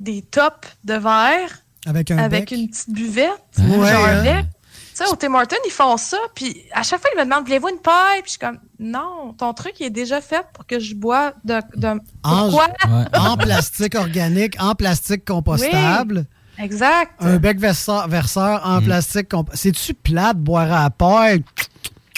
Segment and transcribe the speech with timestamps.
[0.00, 2.58] des tops de verre avec, un avec bec.
[2.58, 4.18] une petite buvette, Ouais, genre hein?
[4.18, 4.46] un bec.
[4.94, 7.44] Tu sais, au Tim Hortons, ils font ça, puis à chaque fois, ils me demandent,
[7.44, 8.22] voulez-vous une paille?
[8.22, 11.34] Puis je suis comme, non, ton truc, il est déjà fait pour que je bois
[11.44, 11.60] de...
[11.76, 12.00] de...
[12.22, 12.68] En, Pourquoi?
[13.14, 16.24] en plastique organique, en plastique compostable.
[16.58, 17.12] Exact.
[17.20, 19.58] Un bec verseur, verseur en plastique compostable.
[19.58, 21.44] C'est-tu plat de boire à la paille?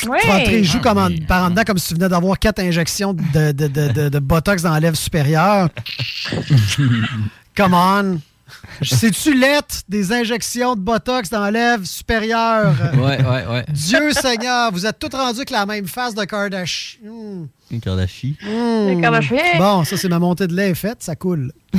[0.08, 0.18] Oui.
[0.44, 3.12] Tu les joues comme en, par en dedans comme si tu venais d'avoir quatre injections
[3.12, 5.68] de, de, de, de- de botox dans la lèvre supérieure.
[7.58, 8.20] Come on.
[8.82, 12.72] C'est-tu lettre des injections de botox dans la lèvre supérieure?
[12.94, 13.64] Ouais, ouais, ouais.
[13.72, 17.48] Dieu Seigneur, vous êtes tous rendus avec la même face de Kardashian.
[17.68, 18.34] Une Kardashian.
[18.86, 19.58] Les Kardashians.
[19.58, 21.52] Bon, ça, c'est ma montée de lait est faite, ça coule.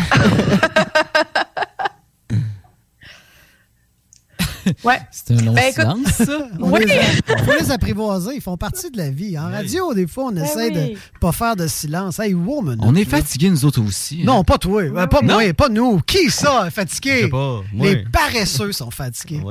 [4.84, 5.00] Ouais.
[5.12, 6.48] C'est un long Ben, écoute- silence, ça.
[6.60, 6.86] On Oui.
[6.86, 6.98] les
[7.34, 9.38] a- faut les apprivoiser, ils font partie de la vie.
[9.38, 10.94] En radio, des fois, on Ben essaie oui.
[10.94, 12.20] de pas faire de silence.
[12.20, 12.78] Hey, woman.
[12.82, 14.20] On est fatigués, nous autres aussi.
[14.22, 14.26] hein.
[14.26, 14.82] Non, pas toi.
[14.84, 15.34] Euh, pas Non.
[15.36, 16.00] moi, pas nous.
[16.02, 17.18] Qui ça, est fatigué?
[17.20, 17.62] Je sais pas.
[17.76, 19.42] Les paresseux sont fatigués.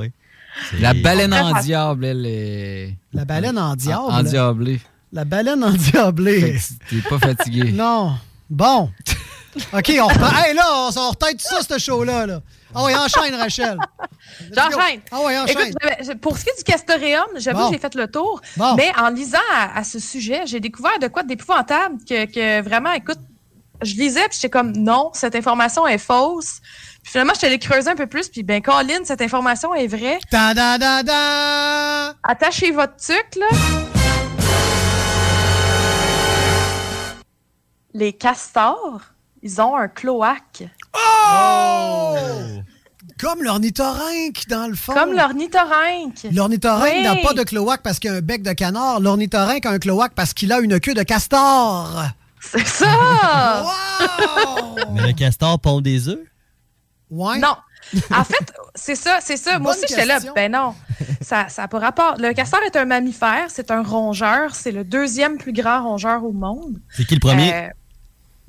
[0.79, 2.95] La baleine en diable, elle est.
[3.13, 4.03] La baleine en diable.
[4.09, 4.79] En diablé.
[5.11, 6.57] La baleine en Fait diablé.
[6.89, 7.71] que T'es pas fatigué.
[7.71, 8.13] non.
[8.49, 8.89] Bon.
[9.73, 10.35] OK, on repart.
[10.45, 12.25] Hey, là, on, on retête ça, ce show-là.
[12.27, 12.41] Là.
[12.75, 13.77] Ah oui, enchaîne, Rachel.
[14.55, 15.01] J'enchaîne.
[15.11, 15.57] Ah oui, enchaîne.
[15.69, 17.67] Écoute, j'avais- pour ce qui est du castoreum, j'avoue Bon.
[17.69, 18.41] que j'ai fait le tour.
[18.57, 18.75] Bon.
[18.75, 22.91] Mais en lisant à, à ce sujet, j'ai découvert de quoi d'épouvantable que, que vraiment,
[22.91, 23.17] écoute,
[23.81, 26.59] je lisais puis j'étais comme non, cette information est fausse.
[27.01, 30.19] Puis finalement, je allée creuser un peu plus puis ben Colin, cette information est vraie.
[30.29, 32.13] Ta da da da!
[32.23, 33.47] Attachez votre tuc là.
[37.93, 39.01] Les castors,
[39.41, 40.63] ils ont un cloaque.
[40.95, 42.15] Oh!
[43.19, 44.93] Comme l'ornithorynque, dans le fond.
[44.93, 46.27] Comme l'ornithorynque.
[46.31, 47.03] L'ornithorynque Oui.
[47.03, 48.99] n'a pas de cloaque parce qu'il a un bec de canard.
[49.01, 52.03] L'ornithorynque a un cloaque parce qu'il a une queue de castor.
[52.39, 53.63] C'est ça!
[53.63, 54.75] Wow!
[54.93, 56.19] Mais le castor pond des œufs?
[57.09, 57.39] Ouais.
[57.39, 57.55] Non.
[58.15, 59.57] En fait, c'est ça, c'est ça.
[59.59, 60.19] Moi aussi, j'étais là.
[60.35, 60.75] Ben non,
[61.21, 62.15] ça n'a pas rapport.
[62.19, 64.53] Le castor est un mammifère, c'est un rongeur.
[64.53, 66.79] C'est le deuxième plus grand rongeur au monde.
[66.95, 67.53] C'est qui le premier?
[67.53, 67.67] Euh,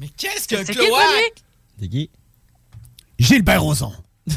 [0.00, 1.32] Mais qu'est-ce qu'un c'est qui premier?
[1.78, 2.10] C'est qui?
[3.18, 3.92] Gilbert Rozon.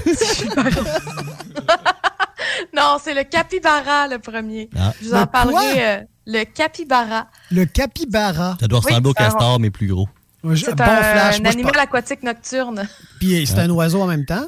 [2.75, 4.69] Non, c'est le capybara le premier.
[4.77, 4.93] Ah.
[5.01, 5.31] Je vous en Le quoi?
[5.31, 5.85] parlerai.
[5.87, 7.27] euh, le capybara.
[7.51, 8.57] Le capybara.
[8.59, 10.07] Ça doit Oui, ressembler au castor, mais plus gros.
[10.43, 11.35] Ouais, je- C'est bon un, flash.
[11.37, 12.87] un Moi, je animal aquatique nocturne.
[13.19, 14.45] Puis c'est un oiseau en même temps?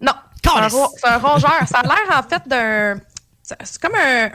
[0.00, 0.12] Non,
[0.42, 0.72] c'est un, Calisse.
[0.74, 1.52] ro- c'est un rongeur.
[1.68, 3.00] Ça a l'air en fait d'un.
[3.42, 4.30] c'est- comme un,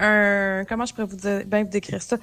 [0.62, 2.18] un- Comment je pourrais vous dire, bien vous décrire ça?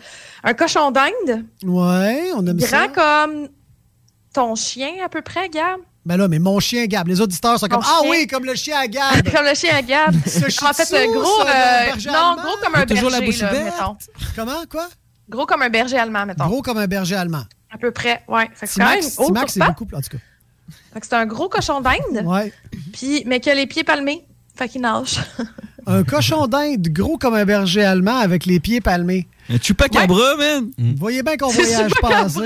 [0.44, 2.86] Un cochon d'Inde, Ouais, on aime ça.
[2.88, 3.48] grand comme
[4.34, 5.80] ton chien à peu près, Gab?
[6.04, 7.08] Ben là, mais mon chien Gab.
[7.08, 9.22] Les auditeurs sont comme Ah oui, comme le chien à Gab.
[9.34, 10.14] comme le chien à Gab.
[10.14, 13.46] En fait, tzu, gros, euh, non, gros comme un toujours la berger.
[14.36, 14.88] Comment, quoi?
[15.28, 16.46] Gros comme un berger allemand, mettons.
[16.46, 17.44] Gros comme un berger allemand.
[17.72, 19.96] À peu près, que c'est quand même c'est beaucoup plus.
[19.96, 20.18] En tout cas.
[21.02, 22.52] C'est un gros cochon d'Inde, Ouais.
[22.92, 24.24] puis mais qui a les pieds palmés.
[24.56, 25.18] Fait qu'il nage.
[25.86, 29.26] Un cochon d'Inde gros comme un berger allemand avec les pieds palmés.
[29.50, 30.70] Un chupacabra, man.
[30.78, 32.40] Vous voyez bien qu'on voyage passer.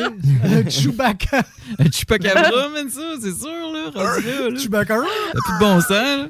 [0.45, 1.43] Un Chewbacca.
[1.79, 3.91] Un chupacabra, man, ça, c'est sûr, là.
[3.95, 4.59] Là, là.
[4.59, 4.97] Chewbacca.
[5.33, 6.27] T'as plus de bon sens, là.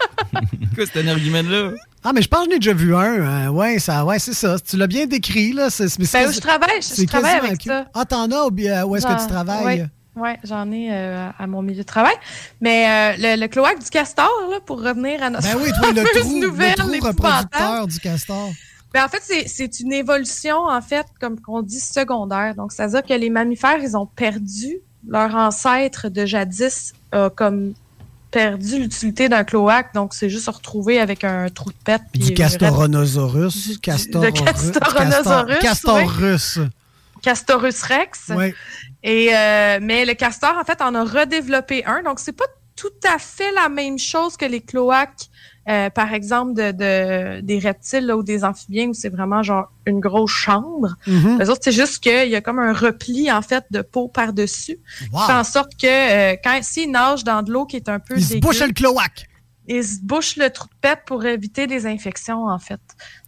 [0.74, 1.70] Quoi, cet argument-là?
[2.04, 3.00] Ah, mais je pense que j'en ai déjà vu un.
[3.26, 3.48] hein.
[3.50, 4.56] Ouais, ça, ouais, c'est ça.
[4.58, 5.70] Tu l'as bien décrit, là.
[5.70, 7.86] C'est, Ben, quasi- je travaille, je, travaille avec ça.
[7.94, 9.88] Ah, t'en as ou bien où est-ce que tu J'en- travailles?
[10.16, 12.14] Ouais, ouais, j'en ai euh, à mon milieu de travail.
[12.60, 15.92] Mais euh, le, le cloaque du castor, là, pour revenir à notre Ben oui, toi,
[15.92, 18.50] le trou, nouvelle le trou reproducteur du castor.
[18.94, 22.54] Ben, en fait, c'est- une évolution, en fait, comme on dit, secondaire.
[22.54, 27.72] Donc, c'est-à-dire que les mammifères, ils ont perdu leur ancêtre de jadis, a comme
[28.30, 29.92] perdu l'utilité d'un cloaque.
[29.94, 32.02] Donc, c'est juste se retrouver avec un trou de pète.
[32.12, 33.68] puis Du Castoronosaurus.
[33.72, 36.04] Du- Castor, de Castoronosaurus, Castor oui.
[36.06, 36.58] russe.
[37.22, 38.30] Castorus rex.
[38.30, 38.52] Oui.
[39.02, 42.02] Et euh, mais le castor, en fait, en a redéveloppé un.
[42.02, 42.44] Donc, c'est pas
[42.76, 45.28] tout à fait la même chose que les cloaques,
[45.68, 49.70] euh, par exemple, de, de- des reptiles là, ou des amphibiens, où c'est vraiment genre
[49.86, 50.96] une grosse chambre.
[51.06, 54.78] Les autres, c'est juste qu'il y a comme un repli, en fait, de peau par-dessus.
[55.12, 55.20] Wow.
[55.20, 57.98] Qui fait en sorte que euh, quand s'ils nagent dans de l'eau qui est un
[58.00, 59.28] peu Il se dégueu, bouche le cloaque.
[59.68, 62.80] ils se bouchent le trou de pète pour éviter des infections, en fait.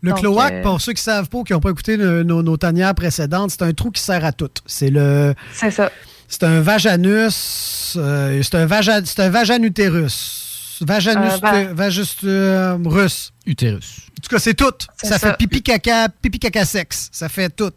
[0.02, 2.24] Le Donc, cloaque, euh, pour ceux qui savent pas ou qui n'ont pas écouté le-
[2.24, 4.50] nos, nos tanières précédentes, c'est un trou qui sert à tout.
[4.66, 5.90] C'est le, C'est ça.
[6.28, 10.40] c'est un vaganus, euh, c'est un c'est un vaganutérus.
[10.80, 13.32] Vaginus, Euh, va- vagus, euh, russe.
[13.46, 13.98] Utérus.
[14.18, 14.72] En tout cas, c'est tout.
[15.02, 15.18] Ça, ça.
[15.18, 17.10] fait pipi caca, pipi caca sexe.
[17.12, 17.72] Ça fait tout.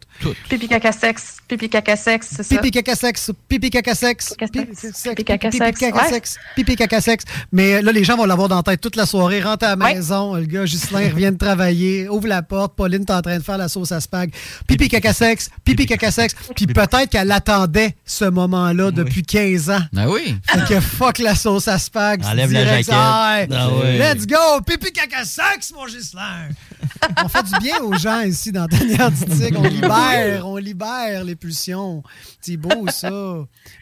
[0.48, 2.56] Pipi caca sexe, pipi caca sexe, c'est ça.
[2.56, 7.24] Pipi caca sexe, pipi caca sexe, pipi caca pipi caca pipi sexe, pipi caca sexe.
[7.52, 9.42] Mais là, les gens vont l'avoir dans la tête toute la soirée.
[9.42, 9.94] Rentre à la Ouais.
[9.96, 13.42] maison, le gars Ghislain revient de travailler, ouvre la porte, Pauline est en train de
[13.42, 14.32] faire la sauce à spag.
[14.66, 16.34] Pipi caca sexe, pipi caca sexe.
[16.56, 19.80] Puis peut-être qu'elle attendait ce moment-là depuis 15 ans.
[19.94, 20.36] Ah oui.
[20.46, 22.24] Fait que fuck la sauce à spag.
[22.24, 22.88] Enlève la jaquette.
[22.92, 23.40] ah.
[23.52, 23.98] Ah ouais.
[23.98, 24.60] Let's go!
[24.66, 25.57] Pipi caca sexe,
[27.24, 29.60] on fait du bien aux gens ici dans Tanière Tigre.
[29.60, 32.02] On libère, on libère les pulsions.
[32.40, 33.10] C'est beau, ça.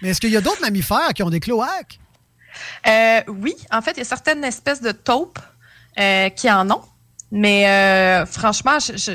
[0.02, 1.98] Mais est-ce qu'il y a d'autres mammifères qui ont des cloaques?
[2.86, 5.38] Euh, oui, en fait, il y a certaines espèces de taupes
[5.98, 6.82] euh, qui en ont.
[7.30, 9.12] Mais euh, franchement, je, je,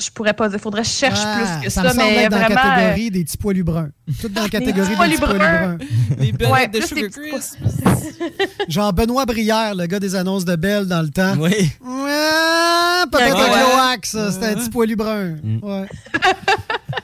[0.00, 0.58] je pourrais pas dire.
[0.60, 1.88] Faudrait que je cherche Ah, plus que ça ça.
[1.88, 2.60] me semble mais être dans la vraiment.
[2.60, 3.90] euh, catégorie des petits poilus bruns.
[4.20, 5.38] Tout dans la catégorie des petits petits poilus bruns.
[5.38, 5.78] bruns.
[6.18, 7.10] Les belettes Ouais, de Sugar.
[8.68, 11.34] Genre Benoît Brière, le gars des annonces de Belle dans le temps.
[11.38, 11.50] Oui.
[11.84, 13.42] Ouais, peut-être Ouais.
[13.42, 14.30] un cloaque, ça.
[14.32, 15.36] C'est un petit poilu brun.
[15.42, 15.58] Mm.
[15.62, 15.86] Ouais.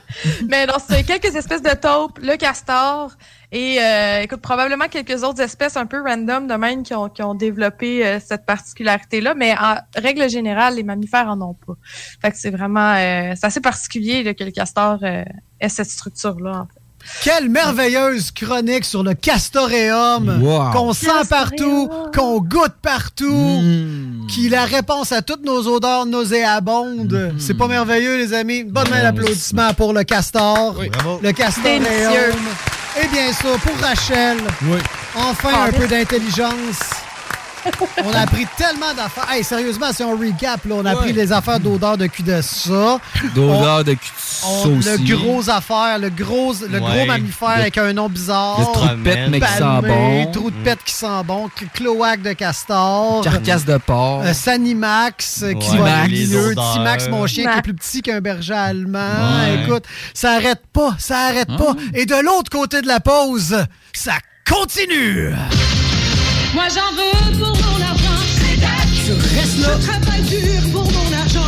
[0.47, 3.15] Mais non, c'est quelques espèces de taupes, le castor
[3.51, 7.23] et euh, écoute, probablement quelques autres espèces un peu random de même qui ont, qui
[7.23, 9.33] ont développé euh, cette particularité-là.
[9.33, 11.73] Mais en règle générale, les mammifères en ont pas.
[12.21, 16.67] Fait que c'est vraiment euh, c'est assez particulier là, que le castor ait cette structure-là.
[17.23, 20.71] Quelle merveilleuse chronique sur le castoréum Wow.
[20.71, 23.25] qu'on sent partout, qu'on goûte partout,
[23.61, 24.27] Mmh.
[24.27, 27.33] qui est la réponse à toutes nos odeurs nauséabondes.
[27.37, 28.63] C'est pas merveilleux, les amis?
[28.63, 30.75] Bonne main d'applaudissement pour le castor.
[30.93, 31.19] Bravo.
[31.21, 31.83] Le castoréum.
[31.83, 32.33] Délicieux.
[33.03, 34.77] Et bien sûr, pour Rachel, Oui.
[35.15, 36.79] enfin Ah, un peu d'intelligence.
[38.05, 39.27] On a appris tellement d'affaires.
[39.31, 40.99] Hey, sérieusement, si on recap, là, on a Ouais.
[40.99, 42.99] appris les affaires d'odeur de cul de ça.
[43.35, 44.11] D'odeur de cul
[44.45, 45.03] On- de saucisson.
[45.07, 48.59] le gros affaire, le gros, le gros mammifère Le- avec un nom bizarre.
[48.59, 50.31] Le trou de pète, mais qui sent Palmé, bon.
[50.31, 53.21] trou de pète qui sent bon, cl- cloaque de castor.
[53.23, 54.21] Carcasse de porc.
[54.25, 56.51] Euh, Sanimax euh, qui Ouais, va milieu.
[56.51, 56.73] odeurs.
[56.73, 58.99] Timax, mon chien qui est plus petit qu'un berger allemand.
[58.99, 59.63] Ouais.
[59.65, 59.83] Écoute,
[60.13, 61.75] ça arrête pas, ça arrête pas.
[61.93, 63.57] Et de l'autre côté de la pause,
[63.93, 64.13] ça
[64.49, 65.33] continue.
[66.53, 68.19] Moi j'en veux pour mon argent.
[69.05, 69.77] Tu restes là.
[69.79, 71.45] Je travaille dur pour mon argent.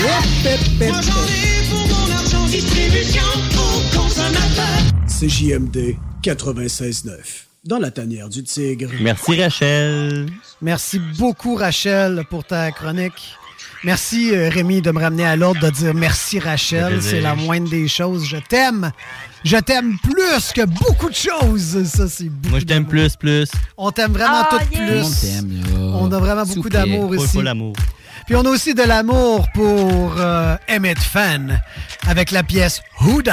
[0.00, 0.48] Hip,
[0.80, 0.88] hip.
[0.88, 2.46] Moi j'en ai pour mon argent.
[2.46, 3.22] Distribution
[3.54, 4.82] aux consommateurs.
[5.06, 7.10] CJMD 96.9.
[7.64, 8.90] Dans la tanière du tigre.
[9.00, 10.26] Merci, Rachel.
[10.62, 13.36] Merci beaucoup, Rachel, pour ta chronique.
[13.84, 17.00] Merci, euh, Rémi, de me ramener à l'ordre de dire merci, Rachel.
[17.02, 18.24] C'est la moindre des choses.
[18.26, 18.90] Je t'aime.
[19.44, 21.84] Je t'aime plus que beaucoup de choses.
[21.84, 23.48] Ça, c'est beaucoup Moi, je t'aime plus, plus.
[23.76, 24.86] On t'aime vraiment Ah, toutes yeah.
[24.86, 25.02] plus.
[25.02, 25.78] On t'aime, là.
[26.00, 27.28] On a vraiment beaucoup d'amour ici.
[27.28, 27.74] full amour.
[28.26, 31.62] Puis on a aussi de l'amour pour euh, Emmett Fan
[32.06, 33.32] avec la pièce Who Dat,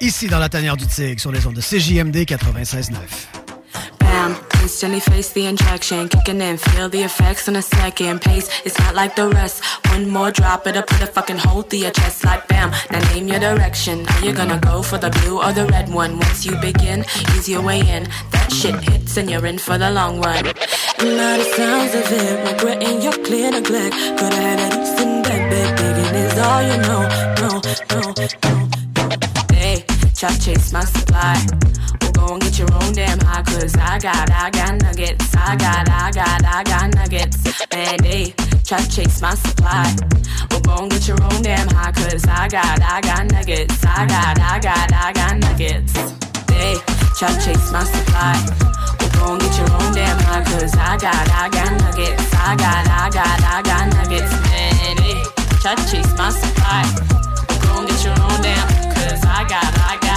[0.00, 4.51] ici dans la tanière du Tigre sur les ondes de CJMD 96.9.
[4.62, 8.20] Bam, instantly face the injection, kicking in, feel the effects in a second.
[8.20, 9.62] Pace, it's not like the rest.
[9.86, 12.70] One more drop, it'll put a fucking hole through your chest like bam.
[12.90, 14.06] Now name your direction.
[14.06, 16.18] Are you gonna go for the blue or the red one?
[16.18, 17.04] Once you begin,
[17.34, 18.04] ease your way in.
[18.30, 20.46] That shit hits and you're in for the long run.
[20.46, 23.94] And now the sounds of it, regretting your clear neglect.
[24.18, 27.02] Could have had a decent bed, bed digging is all you know.
[27.42, 27.60] No,
[27.90, 28.61] no, no.
[30.22, 31.34] Try to chase my supply.
[32.00, 35.34] Well, go and get your own damn high, cause I got, I got nuggets.
[35.34, 37.42] I got, I got, I got nuggets.
[37.74, 38.32] Man, hey,
[38.62, 39.82] try to chase my supply.
[40.48, 43.84] Well, go and get your own damn high, cause I got, I got nuggets.
[43.84, 45.92] I got, I got, I got nuggets.
[46.54, 46.76] Hey,
[47.18, 48.38] try to chase my supply.
[49.00, 52.32] Well, go and get your own damn high, cause I got, I got nuggets.
[52.32, 54.30] I got, I got, I got nuggets.
[54.30, 55.18] Man, hey,
[55.58, 57.12] try to chase my supply.
[57.82, 60.11] Get your own damn, cause I got, I got,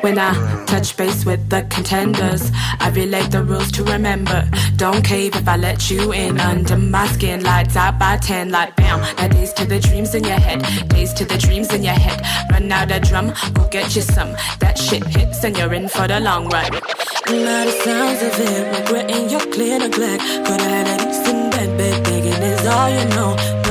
[0.00, 0.32] When I
[0.66, 4.48] touch base with the contenders, I relate the rules to remember.
[4.76, 7.42] Don't cave if I let you in under my skin.
[7.42, 9.00] Lights out by 10, like bam.
[9.16, 12.22] Now days to the dreams in your head, days to the dreams in your head.
[12.52, 14.32] Run out a drum, go get you some.
[14.60, 16.70] That shit hits and you're in for the long run.
[16.72, 20.22] Now the sounds of it, regretting your clear neglect.
[20.22, 23.67] Could have had a decent bed, bed digging is all you know.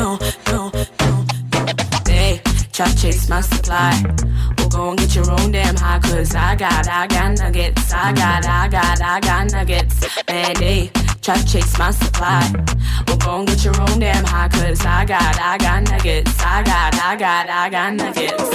[2.77, 4.03] Try to chase my supply.
[4.59, 7.91] Well, go and get your own damn high, cause I got, I got nuggets.
[7.91, 9.95] I got, I got, I got nuggets.
[10.29, 10.91] Man, hey,
[11.23, 12.45] try to chase my supply.
[13.07, 16.39] Well, go and get your own damn high, cause I got, I got nuggets.
[16.39, 18.45] I got, I got, I got nuggets.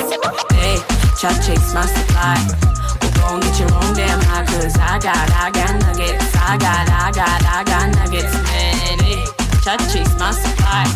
[0.55, 0.79] Hey,
[1.19, 2.39] try to chase my supply.
[3.03, 6.31] Well, go get your own damn high, cause I got, I got nuggets.
[6.37, 8.33] I got, I got, I got nuggets.
[8.35, 9.25] Man, hey,
[9.67, 10.87] try to chase my supply.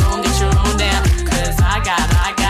[0.00, 2.45] Go and get your own damn, cause I got, I got,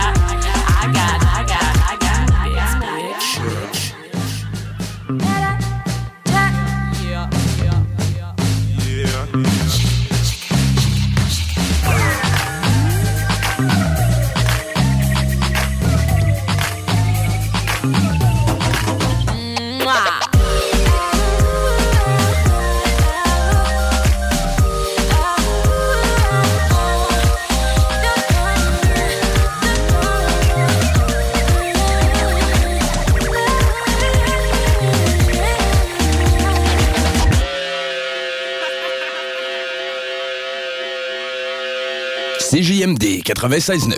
[42.87, 43.95] CJMD 96.9.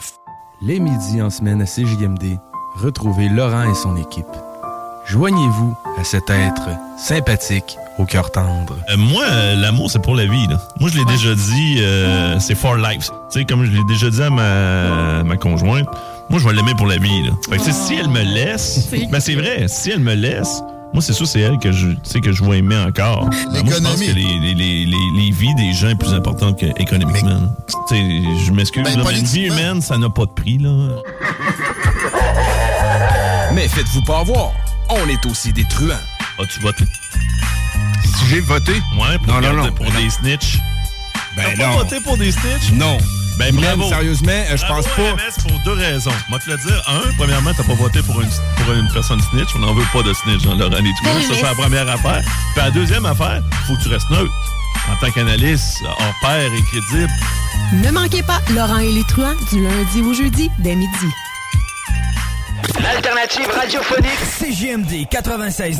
[0.62, 2.40] Les midis en semaine à CJMD,
[2.76, 4.26] retrouvez Laurent et son équipe.
[5.06, 8.78] Joignez-vous à cet être sympathique au cœur tendre.
[8.90, 10.48] Euh, moi, euh, l'amour, c'est pour la vie.
[10.48, 10.60] Là.
[10.80, 13.10] Moi, je l'ai déjà dit, euh, c'est for life.
[13.32, 15.88] Tu sais, comme je l'ai déjà dit à ma, ma conjointe,
[16.30, 17.24] moi, je vais l'aimer pour la vie.
[17.24, 17.34] Là.
[17.50, 21.14] Fait que, si elle me laisse, ben c'est vrai, si elle me laisse, moi, c'est
[21.14, 21.88] sûr, c'est elle que je,
[22.20, 23.30] que je vais aimer encore.
[23.54, 26.14] Ben, moi, je pense que les, les, les, les, les vies des gens est plus
[26.14, 27.30] importante qu'économiquement.
[27.30, 27.50] là.
[27.88, 30.58] Tu sais, je m'excuse, Ben, là, mais une vie humaine, ça n'a pas de prix.
[30.58, 30.70] là.
[33.54, 34.52] Mais faites-vous pas avoir,
[34.90, 35.94] on est aussi des truands.
[36.40, 36.84] As-tu voté?
[38.06, 38.74] Si j'ai voté?
[38.74, 39.72] Ouais, pour, Non, non, non.
[39.72, 40.60] pour des snitch.
[41.36, 41.78] Ben T'as pas non.
[41.80, 42.72] voté pour des snitch?
[42.74, 42.98] Non.
[43.40, 43.88] Ben Même, bravo.
[43.90, 45.48] sérieusement, euh, je Bravo, pense pas.
[45.48, 46.12] Pour deux raisons.
[46.30, 46.84] Moi, te le dire.
[46.88, 49.48] Un, premièrement, t'as pas voté pour une, pour une personne snitch.
[49.56, 51.04] On n'en veut pas de snitch dans Laurent et tout.
[51.06, 52.22] Ben, Ça, c'est la première affaire.
[52.54, 54.32] Puis la deuxième affaire, faut que tu restes neutre.
[54.92, 57.12] En tant qu'analyste, hors pair et crédible.
[57.74, 61.06] Ne manquez pas Laurent et les truands du lundi au jeudi dès midi.
[62.82, 65.80] L'alternative radiophonique CJMD 96.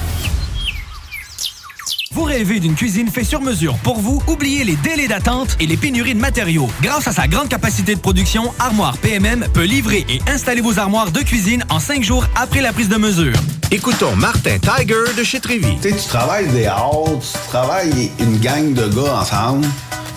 [2.13, 4.21] Vous rêvez d'une cuisine faite sur mesure pour vous?
[4.27, 6.67] Oubliez les délais d'attente et les pénuries de matériaux.
[6.81, 11.11] Grâce à sa grande capacité de production, Armoire PMM peut livrer et installer vos armoires
[11.11, 13.35] de cuisine en cinq jours après la prise de mesure.
[13.71, 15.77] Écoutons Martin Tiger de chez Trévy.
[15.81, 19.65] Tu sais, tu travailles des heures, tu travailles une gang de gars ensemble,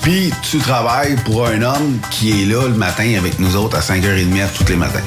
[0.03, 3.81] puis tu travailles pour un homme qui est là le matin avec nous autres à
[3.81, 4.99] 5h30 tous les matins.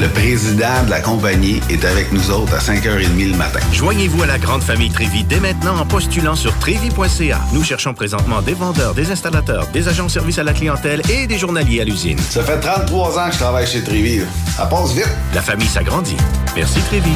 [0.00, 3.58] Le président de la compagnie est avec nous autres à 5h30 le matin.
[3.72, 7.40] Joignez-vous à la grande famille Trévi dès maintenant en postulant sur trévi.ca.
[7.52, 11.26] Nous cherchons présentement des vendeurs, des installateurs, des agents de service à la clientèle et
[11.26, 12.18] des journaliers à l'usine.
[12.30, 14.20] Ça fait 33 ans que je travaille chez Trévi.
[14.56, 15.10] Ça passe vite.
[15.34, 16.16] La famille s'agrandit.
[16.54, 17.10] Merci Trévi.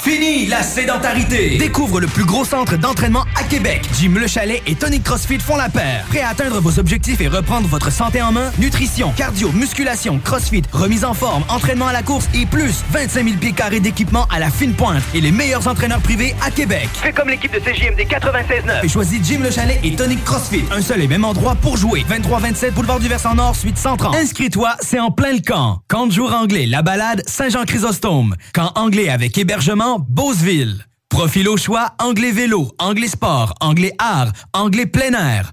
[0.00, 1.58] Fini la sédentarité!
[1.58, 3.82] Découvre le plus gros centre d'entraînement à Québec.
[4.00, 6.04] Jim Le Chalet et Tonic CrossFit font la paire.
[6.08, 8.50] Prêt à atteindre vos objectifs et reprendre votre santé en main?
[8.58, 13.36] Nutrition, cardio, musculation, CrossFit, remise en forme, entraînement à la course et plus 25 000
[13.38, 16.88] pieds carrés d'équipement à la fine pointe et les meilleurs entraîneurs privés à Québec.
[16.94, 18.84] Fais comme l'équipe de CJMD 96.9.
[18.84, 20.64] Et choisis Jim Le Chalet et Tonic CrossFit.
[20.70, 22.04] Un seul et même endroit pour jouer.
[22.08, 24.14] 23-27 Boulevard du Versant Nord, suite 130.
[24.14, 25.80] Inscris-toi, c'est en plein le camp.
[25.88, 28.36] Camp de jour anglais, la balade, Saint-Jean-Chrysostome.
[28.54, 30.86] Camp anglais avec hébergement, Beauceville.
[31.08, 35.52] Profil au choix, anglais vélo, anglais sport, anglais art, anglais plein air.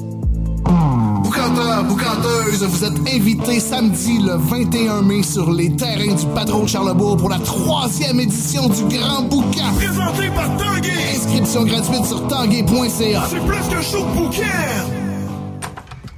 [0.65, 6.69] Boucanteur, boucanteuse, vous êtes invités samedi le 21 mai sur les terrains du Patron de
[6.69, 9.73] Charlebourg pour la troisième édition du Grand Boucan.
[9.75, 11.15] Présenté par Tanguay.
[11.15, 13.23] Inscription gratuite sur tanguay.ca.
[13.29, 14.31] C'est plus qu'un show de.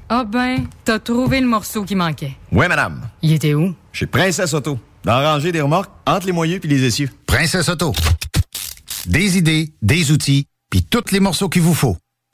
[0.09, 2.33] Ah ben, t'as trouvé le morceau qui manquait.
[2.51, 3.01] Ouais, madame.
[3.21, 3.73] Il était où?
[3.91, 4.77] Chez Princesse Auto.
[5.03, 7.09] Dans la rangée des remorques, entre les moyeux puis les essieux.
[7.25, 7.93] Princesse Auto.
[9.05, 11.97] Des idées, des outils, puis tous les morceaux qu'il vous faut.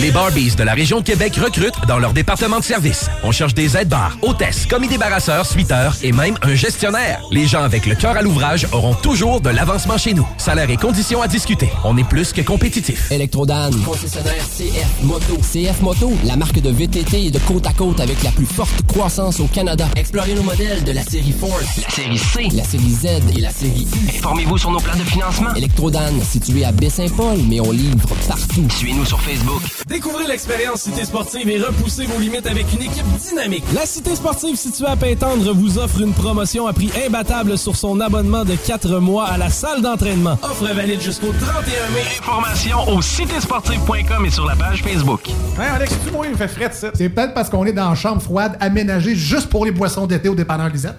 [0.00, 3.08] Les Barbies de la région de Québec recrutent dans leur département de service.
[3.22, 7.20] On cherche des aides-bars, hôtesses, commis débarrasseurs, suiteurs et même un gestionnaire.
[7.30, 10.26] Les gens avec le cœur à l'ouvrage auront toujours de l'avancement chez nous.
[10.36, 11.70] Salaire et conditions à discuter.
[11.84, 13.10] On est plus que compétitif.
[13.10, 15.38] Electrodan, concessionnaire CF Moto.
[15.38, 18.86] CF Moto, la marque de VTT et de côte à côte avec la plus forte
[18.86, 19.86] croissance au Canada.
[19.96, 23.50] Explorez nos modèles de la série Force, la série C, la série Z et la
[23.50, 24.18] série U.
[24.18, 25.54] Informez-vous sur nos plans de financement.
[25.54, 28.68] Electrodan, situé à Baie-Saint-Paul, mais on livre partout.
[28.84, 29.62] Suivez-nous sur Facebook.
[29.86, 33.64] Découvrez l'expérience Cité Sportive et repoussez vos limites avec une équipe dynamique.
[33.74, 37.98] La Cité Sportive située à Pintendre vous offre une promotion à prix imbattable sur son
[38.00, 40.38] abonnement de 4 mois à la salle d'entraînement.
[40.42, 41.64] Offre valide jusqu'au 31
[41.94, 42.02] mai.
[42.20, 45.30] Informations au citésportive.com et sur la page Facebook.
[45.58, 46.90] Hein, Alex, tu moi, il me fait frais de ça.
[46.92, 50.28] C'est peut-être parce qu'on est dans une chambre froide aménagée juste pour les boissons d'été
[50.28, 50.98] au dépanneur Lisette.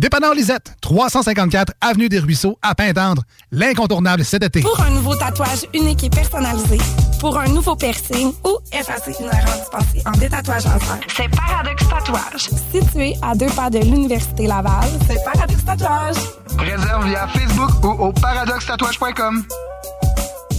[0.00, 3.22] Dépanneur Lisette, 354 Avenue des Ruisseaux, à Pintendre.
[3.52, 4.62] L'incontournable cet été.
[4.62, 6.78] Pour un nouveau tatouage unique et personnalisé,
[7.20, 12.48] pour un nouveau piercing ou effacer une erreur dispensée en détatouage laser, c'est Paradox Tatouage.
[12.72, 16.16] Situé à deux pas de l'Université Laval, c'est Paradox Tatouage.
[16.58, 19.44] Réserve via Facebook ou au paradoxtatouage.com.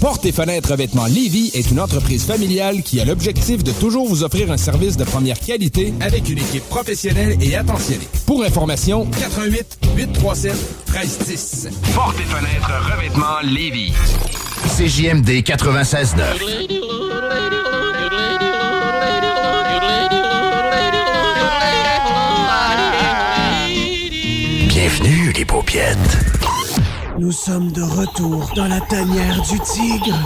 [0.01, 4.23] Porte et fenêtres revêtements Lévy est une entreprise familiale qui a l'objectif de toujours vous
[4.23, 8.07] offrir un service de première qualité avec une équipe professionnelle et attentionnée.
[8.25, 10.53] Pour information, 88 837
[10.91, 11.69] 1310.
[11.93, 13.93] Porte et fenêtres revêtements Lévis.
[14.75, 16.17] CJMD 96.9.
[24.67, 26.40] Bienvenue les paupiètes.
[27.17, 30.17] Nous sommes de retour dans la tanière du tigre.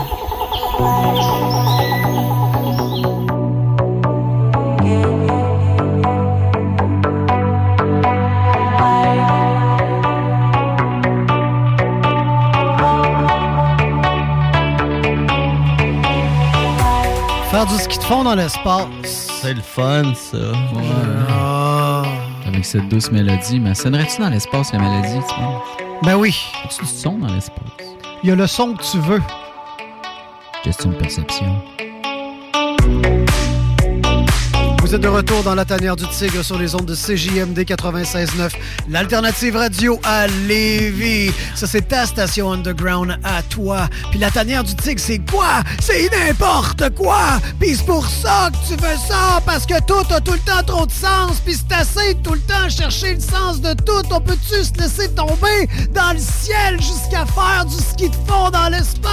[17.50, 18.86] Faire du ski de fond dans l'espace.
[19.42, 20.38] C'est le fun, ça.
[21.28, 22.02] Ah.
[22.46, 25.85] Avec cette douce mélodie, mais sonnerais-tu dans l'espace la mélodie, tu penses?
[26.02, 26.36] Ben oui.
[26.64, 27.62] As-tu du son dans l'espace?
[28.22, 29.22] Il y a le son que tu veux.
[30.62, 31.62] Question de perception.
[34.86, 38.52] Vous êtes de retour dans la tanière du tigre sur les ondes de CJMD 96.9,
[38.88, 41.32] l'alternative radio à Lévis.
[41.56, 43.88] Ça, c'est ta station underground à toi.
[44.10, 45.64] Puis la tanière du tigre, c'est quoi?
[45.80, 47.40] C'est n'importe quoi!
[47.58, 50.62] Puis c'est pour ça que tu veux ça, parce que tout a tout le temps
[50.64, 51.40] trop de sens.
[51.44, 54.06] Puis c'est assez tout le temps chercher le sens de tout.
[54.12, 58.68] On peut-tu se laisser tomber dans le ciel jusqu'à faire du ski de fond dans
[58.68, 59.06] l'espace?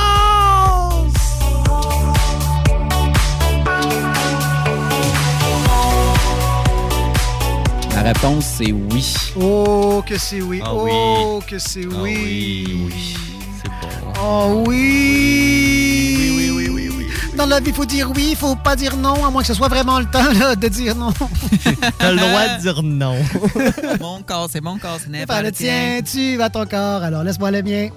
[8.04, 9.14] Réponse, c'est oui.
[9.40, 10.62] Oh, que c'est oui.
[10.64, 11.46] Ah oh, oui.
[11.50, 12.88] que c'est Ah oui.
[12.88, 13.16] oui,
[13.62, 14.14] C'est bon.
[14.22, 16.18] Oh oui.
[16.36, 17.08] Oui, oui, oui, oui, oui.
[17.36, 19.48] Dans la vie, il faut dire oui, il faut pas dire non, à moins que
[19.48, 21.12] ce soit vraiment le temps là, de dire non.
[21.98, 23.16] T'as le droit de dire non.
[24.02, 26.02] mon corps, c'est mon corps, ce n'est Pas le tien.
[26.02, 27.90] tien, tu vas ton corps, alors laisse-moi le mien.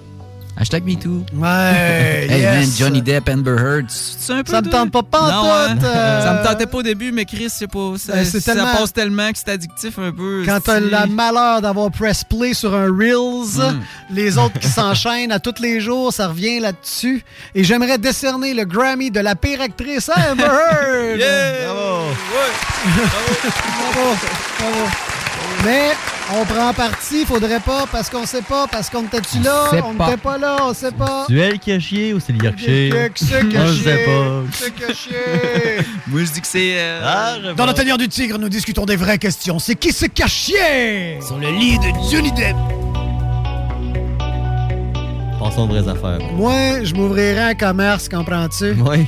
[0.59, 1.23] Hashtag MeToo.
[1.35, 2.55] Ouais, hey yes.
[2.55, 4.51] man, Johnny Depp, Amber Heard, c'est un peu.
[4.51, 5.77] Ça me tente pas pantoute, Non, hein?
[5.83, 6.21] euh.
[6.23, 7.93] Ça me tentait pas au début, mais Chris, c'est pas.
[7.97, 10.41] Ça, Ben, c'est ça tellement- passe tellement que c'est addictif un peu.
[10.47, 13.79] Quand t'as c'est- le malheur d'avoir press play sur un Reels, Mm.
[14.15, 17.23] les autres qui s'enchaînent à tous les jours, ça revient là-dessus.
[17.53, 21.19] Et j'aimerais décerner le Grammy de la pire actrice à Amber Heard.
[21.65, 22.01] Bravo.
[22.87, 24.15] Bravo,
[24.59, 24.89] bravo.
[25.65, 25.91] Mais
[26.33, 30.17] on prend parti, faudrait pas, parce qu'on sait pas, parce qu'on était-tu là, on n'était
[30.17, 31.25] pas là, on sait pas.
[31.27, 32.51] C'est elle qui a chié ou c'est le Moi,
[33.67, 34.21] je sais pas.
[36.07, 36.73] Moi, je dis que c'est.
[36.77, 39.59] euh, Ah, je Dans la tanière du tigre, nous discutons des vraies questions.
[39.59, 42.55] C'est qui se cachait Sur le lit de Johnny Depp.
[45.39, 46.19] Passons aux vraies affaires.
[46.33, 48.75] Moi, je m'ouvrirais un commerce, comprends-tu?
[48.85, 49.05] Oui.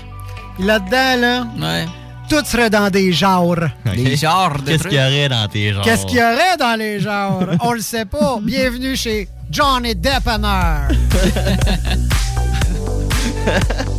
[0.59, 1.85] Là-dedans, là, Ouais.
[2.29, 3.55] Tout serait dans des genres.
[3.95, 5.83] Des genres de Qu'est-ce qu'il y aurait dans tes genres?
[5.83, 7.43] Qu'est-ce qu'il y aurait dans les genres?
[7.61, 8.39] On le sait pas.
[8.43, 10.89] Bienvenue chez Johnny Depanneur.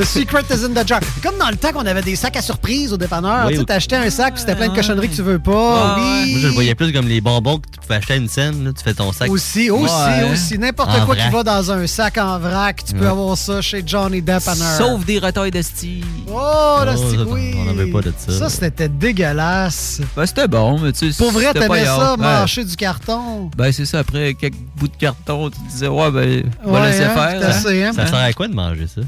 [0.00, 1.00] The secret is in the jar.
[1.22, 3.44] Comme dans le temps qu'on avait des sacs à surprise au dépanneur.
[3.46, 5.38] Oui, tu sais, ou- t'achetais un sac puis c'était plein de cochonneries que tu veux
[5.38, 5.96] pas.
[5.98, 6.30] oui.
[6.32, 8.64] Moi, je le voyais plus comme les bonbons que tu pouvais acheter à une scène.
[8.64, 9.28] là, tu fais ton sac.
[9.30, 10.30] Aussi, aussi, Ouais.
[10.32, 10.58] aussi.
[10.58, 14.22] N'importe quoi qui va dans un sac en vrac, tu peux avoir ça chez Johnny
[14.22, 14.78] Depanneur.
[14.78, 16.04] Sauf des retails de style.
[16.28, 17.54] Oh, là, Oh, oui.
[17.58, 18.32] on n'avait pas de ça.
[18.38, 20.00] Ça, c'était dégueulasse.
[20.16, 21.18] Ben, c'était bon, mais tu sais.
[21.22, 23.50] Pour vrai, t'aimais ça, mâcher du carton?
[23.56, 23.98] Ben, c'est ça.
[23.98, 27.10] Après quelques bouts de carton, tu te disais, ouais, ben, on Ouais, va laisser hein,
[27.14, 27.30] faire.
[27.62, 27.92] fait, hein.
[27.94, 29.02] Ça sert à quoi de manger ça?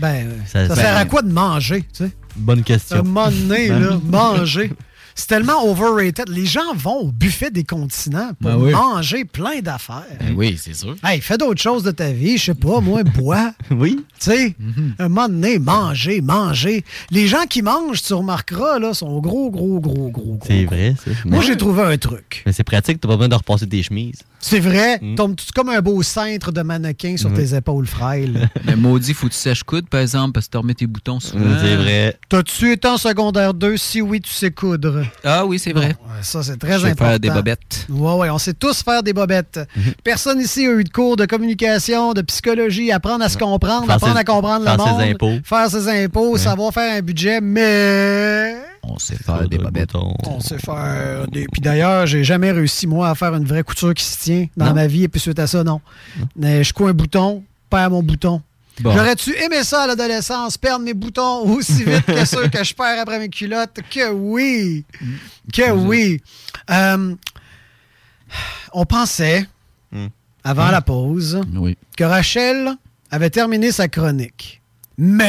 [0.00, 2.10] Ben, Ça- ça, ben- sert à quoi de manger, tu sais?
[2.36, 3.02] Bonne question.
[3.02, 4.70] moment donné, là, manger.
[5.14, 6.28] C'est tellement overrated.
[6.28, 8.70] Les gens vont au buffet des continents pour Ben oui.
[8.70, 10.04] manger plein d'affaires.
[10.20, 10.94] Ben oui, c'est sûr.
[11.02, 13.52] Hey, fais d'autres choses de ta vie, je sais pas, moi, bois.
[13.72, 13.96] Oui.
[14.20, 14.54] Tu sais,
[15.00, 16.84] un moment donné, manger, manger.
[17.10, 20.38] Les gens qui mangent, tu remarqueras, là, sont gros, gros, gros, gros, gros.
[20.46, 21.10] C'est vrai, ça.
[21.24, 22.44] Moi, j'ai trouvé un truc.
[22.46, 24.20] Mais c'est pratique, t'as pas besoin de repasser tes chemises.
[24.40, 25.14] C'est vrai, Mm.
[25.16, 28.48] tombe comme un beau cintre de mannequin sur tes épaules frêles.
[28.64, 31.18] Mais maudit, faut que tu sèches coude, par exemple, parce que tu remets tes boutons
[31.20, 31.44] souvent.
[31.60, 32.16] C'est vrai.
[32.28, 33.76] T'as-tu été en secondaire 2?
[33.76, 35.02] Si oui, tu sais coudre.
[35.24, 35.96] Ah oui, c'est vrai.
[36.22, 37.10] Ça, c'est très Je sais important.
[37.10, 37.86] faire des bobettes.
[37.88, 39.60] Ouais, ouais, on sait tous faire des bobettes.
[39.76, 39.92] Mhm.
[40.04, 43.96] Personne ici a eu de cours de communication, de psychologie, apprendre à se comprendre, Faire
[43.96, 45.00] apprendre ses- à comprendre faire le ses monde.
[45.02, 45.38] impôts.
[45.44, 48.54] Faire ses impôts, savoir faire un budget, mais...
[48.82, 49.94] On sait faire des bobettes.
[49.94, 51.46] On sait faire des...
[51.52, 54.66] Puis d'ailleurs, j'ai jamais réussi, moi, à faire une vraie couture qui se tient dans
[54.66, 54.74] Non.
[54.74, 55.80] ma vie, et puis suite à ça, non.
[56.36, 58.42] Mais je couds un bouton, perds mon bouton.
[58.80, 58.92] Bon.
[58.92, 63.00] J'aurais-tu aimé ça à l'adolescence, perdre mes boutons aussi vite que ceux que je perds
[63.00, 63.78] après mes culottes?
[63.90, 64.84] Que oui!
[65.52, 66.22] Que oui!
[66.70, 67.14] Euh,
[68.72, 69.46] on pensait,
[70.44, 71.76] avant la pause, Oui.
[71.96, 72.70] que Rachel
[73.10, 74.62] avait terminé sa chronique.
[74.98, 75.24] Mais...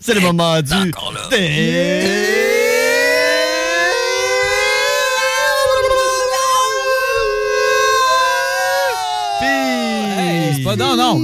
[0.00, 0.72] C'est le moment du.
[9.40, 11.20] Hey, c'est pas non, non.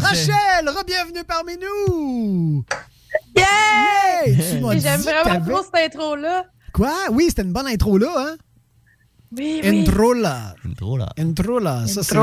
[0.00, 2.64] Rachel, re-bienvenue parmi nous!
[3.36, 3.44] Yeah!
[4.26, 6.44] Dit J'aime vraiment trop cette intro-là.
[6.72, 6.92] Quoi?
[7.10, 8.36] Oui, c'était une bonne intro là, hein?
[9.36, 9.80] Oui, oui.
[9.80, 10.54] Intro là.
[10.68, 11.08] Intro là.
[11.18, 11.86] Intro là.
[11.86, 12.14] Ça, c'est-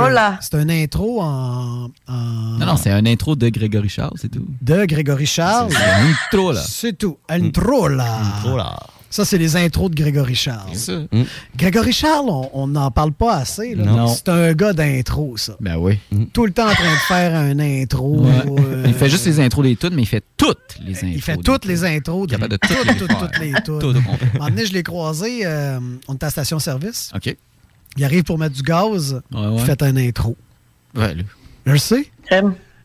[0.56, 2.14] un intro en, en-
[2.60, 4.46] Non, non, c'est un intro de Grégory Charles, c'est tout.
[4.62, 5.72] de Grégory Charles.
[5.72, 6.62] C'est un intro, là.
[6.62, 7.18] C'est tout.
[7.28, 8.78] Intro là.
[9.12, 10.70] Ça, c'est les intros de Grégory Charles.
[10.74, 11.02] C'est ça.
[11.58, 13.74] Grégory Charles, on- n'en parle pas assez.
[13.74, 13.84] là.
[13.86, 14.08] Non.
[14.08, 15.56] C'est un gars d'intro, ça.
[15.60, 15.98] Ben oui.
[16.32, 18.22] Tout le temps en train de faire un intro.
[18.24, 18.32] Ouais.
[18.60, 21.12] euh, Il fait juste les intros des tunes, mais il fait toutes les intros.
[21.16, 21.72] Il fait toutes tunes.
[21.72, 22.28] les intros.
[22.28, 22.70] De, Capable de toutes,
[23.08, 25.40] toutes les toutes, toutes les moment donné, je l'ai croisé.
[25.44, 27.12] euh, on était à station-service.
[27.16, 27.36] OK.
[27.98, 29.20] Il arrive pour mettre du gaz.
[29.34, 29.56] Ouais, ouais.
[29.58, 30.38] Il fait un intro.
[30.96, 31.24] Ouais, là.
[31.66, 32.12] Je le sais.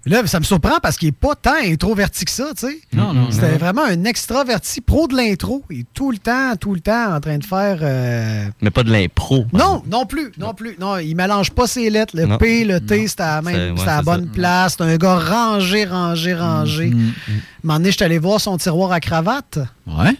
[0.06, 2.78] Là, ça me surprend parce qu'il n'est pas tant introverti que ça, tu sais.
[2.92, 3.56] Non, non, C'était non.
[3.58, 5.64] vraiment un extraverti pro de l'intro.
[5.70, 7.78] Il est tout le temps, tout le temps en train de faire.
[7.80, 9.46] euh, Mais pas de l'impro.
[9.54, 10.76] Non, non plus, non plus.
[10.78, 12.14] Non, il mélange pas ses lettres.
[12.16, 12.36] Le Non.
[12.36, 14.32] P, le T, c'est à la, C'est- même, ouais, à la bonne ça.
[14.34, 14.74] place.
[14.76, 16.86] C'est un gars rangé, rangé, rangé.
[16.90, 20.14] Mm, Un moment donné, je suis allé voir son tiroir à cravate, Ouais.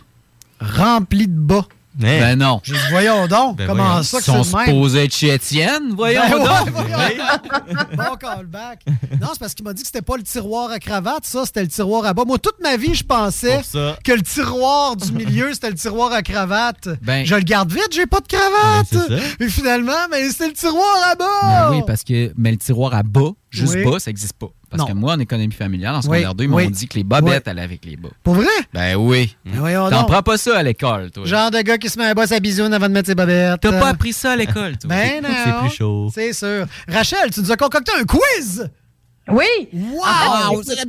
[0.60, 1.66] rempli de bas.
[2.02, 2.18] Hey.
[2.20, 2.60] Ben non.
[2.90, 4.02] Voyons donc, Ben comment voyons.
[4.02, 6.70] ça que Ils sont c'est le supposés être chez Étienne, voyons Ben ouais, donc.
[6.70, 7.78] voyons.
[8.10, 8.80] bon callback.
[9.20, 11.62] Non, c'est parce qu'il m'a dit que c'était pas le tiroir à cravate, ça, c'était
[11.62, 12.24] le tiroir à bas.
[12.26, 13.60] Moi, toute ma vie, je pensais
[14.02, 16.88] que le tiroir du milieu, c'était le tiroir à cravate.
[17.02, 18.86] Ben- je le garde vite, j'ai pas de cravate.
[18.92, 19.24] Ben, c'est ça.
[19.40, 21.24] Et finalement, mais c'est le tiroir à bas.
[21.70, 23.84] Ben oui, parce que mais le tiroir à bas, juste Oui.
[23.84, 24.48] bas, ça n'existe pas.
[24.70, 24.86] Parce Non.
[24.88, 26.70] que moi, en économie familiale, en secondaire Oui, 2, ils m'ont oui.
[26.70, 27.50] dit que les bobettes Oui.
[27.50, 28.08] allaient avec les bas.
[28.22, 28.46] Pour vrai?
[28.72, 29.36] Ben oui.
[29.44, 31.24] Ben T'en prends pas ça à l'école, toi.
[31.24, 33.60] Genre de gars qui se met un boss à bisoune avant de mettre ses bobettes.
[33.60, 34.88] T'as pas appris ça à l'école, toi.
[34.88, 35.28] Ben non.
[35.44, 36.10] C'est plus chaud.
[36.14, 36.66] C'est sûr.
[36.88, 38.68] Rachel, tu nous as concocté un quiz?
[39.28, 39.68] Oui!
[39.72, 40.02] Wow!
[40.58, 40.88] En fait,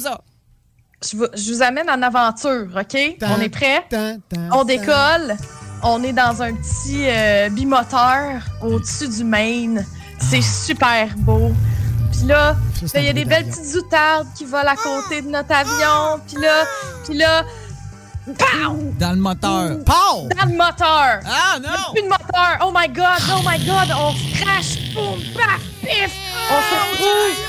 [1.12, 3.18] Je vous, je vous amène en aventure, OK?
[3.20, 3.86] Tan, on est prêts?
[3.92, 4.20] on
[4.52, 4.66] tan.
[4.66, 5.38] décolle.
[5.84, 9.86] On est dans un petit euh, bimoteur au-dessus du Maine.
[10.20, 11.52] C'est super beau.
[12.18, 12.56] Puis là,
[12.94, 16.20] là, il y a des belles petites outardes qui volent à côté de notre avion.
[16.28, 16.64] Puis là,
[17.06, 17.44] puis là,
[18.38, 18.94] pow!
[19.00, 19.78] Dans le moteur.
[19.86, 20.30] Pow!
[20.36, 21.20] Dans le moteur.
[21.26, 21.94] Ah Il y a non!
[21.94, 22.58] plus de moteur.
[22.62, 23.96] Oh my God, oh my God.
[23.98, 26.12] On se crash, boum, paf, pif.
[26.50, 27.46] On se retrouve.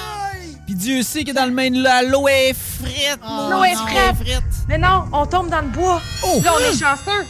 [0.66, 3.20] Puis Dieu sait que dans le Maine, là, l'eau est frette.
[3.22, 4.44] Ah, L'eau est frette.
[4.68, 6.00] Mais non, on tombe dans le bois.
[6.24, 6.40] Oh!
[6.44, 7.24] Là, on est chanceux.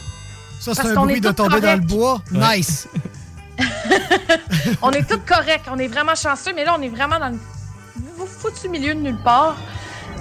[0.59, 2.21] Ça, c'est un bruit de tomber dans le bois.
[2.31, 2.87] Nice.
[4.81, 5.63] On est tous corrects.
[5.71, 9.21] On est vraiment chanceux, mais là, on est vraiment dans le foutu milieu de nulle
[9.23, 9.57] part.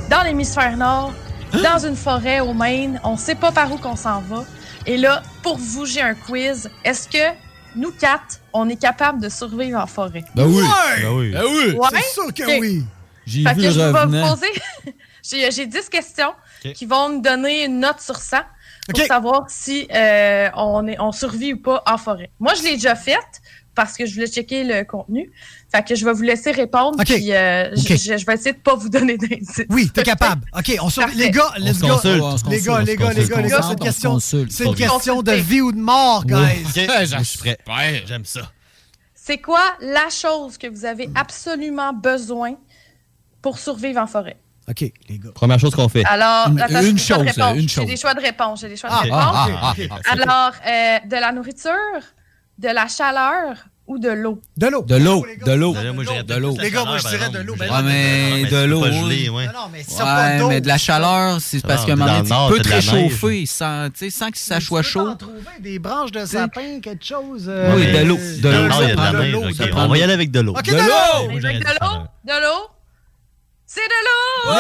[0.09, 1.13] Dans l'hémisphère nord,
[1.53, 3.01] dans une forêt au Maine.
[3.05, 4.45] On sait pas par où qu'on s'en va.
[4.87, 6.71] Et là, pour vous, j'ai un quiz.
[6.85, 7.37] Est-ce que
[7.75, 10.25] nous quatre, on est capable de survivre en forêt?
[10.35, 10.63] Ben oui.
[10.63, 11.03] Ouais!
[11.03, 11.33] Ben oui.
[11.33, 11.73] Ben oui.
[11.73, 11.89] Ouais?
[11.93, 12.85] C'est sûr que oui.
[13.27, 14.53] J'ai vu que je vais vous poser,
[15.23, 16.33] J'ai j'ai 10 questions
[16.75, 18.39] qui vont nous donner une note sur 100
[18.95, 22.31] pour savoir si euh, on, est, on survit ou pas en forêt.
[22.41, 23.41] Moi, je l'ai déjà faite
[23.75, 25.31] parce que je voulais checker le contenu.
[25.71, 26.97] Fait que je vais vous laisser répondre.
[26.99, 27.05] Ok.
[27.07, 27.99] Puis euh, je- Ok.
[27.99, 29.63] je, je vais essayer de pas vous donner d'indices.
[29.69, 30.47] Oui, t'es capable.
[30.57, 31.17] OK, on survit.
[31.17, 31.89] Les gars, let's go.
[31.89, 32.49] consulte.
[32.49, 35.33] Les gars, les gars, les gars, les gars, c'est une question, c'est une question de
[35.33, 36.37] vie ou de mort, guys.
[36.65, 37.59] Ok, je suis prêt.
[38.07, 38.51] J'aime ça.
[39.15, 42.55] C'est quoi la chose que vous avez absolument besoin
[43.43, 44.37] pour survivre en forêt?
[44.69, 45.31] OK, les gars.
[45.35, 46.05] Première chose qu'on fait.
[46.07, 47.19] Alors, Une- attends, j'ai une chose,
[47.55, 47.87] une J'ai chose.
[47.87, 48.61] des choix de réponse.
[48.63, 49.21] J'ai des choix de Ah, réponse.
[49.23, 50.13] ah, ah, ah, ah.
[50.13, 51.73] Alors, euh, de la nourriture,
[52.59, 53.55] de la chaleur
[53.87, 54.41] ou de l'eau?
[54.57, 54.83] De l'eau.
[54.83, 55.73] De l'eau, de l'eau.
[55.73, 56.57] De l'eau.
[56.61, 57.55] Les gars, moi, je dirais de l'eau.
[57.55, 58.81] Ouais, mais mais de l'eau.
[58.81, 59.37] pas gelé, oui.
[59.37, 59.47] ouais.
[59.47, 62.49] Non, non, mais si Ouais, mais de la chaleur, c'est parce Ah, qu'à un moment
[62.49, 65.15] tu peux te réchauffer sans, tu sais, sans que ça soit chaud.
[65.15, 67.49] trouver des branches de sapin, quelque chose.
[67.77, 68.19] Oui, de l'eau.
[68.19, 68.49] euh, De
[69.31, 69.45] l'eau.
[69.65, 70.55] On prend va y aller avec de l'eau.
[70.57, 70.79] OK, De l'eau!
[70.81, 71.31] l'eau.
[71.37, 72.03] Avec de l'eau?
[72.25, 72.71] De l'eau?
[73.77, 74.53] C'est de l'eau!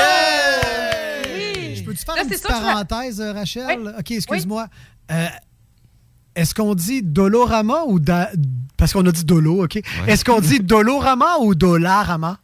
[1.74, 3.78] Je peux-tu faire Là, une petite parenthèse, euh, Rachel?
[3.80, 3.90] Oui.
[3.98, 4.66] OK, excuse-moi.
[5.10, 5.26] Euh,
[6.34, 7.98] Est-ce qu'on dit Dolorama ou...
[7.98, 8.30] da-
[8.76, 9.80] Parce qu'on a dit Dolo, OK?
[10.06, 12.38] Est-ce qu'on dit Dolorama ou Dollarama?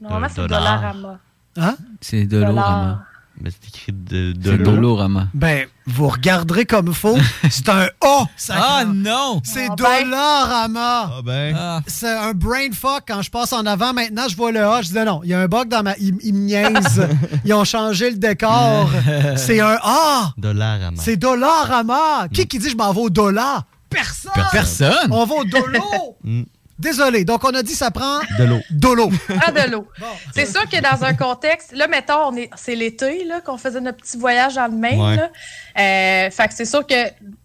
[0.00, 0.76] Normalement, c'est dollar.
[0.80, 1.18] Dollarama.
[1.56, 1.76] Hein?
[2.00, 2.64] C'est de l'eau, Dollar.
[2.68, 3.04] Rama.
[3.42, 4.76] Mais c'est écrit de, de C'est de l'eau.
[4.76, 5.28] l'eau, Rama.
[5.32, 7.16] Ben, vous regarderez comme faut.
[7.50, 8.54] C'est un A, ça.
[8.58, 9.40] Ah non!
[9.44, 10.02] C'est Ah, ben.
[10.04, 11.10] Dollarama.
[11.16, 11.54] Ah ben.
[11.58, 11.80] Ah.
[11.86, 13.04] C'est un brain fuck.
[13.08, 14.82] Quand je passe en avant, maintenant, je vois le A.
[14.82, 15.96] Je dis non, il y a un bug dans ma.
[15.98, 17.08] Ils, ils me niaisent.
[17.46, 18.90] Ils ont changé le décor.
[19.36, 20.32] C'est un A.
[20.36, 20.96] Dollar à main.
[21.00, 22.28] C'est Dollarama.
[22.32, 23.64] Qui qui dit je m'en vais au dollar?
[23.88, 24.30] Personne.
[24.52, 25.08] Personne.
[25.10, 25.80] On va au dolo.
[26.80, 27.24] Désolé.
[27.24, 28.60] Donc, on a dit ça prend De l'eau.
[28.70, 29.10] dolo.
[29.46, 29.86] Ah, de l'eau.
[30.34, 33.80] C'est sûr que dans un contexte, là, mettons, on est, c'est l'été, là, qu'on faisait
[33.80, 35.16] notre petit voyage dans le Maine, Ouais.
[35.16, 35.30] là.
[35.78, 36.94] Euh, fait que c'est sûr que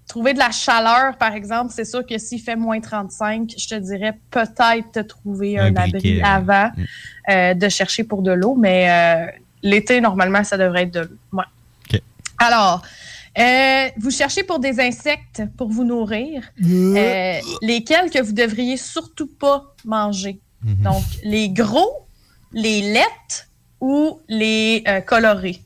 [0.07, 3.75] trouver de la chaleur, par exemple, c'est sûr que s'il fait moins 35, je te
[3.75, 6.83] dirais peut-être te trouver un, Un abri avant Mm.
[7.31, 9.31] euh, de chercher pour de l'eau, mais euh,
[9.63, 11.17] l'été, normalement, ça devrait être de l'eau.
[11.33, 11.43] Ouais.
[11.93, 12.01] OK.
[12.39, 12.81] Alors,
[13.37, 19.27] euh, vous cherchez pour des insectes pour vous nourrir, euh, lesquels que vous devriez surtout
[19.27, 20.39] pas manger.
[20.63, 20.83] Mhm.
[20.83, 22.07] Donc, les gros,
[22.53, 23.49] les lettes
[23.81, 25.61] ou les euh, colorés.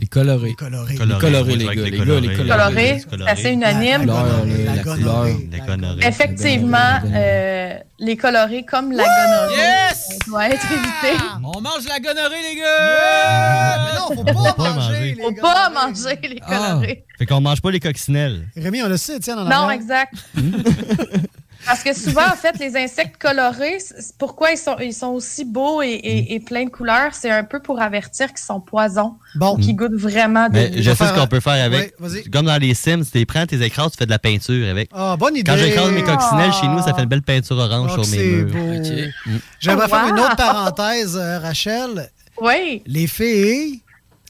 [0.00, 0.54] Les colorés.
[0.54, 0.94] Coloré.
[0.94, 2.36] Les colorés, les je Les gars, les les colorés.
[2.48, 4.06] Colorés, c'est assez unanime.
[4.06, 5.26] La couleur,
[5.68, 6.08] La la.
[6.08, 10.18] Effectivement, euh, les colorés comme la gonorrhée Yes!
[10.26, 11.22] doit être évité.
[11.44, 13.78] On mange la gonorrhée, les gars!
[13.92, 15.16] Mais non, faut pas pas manger.
[15.22, 16.56] Faut pas manger les Ah.
[16.70, 17.04] colorés.
[17.18, 18.48] Fait qu'on mange pas les coccinelles.
[18.56, 19.70] Rémi, on le sait, tiens, en Non, arrière.
[19.72, 20.14] exact.
[21.66, 23.78] Parce que souvent, en fait, les insectes colorés,
[24.18, 27.44] pourquoi ils sont, ils sont aussi beaux et, et, et pleins de couleurs, c'est un
[27.44, 29.56] peu pour avertir qu'ils sont poisons, Bon.
[29.56, 31.94] qu'ils goûtent vraiment de Mais je sais faire ce qu'on peut faire avec.
[32.08, 34.18] C'est comme dans les Sims, tu les prends, tu les écrases, tu fais de la
[34.18, 34.88] peinture avec.
[34.94, 35.50] Ah, bonne idée.
[35.50, 38.18] Quand j'écrase mes coccinelles chez nous, ça fait une belle peinture orange Oh, sur mes
[38.18, 38.52] c'est murs.
[38.54, 38.74] beau.
[38.76, 39.40] Ok.
[39.60, 42.10] J'aimerais Oh, faire une autre parenthèse, euh, Rachel.
[42.40, 42.82] Oui.
[42.86, 43.82] Les filles,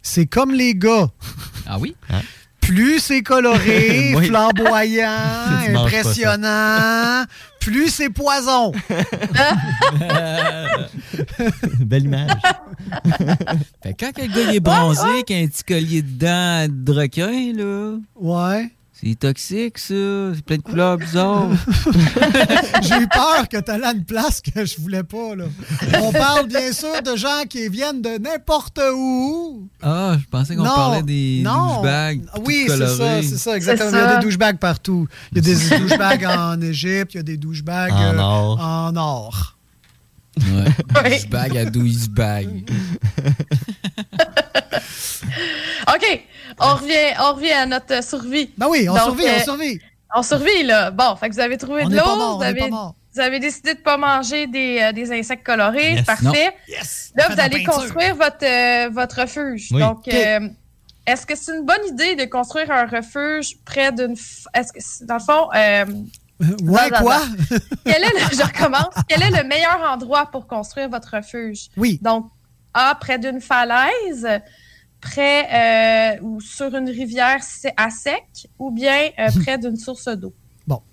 [0.02, 1.08] c'est comme les gars.
[1.66, 1.94] Ah oui?
[2.70, 4.28] Plus c'est coloré, Oui.
[4.28, 5.08] flamboyant,
[5.74, 7.24] impressionnant,
[7.58, 8.70] plus c'est poison.
[11.80, 12.30] Belle image.
[13.82, 18.70] Fait quand il est bronzé, qu'il a un petit collier dedans de requin, là, Ouais.
[19.02, 19.94] C'est toxique, ça.
[20.34, 21.48] C'est plein de couleurs bizarres.
[22.82, 25.34] J'ai eu peur que tu allais à une place que je voulais pas.
[25.36, 25.44] Là.
[26.02, 29.68] On parle bien sûr de gens qui viennent de n'importe où.
[29.82, 32.20] Ah, je pensais qu'on parlait des douchebags.
[32.44, 33.90] Oui, c'est ça, c'est ça, exactement.
[33.90, 35.06] Il y a des douchebags partout.
[35.32, 38.60] Il y a des douchebags en Égypte, il y a des douchebags En euh, or.
[38.60, 39.56] en or.
[40.38, 41.10] Ouais.
[41.10, 42.70] Douchebag à douchebag.
[45.94, 46.22] OK,
[46.58, 48.50] on revient, on revient à notre survie.
[48.58, 49.80] Ben oui, on Donc, survit, euh, on survit.
[50.14, 50.90] On survit, là.
[50.90, 53.96] Bon, fait que vous avez trouvé On de l'eau, vous, avez, vous décidé de pas
[53.96, 55.92] manger des, euh, des insectes colorés.
[55.94, 56.04] Yes.
[56.04, 56.54] Parfait.
[56.68, 57.12] Yes!
[57.14, 59.68] Là, vous allez construire votre, euh, votre refuge.
[59.72, 59.80] Oui.
[59.80, 60.48] Donc, euh,
[61.06, 64.14] est-ce que c'est une bonne idée de construire un refuge près d'une...
[64.14, 65.84] f- Est-ce que, dans le fond, euh,
[66.62, 67.20] Ouais, non, quoi?
[67.84, 68.94] quel est le, je recommence.
[69.08, 71.68] Quel est le meilleur endroit pour construire votre refuge?
[71.76, 71.98] Oui.
[72.00, 72.30] Donc,
[72.72, 74.26] A, près d'une falaise,
[75.00, 77.40] près euh, ou sur une rivière
[77.76, 80.34] à sec, ou bien euh, près d'une source d'eau.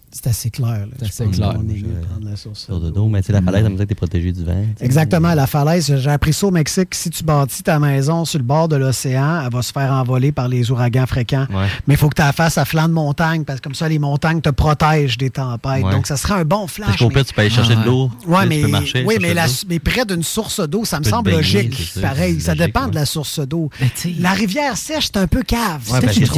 [0.10, 0.88] C'est assez clair.
[1.00, 1.54] C'est assez clair.
[1.54, 2.64] qu'on est mieux de prendre la source.
[2.66, 4.64] Sur le dos, mais tu la falaise, ça me dit que t'es protégé du vent.
[4.78, 4.84] tu.
[4.86, 5.94] Exactement, la falaise.
[5.98, 6.96] J'ai appris ça au Mexique.
[6.96, 10.32] Si tu bâtis ta maison sur le bord de l'océan, elle va se faire envoler
[10.32, 11.46] par les ouragans fréquents.
[11.54, 11.68] Ouais.
[11.88, 13.90] Mais il faut que tu la fasses à flanc de montagne parce que comme ça,
[13.90, 15.84] les montagnes te protègent des tempêtes.
[15.84, 15.92] Ouais.
[15.92, 16.88] Donc, ça serait un bon flash.
[16.88, 18.10] Parce qu'au mais- tu peux aller chercher Ah, de l'eau.
[18.26, 19.04] Ouais, tu mais, marcher.
[19.06, 21.94] oui, mais, la- mais près d'une source d'eau, ça me semble baigner, logique.
[22.02, 22.92] Pareil, ça logique, dépend ouais.
[22.92, 23.70] de la source d'eau.
[23.82, 25.82] Mais tu sais- La rivière sèche, c'est un peu cave.
[25.84, 26.34] C'est une question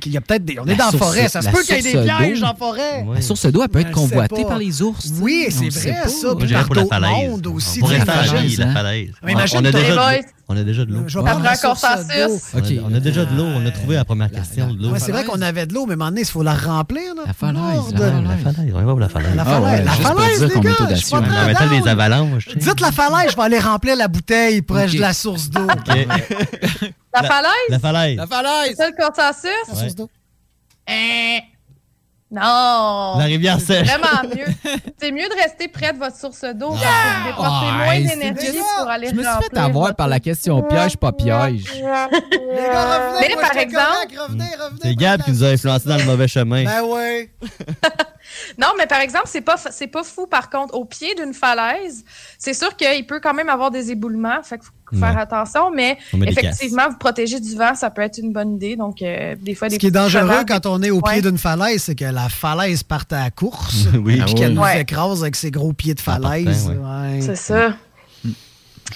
[0.00, 0.58] tu il y a peut-être des.
[0.60, 2.46] On est dans la forêt, ça se peut qu'il y ait des source pièges d'eau.
[2.46, 3.06] en forêt.
[3.14, 5.10] La source d'eau, elle peut être convoitée par les ours.
[5.20, 6.08] Oui, On c'est vrai, pas.
[6.08, 6.34] ça.
[6.38, 7.80] Puis par pour la d'autres mondes aussi.
[7.80, 9.10] Pour tu sais, rester à la falaise, la falaise.
[9.22, 10.20] Mais On- imagine on, a déjà de, boy.
[10.48, 11.00] on a déjà de l'eau.
[11.06, 11.56] Je vais prendre Après
[12.26, 12.38] d'eau.
[12.54, 13.44] On a- On déjà de l'eau.
[13.44, 14.90] On a trouvé la première question de l'eau.
[14.90, 16.54] Ouais, c'est vrai qu'on avait de l'eau, mais à un moment donné, il faut la
[16.54, 17.14] remplir.
[17.14, 17.22] Là.
[17.26, 18.42] La falaise, la La falaise.
[18.56, 18.72] falaise.
[18.74, 19.34] On va la falaise.
[19.36, 22.48] La Ah falaise, la falaise, les gars, je suis pas des avalanches.
[22.56, 25.66] Dites la falaise, je vais aller remplir la bouteille proche de la source d'eau.
[27.12, 27.50] La falaise?
[27.70, 28.16] La falaise.
[28.16, 28.68] La falaise!
[28.70, 29.50] C'est ça le consensus?
[29.68, 30.08] La source d'eau.
[30.90, 31.40] Hein?
[32.32, 33.18] Non!
[33.18, 33.88] La rivière C'est sèche.
[33.88, 34.44] vraiment mieux.
[35.00, 38.46] C'est mieux de rester près de votre source d'eau pour dépenser Ah, moins hey, d'énergie
[38.46, 41.10] c'est pour aller Je me suis remplir fait avoir votre- par la question piège, pas
[41.10, 41.64] piège.
[41.74, 43.26] Les gars, revenez.
[43.28, 44.80] Mais moi, par exemple- correct, revenez, revenez.
[44.80, 46.64] C'est Gab qui nous a influencé dans le mauvais chemin.
[46.64, 47.30] Ben ouais.
[48.58, 52.04] Non, mais par exemple, c'est pas, c'est pas fou, par contre, au pied d'une falaise,
[52.38, 55.20] c'est sûr qu'il peut quand même avoir des éboulements, fait qu'il faut faire Ouais.
[55.20, 59.36] attention, mais effectivement, vous protéger du vent, ça peut être une bonne idée, donc euh,
[59.40, 61.12] des fois, des Ce qui est dangereux quand on est au Ouais.
[61.14, 63.86] pied d'une falaise, c'est que la falaise parte à la course.
[64.02, 64.20] Oui.
[64.24, 64.80] Puis qu'elle nous Ouais.
[64.82, 66.68] écrase avec ses gros pieds de falaise.
[66.68, 66.76] ouais.
[66.76, 67.20] Ouais.
[67.20, 67.74] C'est ça.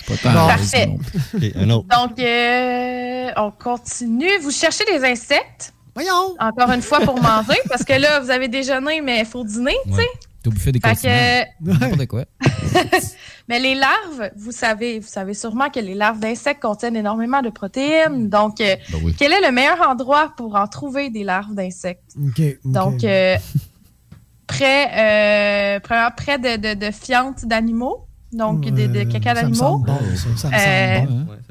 [0.06, 0.88] C'est pas Parfait.
[1.32, 4.38] Donc, euh, on continue.
[4.42, 6.34] Vous cherchez des insectes, Voyons.
[6.40, 9.76] encore une fois, pour manger, parce que là, vous avez déjeuné, mais il faut dîner,
[9.86, 10.08] tu sais.
[10.42, 12.24] T'as bouffé des Fait que, quoi.
[13.48, 17.50] mais les larves, vous savez, vous savez sûrement que les larves d'insectes contiennent énormément de
[17.50, 18.28] protéines.
[18.28, 19.14] Donc, euh, Ben oui.
[19.18, 22.14] quel est le meilleur endroit pour en trouver des larves d'insectes?
[22.64, 23.36] Donc, euh,
[24.46, 28.03] près, euh, près de, de, de fientes d'animaux,
[28.36, 29.98] donc de, de Ouais, caca d'animaux, bon,
[30.52, 31.00] Euh,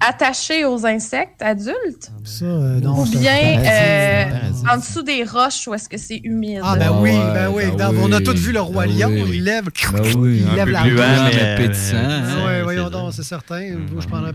[0.02, 4.26] attachés aux insectes adultes, Ça, euh, non, ou bien euh,
[4.72, 6.62] en dessous des roches où est-ce que c'est humide.
[6.64, 7.64] Ah, ben oui, ben oui.
[7.66, 9.10] ben regarde, On a oui, tous vu le Roi ben Lion.
[9.10, 9.24] oui.
[9.36, 10.92] Il lève, Ben oui, il lève la roche.
[10.98, 12.24] euh, hein.
[12.26, 13.62] Ah ouais, c'est voyons donc, c'est certain.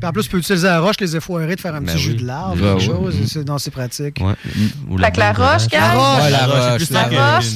[0.02, 2.16] En plus, tu peux utiliser la roche, les effoirés, de faire un petit jus oui.
[2.22, 2.84] de larve, quelque oui.
[2.86, 3.14] chose.
[3.26, 4.20] C'est- Non, c'est pratique.
[4.20, 4.34] Ouais.
[4.90, 5.66] Ou Fait que la roche?
[5.72, 6.30] La roche.
[6.30, 7.46] La roche, c'est plus la roche.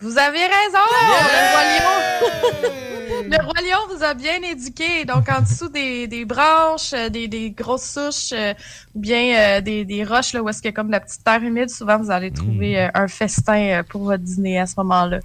[0.00, 0.84] Vous avez raison!
[0.90, 2.91] Le roi lion!
[3.22, 5.04] Le roi lion vous a bien éduqué.
[5.04, 8.54] Donc, en dessous des, des branches, euh, des, des grosses souches, euh,
[8.94, 11.24] ou bien euh, des, des roches, là, où est-ce qu'il y a comme la petite
[11.24, 15.20] terre humide, souvent, vous allez trouver euh, un festin pour votre dîner à ce moment-là.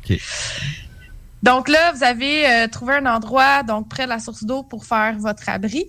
[1.44, 4.86] Donc là, vous avez euh, trouvé un endroit, donc près de la source d'eau, pour
[4.86, 5.86] faire votre abri.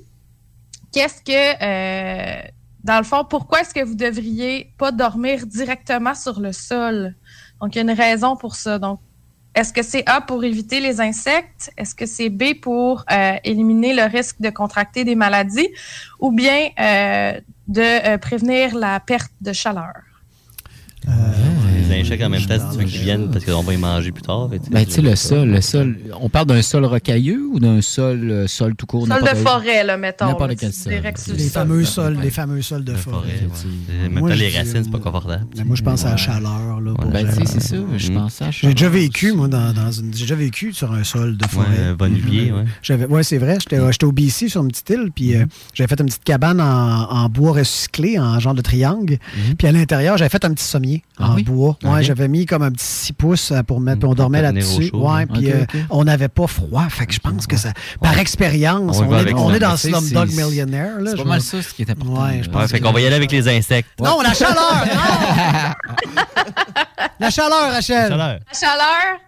[0.93, 2.43] Qu'est-ce que, euh,
[2.85, 7.15] dans le fond, pourquoi est-ce que vous devriez pas dormir directement sur le sol?
[7.61, 8.79] Donc, il y a une raison pour ça.
[8.79, 9.01] Donc,
[9.55, 11.73] est-ce que c'est A pour éviter les insectes?
[11.77, 15.69] Est-ce que c'est B pour euh, éliminer le risque de contracter des maladies?
[16.21, 19.95] Ou bien euh, de euh, prévenir la perte de chaleur?
[21.89, 24.13] Les insectes en même temps, si tu veux qu'ils viennent, parce qu'on va y manger
[24.13, 24.51] plus tard.
[24.53, 27.81] et Ben, tu sais, le sol, le sol, on parle d'un sol rocailleux ou d'un
[27.81, 29.07] sol, euh, sol tout court?
[29.07, 30.27] Sol de forêt, là, mettons.
[30.27, 30.93] N'importe quel sol.
[31.37, 33.29] Les fameux sols, les fameux sols de La forêt.
[34.37, 35.47] les racines, c'est pas euh, confortable.
[35.57, 36.81] Mais Moi, je pense à la chaleur.
[36.81, 37.77] Là, pour Ben, tu sais, c'est ça.
[37.97, 38.15] Je Mm.
[38.15, 40.13] pense à J'ai déjà vécu, moi, dans, une.
[40.15, 41.67] J'ai déjà vécu sur un sol de forêt.
[41.69, 43.07] Ouais, Bonnevier, ouais.
[43.07, 43.59] Ouais, c'est vrai.
[43.61, 46.61] J'étais, j'étais au BC sur une petite île, puis euh, j'avais fait une petite cabane
[46.61, 49.19] en, en bois recyclé, en genre de triangle.
[49.59, 51.43] Puis à l'intérieur, j'avais fait un petit sommier Ah en oui?
[51.45, 51.78] bois.
[51.85, 54.91] Ouais, j'avais mis comme un petit 6 pouces euh, pour mettre, puis on dormait là-dessus.
[54.93, 56.87] ouais, puis euh, on n'avait pas froid.
[56.89, 60.95] Fait que je pense que ça, par expérience, On est, on est dans Slumdog Millionaire.
[61.07, 62.25] C'est pas mal ça, ce qui est important.
[62.27, 63.89] Ouais, je pense Ouais, fait qu'on va y aller avec les insectes.
[64.01, 64.57] Non, la chaleur!
[64.57, 66.23] non!
[67.21, 68.09] la chaleur, Rachel!
[68.09, 68.39] Chaleur.
[68.53, 69.21] La chaleur,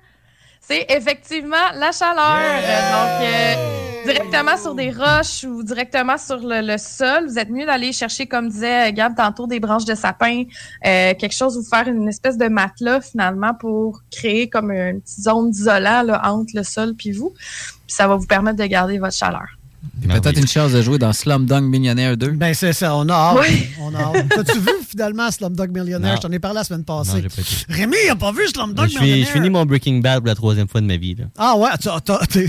[0.70, 2.38] c'est effectivement la chaleur.
[2.38, 7.50] Euh, Donc, euh, directement sur des roches ou directement sur le, le sol, vous êtes
[7.50, 10.44] mieux d'aller chercher, comme disait Gab tantôt, des branches de sapin,
[10.86, 15.22] euh, quelque chose, vous faire une espèce de matelas finalement pour créer comme une petite
[15.24, 17.30] zone d'isolant là, entre le sol puis vous.
[17.30, 19.59] Puis ça va vous permettre de garder votre chaleur.
[20.00, 22.30] Puis peut-être une chance de jouer dans Slumdog Millionnaire 2.
[22.32, 23.38] Ben, c'est ça, on a hâte.
[23.40, 23.66] Oui.
[23.80, 24.26] On a hâte.
[24.34, 26.10] T'as-tu vu finalement Slumdog Millionnaire?
[26.12, 26.16] Non.
[26.16, 27.22] Je t'en ai parlé la semaine Non, passée.
[27.22, 27.56] j'ai pas été.
[27.80, 29.26] Rémi, il a pas vu Slumdog Je finis, Millionnaire?
[29.26, 31.14] je finis mon Breaking Bad pour la troisième fois de ma vie.
[31.14, 31.24] Là.
[31.38, 32.48] Ah ouais, t'as- t'as- t'es-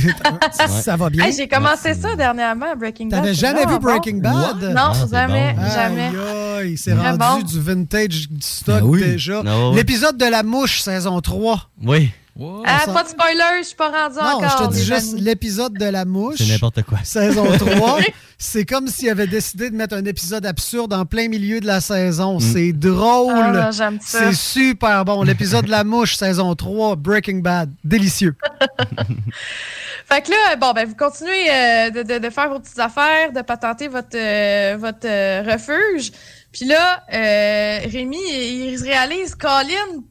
[0.58, 1.26] t'as- ça va bien.
[1.26, 3.22] Hey, J'ai commencé ça dernièrement, Breaking Bad.
[3.22, 3.78] T'avais jamais vu bon.
[3.80, 4.62] Breaking Bad?
[4.62, 5.62] Non, Ah, c'est jamais, bon.
[5.74, 6.12] jamais.
[6.60, 7.42] Aïe, c'est rendu bon.
[7.48, 9.00] du vintage du stock Ben oui.
[9.02, 9.44] déjà.
[9.44, 9.76] Non, oui.
[9.78, 11.70] L'épisode de La Mouche, saison 3.
[11.84, 12.12] Oui,
[12.66, 14.58] Ah, pas de spoiler, je suis pas rendu Non, encore.
[14.62, 16.36] je te dis juste l'épisode de La Mouche.
[16.38, 17.00] c'est n'importe quoi.
[17.04, 18.00] Saison 3,
[18.38, 21.82] c'est comme s'il avait décidé de mettre un épisode absurde en plein milieu de la
[21.82, 22.40] saison.
[22.40, 23.34] C'est drôle.
[23.38, 24.32] Ah, j'aime ça.
[24.32, 25.24] c'est super bon.
[25.24, 27.70] L'épisode de La Mouche, saison 3, Breaking Bad.
[27.84, 28.36] Délicieux.
[30.06, 33.32] Fait que là, bon, ben, vous continuez euh, de, de- de faire vos petites affaires,
[33.34, 36.12] de patenter votre, euh, votre euh, refuge.
[36.52, 40.04] Puis là, euh, Rémi, il il réalise, Colin,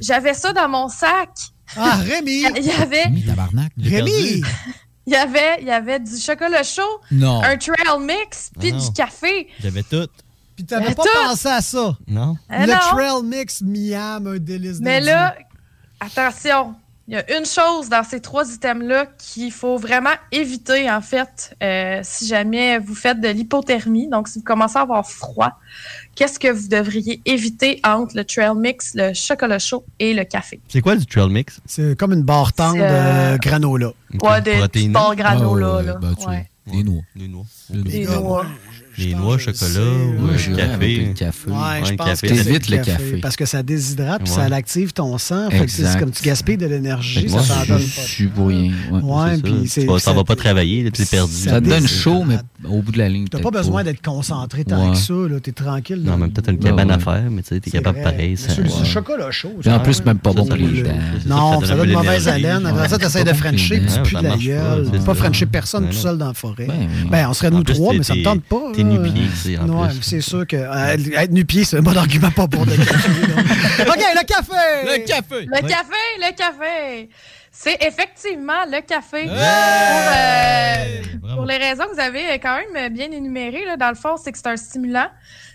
[0.00, 1.30] j'avais ça dans mon sac.
[1.76, 2.44] Ah, Rémi!
[2.56, 3.72] Il y avait, Rémi, tabarnak.
[3.80, 4.42] Rémi!
[5.06, 7.42] il y avait, il y avait du chocolat chaud, Non.
[7.42, 9.48] un trail mix, puis Ah du café.
[9.60, 10.08] J'avais tout.
[10.56, 11.08] Puis t'avais Euh, pas tout.
[11.28, 11.96] pensé à ça.
[12.06, 12.36] Non.
[12.52, 12.78] Euh, le non.
[12.90, 15.34] trail mix Miam, un délice Mais là,
[16.00, 16.74] attention,
[17.08, 21.56] il y a une chose dans ces trois items-là qu'il faut vraiment éviter, en fait,
[21.62, 24.08] euh, si jamais vous faites de l'hypothermie.
[24.08, 25.52] Donc, si vous commencez à avoir froid,
[26.20, 30.60] qu'est-ce que vous devriez éviter entre le trail mix, le chocolat chaud et le café?
[30.68, 31.60] C'est quoi du trail mix?
[31.64, 33.92] C'est comme une barre tendre euh, de granola.
[34.22, 35.94] Ouais, des barres granola, là.
[35.94, 36.46] ben, tu- Ouais.
[36.66, 37.00] Des noix.
[37.16, 37.44] Des noix.
[37.70, 38.44] Des noix.
[39.00, 40.96] Les noix, chocolat, ou Ouais, le café.
[41.06, 41.50] le café.
[41.50, 43.16] Ouais, je le pense café, que c'est- c'est T'évites le café.
[43.22, 44.38] Parce que ça déshydrate, puis Ouais.
[44.38, 45.48] ça l'active ton sang.
[45.50, 48.70] Fait que c'est comme tu gaspilles de l'énergie, ça t'en donne je suis pour rien.
[48.92, 49.00] Ouais.
[49.02, 49.80] Ouais, C'est puis ça.
[49.80, 51.32] c'est- vas- ça- va pas travailler, c'est perdu.
[51.32, 52.36] Ça te donne chaud, mais
[52.68, 53.26] au bout de la ligne.
[53.28, 55.40] T'as pas besoin d'être concentré tant que ça, là.
[55.40, 56.02] T'es tranquille.
[56.04, 58.36] Non, même peut-être une cabane à faire, mais tu sais, t'es C'est capable pareil.
[58.58, 58.84] Le ouais.
[58.84, 59.52] chocolat chaud.
[59.64, 60.90] Et en plus, même pas bon ça pour les dents.
[61.26, 62.66] Non, ça donne de mauvaise haleine.
[62.66, 64.88] Après ça, t'essayes de pas frencher, puis tu pues de la pas, gueule.
[64.92, 66.66] c'est pas frencher personne tout seul dans la forêt.
[67.10, 68.60] Ben, on serait nous trois, mais ça me tente pas.
[68.90, 69.08] T'es là.
[69.08, 70.02] nu-pied, tu sais, en Ouais, plus.
[70.02, 73.10] c'est sûr que euh, être nu-pied, c'est un bon argument pas pour de café.
[73.88, 74.52] OK, le café!
[74.84, 75.46] Le café!
[75.46, 77.08] Le café, le café!
[77.52, 79.24] C'est effectivement le café.
[79.24, 79.34] Pour,
[81.30, 84.16] euh, pour les raisons que vous avez quand même bien énumérées, là, dans le fond,
[84.22, 85.08] c'est que c'est un stimulant.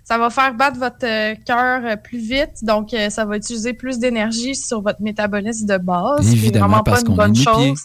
[0.03, 3.73] Ça va faire battre votre euh, cœur euh, plus vite, donc euh, ça va utiliser
[3.73, 6.19] plus d'énergie sur votre métabolisme de base.
[6.27, 7.79] ce qui est Évidemment, vraiment parce pas une qu'on est bonne chose.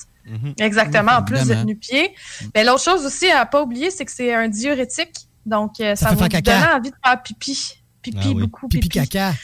[0.58, 1.12] Exactement.
[1.12, 1.64] En plus, Évidemment.
[1.64, 2.14] nu-pied.
[2.54, 5.14] Mais l'autre chose aussi à pas oublier, c'est que c'est un diurétique.
[5.46, 7.76] Donc, euh, Ça va vous donner envie de faire pipi.
[8.02, 8.42] Pipi Ah oui.
[8.42, 9.34] beaucoup, Pipi pipi caca.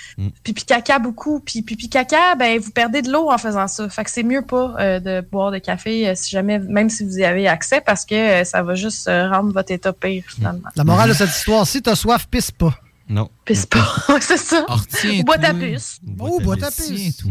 [0.42, 3.86] pipi caca beaucoup, puis pipi caca, ben vous perdez de l'eau en faisant ça.
[3.90, 7.04] Fait que c'est mieux pas euh, de boire de café euh, si jamais, même si
[7.04, 10.24] vous y avez accès, parce que euh, ça va juste euh, rendre votre état pire
[10.26, 10.68] finalement.
[10.74, 12.74] La morale de cette histoire, si t'as soif, pisse pas.
[13.10, 13.28] Non.
[13.44, 13.86] Pisse pas,
[14.22, 14.64] c'est ça.
[14.68, 16.00] Ah, retiens, Bois ta puce.
[16.18, 17.22] Oh, bois ta puce.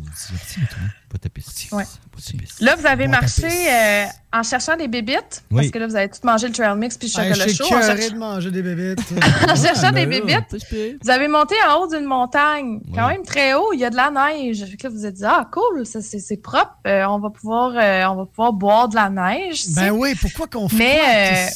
[1.10, 1.72] Pas ta pisse.
[1.72, 1.84] Ouais.
[2.12, 2.60] Pas ta pisse.
[2.60, 6.10] Là, vous avez Bois marché euh, en cherchant des bébites, parce que là, vous avez
[6.10, 7.66] tout mangé le trail mix puis le Hey, chocolat suis chaud.
[7.66, 9.14] En, cherchant- de manger des bébites.
[9.50, 13.24] en cherchant des ben là, bébites, vous avez monté en haut d'une montagne, quand même
[13.24, 14.66] très haut, il y a de la neige.
[14.66, 17.30] Fait que là, vous vous êtes dit, ah, cool, ça, c'est propre, euh, on, va
[17.30, 19.66] pouvoir, euh, on va pouvoir boire de la neige.
[19.76, 21.50] ben oui, pourquoi qu'on fait Mais,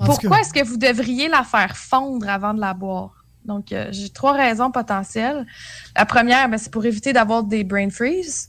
[0.00, 3.21] euh, Pourquoi est-ce que vous devriez la faire fondre avant de la boire?
[3.44, 5.46] Donc, euh, j'ai trois raisons potentielles.
[5.96, 8.48] La première, ben, c'est pour éviter d'avoir des brain freeze.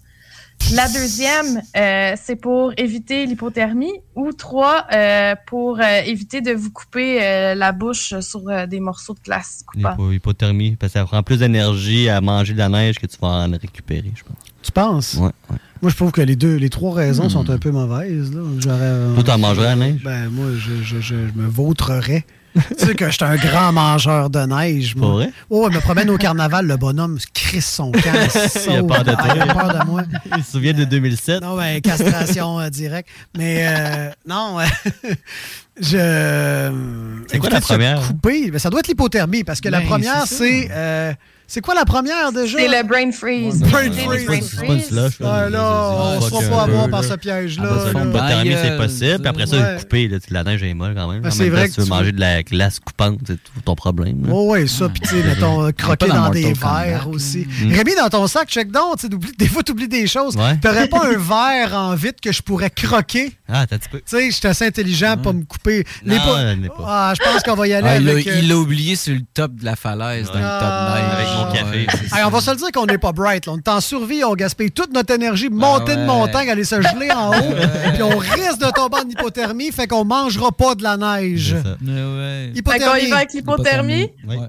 [0.75, 3.91] La deuxième, euh, c'est pour éviter l'hypothermie.
[4.15, 8.79] Ou trois, euh, pour euh, éviter de vous couper euh, la bouche sur euh, des
[8.79, 9.89] morceaux de glace coupants.
[9.97, 13.17] L'hypo- Hypothermie, parce que ça prend plus d'énergie à manger de la neige que tu
[13.19, 14.37] vas en récupérer, je pense.
[14.61, 15.13] tu penses?
[15.15, 15.57] Ouais, ouais.
[15.81, 17.29] Moi, je trouve que les deux, les trois raisons Hmm.
[17.31, 18.31] sont un peu mauvaises.
[18.33, 18.41] Là.
[18.59, 20.01] J'aurais, Toi, t'en mangerais la neige?
[20.03, 22.25] Ben, moi, je, je, je, je me vautrerais.
[22.77, 24.95] Tu sais que je suis un grand mangeur de neige.
[24.95, 25.07] Moi.
[25.07, 25.31] Pas vrai?
[25.49, 28.01] Oh, il me promène au carnaval, le bonhomme crisse son camp.
[28.67, 29.53] Il a peur de Ah, il a toi.
[29.63, 30.03] peur de moi.
[30.37, 31.41] Il se souvient de 2007.
[31.41, 33.09] Non, ben, castration euh, directe.
[33.37, 34.65] Mais euh, non, euh,
[35.81, 37.23] je.
[37.27, 38.01] C'est quoi la première?
[38.07, 40.69] Couper, ben, ça doit être l'hypothermie, parce que la Ben, première, c'est.
[41.53, 41.59] C'est.
[41.59, 42.57] euh, quoi la première déjà?
[42.57, 43.59] C'est le brain freeze.
[43.61, 44.25] Brain C'est le freeze.
[44.25, 44.87] brain C'est pas une freeze.
[44.87, 45.13] slush.
[45.23, 47.63] Ah, là, on se fera pas avoir par ce piège-là.
[47.63, 47.85] Là.
[48.03, 49.19] L'hypothermie, c'est Bailleul, possible.
[49.19, 51.21] Puis après ça, couper, là, la neige est molle quand même.
[51.23, 53.75] Ah, En c'est vrai que tu veux manger de la glace coupante, c'est tout ton
[53.75, 54.27] problème.
[54.31, 57.47] Oh, ouais, ça, puis tu sais, mettons, euh, croquer dans des verres aussi.
[57.61, 57.73] Mm.
[57.73, 58.95] Rémi, dans ton sac, check donc,
[59.37, 60.35] des fois, t'oublies des choses.
[60.61, 63.31] T'aurais pas un verre en vitre que je pourrais croquer?
[63.47, 63.97] Ah, t'as un petit peu.
[63.99, 65.83] Tu sais, je suis assez intelligent pour me couper.
[66.05, 66.15] Non.
[66.85, 68.27] Ah, je pense qu'on va y aller Ah, il l'a- avec...
[68.27, 70.95] euh, il l'a oublié sur le top de la falaise, dans le top Ah.
[71.17, 71.27] neige.
[71.45, 71.87] Mon café.
[72.09, 72.27] Ça.
[72.27, 73.45] on va se le dire qu'on n'est pas bright.
[73.45, 73.53] Là.
[73.53, 75.99] On est en survie, on gaspille toute notre énergie, monter ouais.
[75.99, 77.55] une montagne, aller se geler en haut,
[77.93, 81.55] puis on risque de tomber en hypothermie, fait qu'on mangera pas de la neige.
[81.57, 81.77] C'est ça.
[81.83, 82.51] Ouais, ouais.
[82.55, 83.09] Fait qu'on y Hypothermie.
[83.09, 84.09] va avec l'hypothermie?
[84.27, 84.37] Oui.
[84.37, 84.47] Ouais.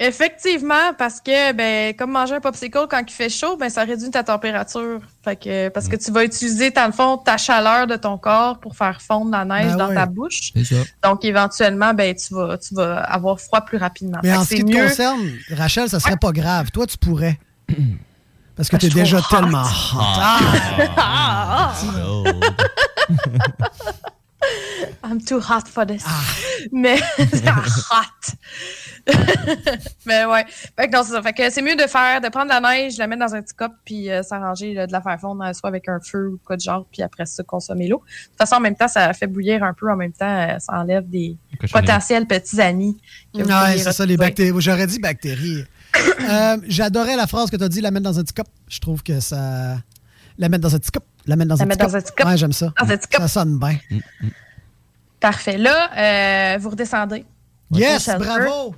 [0.00, 4.10] Effectivement, parce que ben comme manger un popsicle quand il fait chaud, ben ça réduit
[4.10, 5.00] ta température.
[5.24, 8.60] Fait que parce que tu vas utiliser dans le fond ta chaleur de ton corps
[8.60, 9.94] pour faire fondre la neige Ben dans ouais.
[9.96, 10.52] ta bouche.
[10.54, 10.76] C'est ça.
[11.02, 14.20] Donc éventuellement ben tu vas tu vas avoir froid plus rapidement.
[14.22, 14.84] Mais Fait en que ce qui te mieux.
[14.88, 16.70] concerne, Rachel, ça serait pas grave.
[16.70, 17.38] Toi, tu pourrais.
[18.56, 19.96] Parce que que je déjà tellement hot.
[19.96, 20.00] hot.
[20.00, 20.40] Ah,
[20.96, 21.74] ah.
[25.02, 26.04] I'm too hot for this.
[26.06, 26.20] Ah.
[26.72, 28.34] Mais hot.
[30.06, 30.44] Mais ouais.
[30.76, 31.22] Fait que non, c'est ça.
[31.22, 33.42] Fait que c'est mieux de faire, de prendre la neige, de la mettre dans un
[33.42, 36.32] petit cup, puis euh, s'arranger, là, de la faire fondre, euh, soit avec un feu
[36.34, 38.02] ou quoi de genre, puis après ça, consommer l'eau.
[38.06, 40.58] De toute façon, en même temps, ça fait bouillir un peu, en même temps, euh,
[40.58, 41.86] ça enlève des Cochonnerie.
[41.86, 43.00] potentiels petits amis.
[43.34, 44.52] vous Ouais, c'est ça, les bactéries.
[44.60, 45.64] J'aurais dit bactéries.
[46.20, 48.46] Euh, J'adorais la phrase que tu as dit, la mettre dans un petit cup.
[48.68, 49.78] Je trouve que ça.
[50.36, 51.02] La mettre dans un petit cup.
[51.28, 52.06] La mettre dans, La un, mettre petit dans un cup.
[52.08, 52.26] petit cup.
[52.26, 52.72] Ouais, j'aime ça.
[52.80, 53.20] Dans un petit cup.
[53.20, 53.76] Ça sonne bien.
[55.20, 55.58] Parfait.
[55.58, 57.24] Là, euh, vous redescendez.
[57.72, 58.74] Yes, bravo!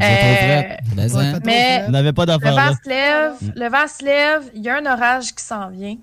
[0.00, 1.84] Euh, Mais, Ouais, hein.
[1.88, 4.86] On n'avait pas Le vent se lève, le vent se lève, il y a un
[4.86, 5.96] orage qui s'en vient.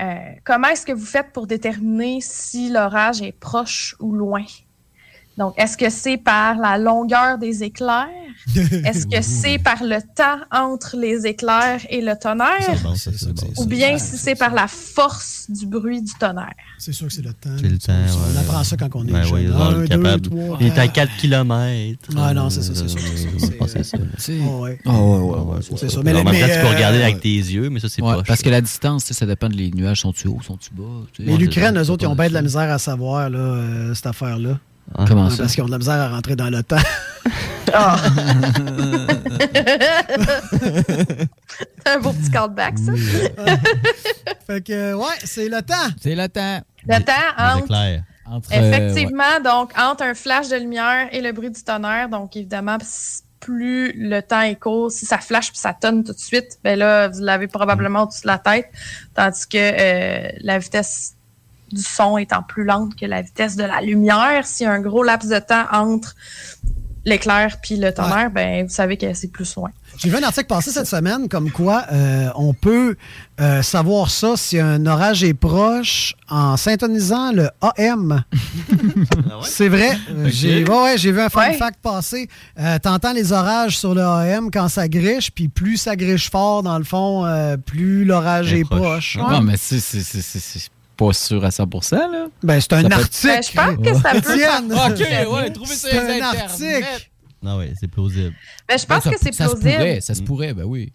[0.00, 0.14] Euh,
[0.44, 4.44] comment est-ce que vous faites pour déterminer si l'orage est proche ou loin?
[5.38, 8.08] Donc, est-ce que c'est par la longueur des éclairs?
[8.54, 12.80] Est-ce que c'est par le temps entre les éclairs et le tonnerre?
[13.58, 16.54] Ou bien si c'est par la force du bruit du tonnerre?
[16.78, 17.56] C'est sûr que c'est le temps.
[17.60, 17.92] C'est le temps,
[18.32, 19.52] On apprend ça quand on est Ben jeune.
[19.52, 20.58] Un, deux, trois.
[20.60, 22.08] Il est à 4 km.
[22.16, 23.00] Ah non, c'est ça, c'est sûr.
[23.66, 23.98] C'est ça.
[25.76, 26.00] C'est ça.
[26.04, 28.02] Mais en même mais, temps, tu peux euh, regarder avec tes yeux, mais ça, c'est
[28.02, 30.00] pas parce que la distance, ça dépend de les nuages.
[30.00, 30.84] Sont-tu hauts, sont-tu bas?
[31.18, 33.94] Mais l'Ukraine, eux autres, ils ont pas bien de la misère à savoir là, euh,
[33.94, 34.58] cette affaire-là.
[35.06, 35.38] Comment Ouais, ça?
[35.38, 36.76] Parce qu'ils ont de la misère à rentrer dans le temps.
[37.72, 37.96] Ah!
[41.84, 42.92] c'est un beau petit callback, ça.
[44.46, 45.74] fait que, ouais, c'est le temps.
[46.00, 46.60] C'est le temps.
[46.86, 47.98] Le temps entre euh,
[48.50, 52.78] Effectivement, donc entre un flash de lumière et le bruit du tonnerre, donc évidemment,
[53.40, 56.78] plus le temps est court, si ça flash puis ça tonne tout de suite, ben
[56.78, 58.68] là, vous l'avez probablement au-dessus de la tête,
[59.14, 61.15] tandis que euh, la vitesse
[61.72, 64.80] du son étant plus lente que la vitesse de la lumière, s'il y a un
[64.80, 66.14] gros laps de temps entre
[67.04, 69.70] l'éclair puis le tonnerre, ben vous savez que c'est plus loin.
[69.96, 72.96] J'ai vu un article passer cette semaine comme quoi euh, on peut
[73.40, 78.24] euh, savoir ça si un orage est proche en syntonisant le AM.
[79.42, 79.96] C'est vrai.
[80.10, 80.32] Euh, Ok.
[80.32, 81.54] J'ai ouais, ouais, j'ai vu un fun Ouais.
[81.54, 82.28] fact passer.
[82.58, 86.64] Euh, T'entends les orages sur le AM quand ça griche, puis plus ça griche fort,
[86.64, 89.16] dans le fond, euh, plus l'orage est proche.
[89.18, 89.78] Non, mais c'est-
[90.96, 92.26] pas sûr à 100 là.
[92.42, 93.26] Ben, c'est un Ça peut- article.
[93.26, 94.62] Ben, je pense que ça peut faire-
[95.26, 96.42] OK, ouais, trouvez ça C'est un Internet.
[96.42, 97.10] article.
[97.42, 98.32] Non, oui, c'est plausible.
[98.68, 99.72] Ben, je pense Ça- que c'est Ça se plausible.
[99.74, 100.92] pourrait, ça se pourrait, ben oui.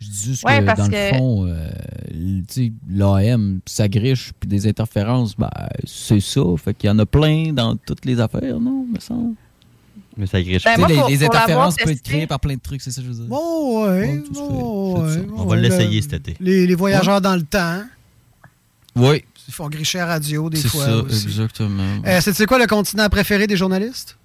[0.00, 1.70] Je dis juste Ouais, que parce dans que- le fond, euh,
[2.12, 5.50] tu sais, l'AM, ça griche, puis des interférences, ben,
[5.84, 6.40] c'est ça.
[6.56, 9.34] Fait qu'il y en a plein dans toutes les affaires, non, me semble.
[10.16, 10.62] Mais ça griche.
[10.64, 12.80] Ben, moi, les, pour- les pour l'avoir interférences peuvent être créées par plein de trucs,
[12.80, 13.26] c'est ça que je veux dire.
[13.28, 14.22] Bon, ouais.
[14.24, 16.36] se bon, ouais, On va le- l'essayer cet été.
[16.38, 17.82] Les, les voyageurs dans le temps.
[18.98, 19.24] Oui.
[19.46, 20.84] Ils font gricher à radio des C'est fois.
[20.84, 21.26] ça, aussi.
[21.26, 22.02] exactement.
[22.06, 24.18] Euh, c'est quoi le continent préféré des journalistes?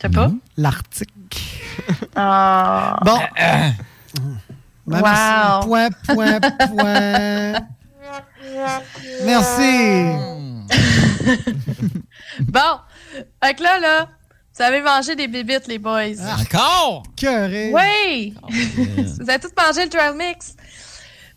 [0.00, 0.30] Je sais pas.
[0.56, 1.62] L'Arctique.
[2.16, 2.98] Ah.
[3.04, 3.18] Bon.
[4.86, 5.02] Wow.
[5.02, 5.66] Merci.
[5.66, 7.52] Point, point, point.
[9.24, 10.16] Merci.
[12.40, 12.60] Bon,
[13.42, 14.08] fait que là, là,
[14.54, 16.14] vous avez mangé des bébites, les boys.
[16.40, 17.02] Encore?
[17.16, 17.72] Cœuré.
[17.72, 18.34] Oui!
[19.20, 20.54] vous avez tous mangé le trail mix.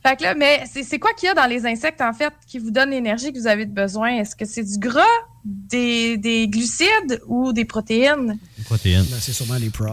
[0.03, 2.57] Fait que là, mais c'est quoi qu'il y a dans les insectes, en fait, qui
[2.57, 4.15] vous donne l'énergie que vous avez besoin?
[4.17, 5.03] Est-ce que c'est du gras,
[5.45, 8.39] des, des glucides ou des protéines?
[8.65, 9.03] Protéines.
[9.09, 9.85] Ben, c'est sûrement les prots.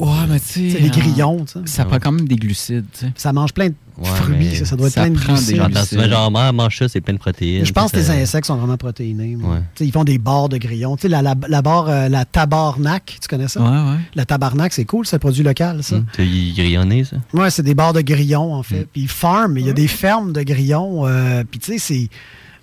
[0.00, 0.70] Ouais, mais tu sais.
[0.70, 1.58] C'est les euh, grillons, tu sais.
[1.66, 3.12] Ça prend quand même des glucides, tu sais.
[3.16, 5.52] Ça mange plein de Ouais, fruits, ça, ça doit être ça plein de prend des
[5.52, 5.70] glucides.
[5.70, 6.10] glucides.
[6.10, 7.64] Genre, Ah, mange ça, c'est plein de protéines.
[7.64, 9.36] Je pense que les insectes sont vraiment protéinés.
[9.36, 9.58] Ouais.
[9.76, 10.96] Tu sais, Ils font des barres de grillons.
[10.96, 13.60] Tu sais, la, la, la barre, euh, la tabarnak, tu connais ça?
[13.60, 13.98] Ouais, ouais.
[14.16, 15.96] La tabarnak, c'est cool, c'est un produit local, ça.
[16.16, 17.18] C'est grillonné, ça?
[17.34, 18.88] Ouais, c'est des barres de grillons, en fait.
[18.92, 21.06] Puis ils farment, il y a des fermes de grillons.
[21.06, 22.08] euh, puis tu sais, c'est.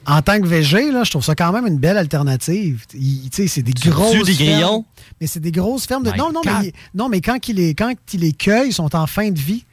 [0.07, 2.85] En tant que VG, là, je trouve ça quand même une belle alternative.
[2.93, 4.11] Il- Tu sais, c'est des grosses.
[4.25, 4.59] des fermes.
[4.59, 4.85] grillons?
[5.19, 6.11] Mais c'est des grosses fermes de.
[6.11, 6.53] My Non, non, God.
[6.61, 9.39] mais, non, mais quand ils les, quand ils les cueillent, ils sont en fin de
[9.39, 9.63] vie.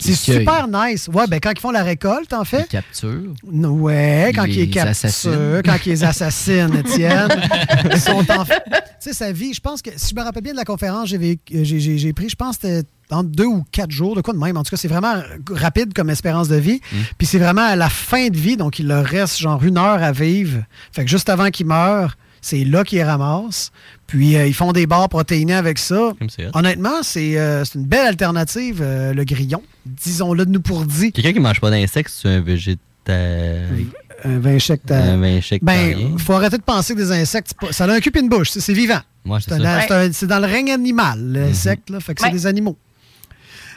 [0.00, 1.08] C'est super nice.
[1.12, 2.68] Ouais, ben quand ils font la récolte, en fait.
[2.68, 3.34] captures.
[3.44, 7.28] Ouais, quand ils capturent, quand ils assassinent, Étienne.
[7.92, 8.44] ils sont en...
[8.44, 8.52] Tu
[9.00, 11.38] sais, sa vie, je pense que, si je me rappelle bien de la conférence, j'ai
[11.50, 14.56] j'ai pris, je pense, que c'était entre deux ou quatre jours, de quoi de même.
[14.56, 15.14] En tout cas, c'est vraiment
[15.50, 16.80] rapide comme espérance de vie.
[17.18, 20.02] Puis c'est vraiment à la fin de vie, donc il leur reste genre une heure
[20.02, 20.62] à vivre.
[20.92, 22.16] Fait que juste avant qu'ils meurent,
[22.46, 23.72] c'est là qu'ils ramassent.
[24.06, 26.12] Puis euh, ils font des barres protéinées avec ça.
[26.54, 29.62] Honnêtement, c'est euh, c'est une belle alternative, euh, le grillon.
[29.84, 31.10] Disons-le de nous pour dit.
[31.12, 33.86] Quelqu'un qui mange pas d'insectes, c'est un végétarien.
[34.24, 36.08] Un vin chèque, Un vin végétarien.
[36.08, 38.20] Ben, faut arrêter de penser que des insectes, c'est pas- ça a un cul et
[38.20, 39.00] une bouche, c'est vivant.
[39.24, 42.76] Moi, c'est dans le règne animal, l'insecte, là, fait que c'est des animaux.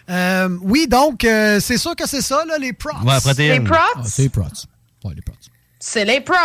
[0.09, 2.89] Euh, oui, donc, euh, c'est sûr que c'est ça, là, les prots.
[3.37, 3.75] Les prots?
[3.95, 4.43] Ah, c'est les prots.
[5.03, 5.33] Ouais, les prots.
[5.79, 6.35] C'est les prots!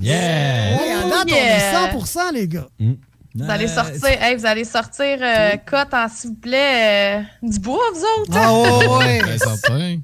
[0.00, 0.76] Yeah!
[0.76, 1.00] À Oh, yeah.
[1.04, 2.68] on est 100 les gars.
[2.78, 7.58] Vous allez sortir, hey, vous allez sortir euh, cote en s'il vous plaît euh, du
[7.58, 8.32] bois, vous autres.
[8.36, 9.22] Ah, ouais, ouais.
[9.24, 9.96] Ben, certain.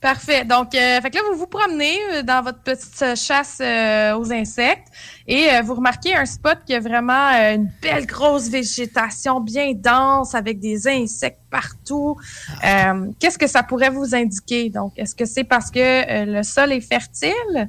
[0.00, 0.44] Parfait.
[0.44, 4.16] Donc, euh, fait que là, vous vous promenez euh, dans votre petite euh, chasse euh,
[4.16, 4.86] aux insectes
[5.28, 9.74] et euh, vous remarquez un spot qui a vraiment euh, une belle grosse végétation bien
[9.74, 12.16] dense avec des insectes partout.
[12.64, 14.70] Euh, Qu'est-ce que ça pourrait vous indiquer?
[14.70, 17.68] Donc, est-ce que c'est parce que euh, le sol est fertile,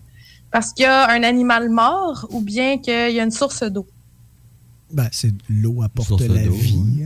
[0.51, 3.85] parce qu'il y a un animal mort ou bien qu'il y a une source d'eau?
[4.91, 7.05] Ben, c'est l'eau apporte la vie.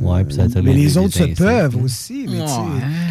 [0.00, 0.10] Ouais.
[0.10, 2.26] Ouais, puis ça attire mais les- autres se peuvent aussi.
[2.28, 2.38] Mais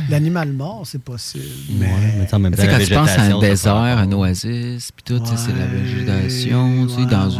[0.09, 1.45] l'animal mort, c'est possible.
[1.79, 1.87] Ouais,
[2.17, 5.03] mais tu sais, en même temps, quand tu penses à un désert, un oasis, puis
[5.05, 7.37] tout, tu sais, c'est la végétation, tu sais, ouais, dans ouais.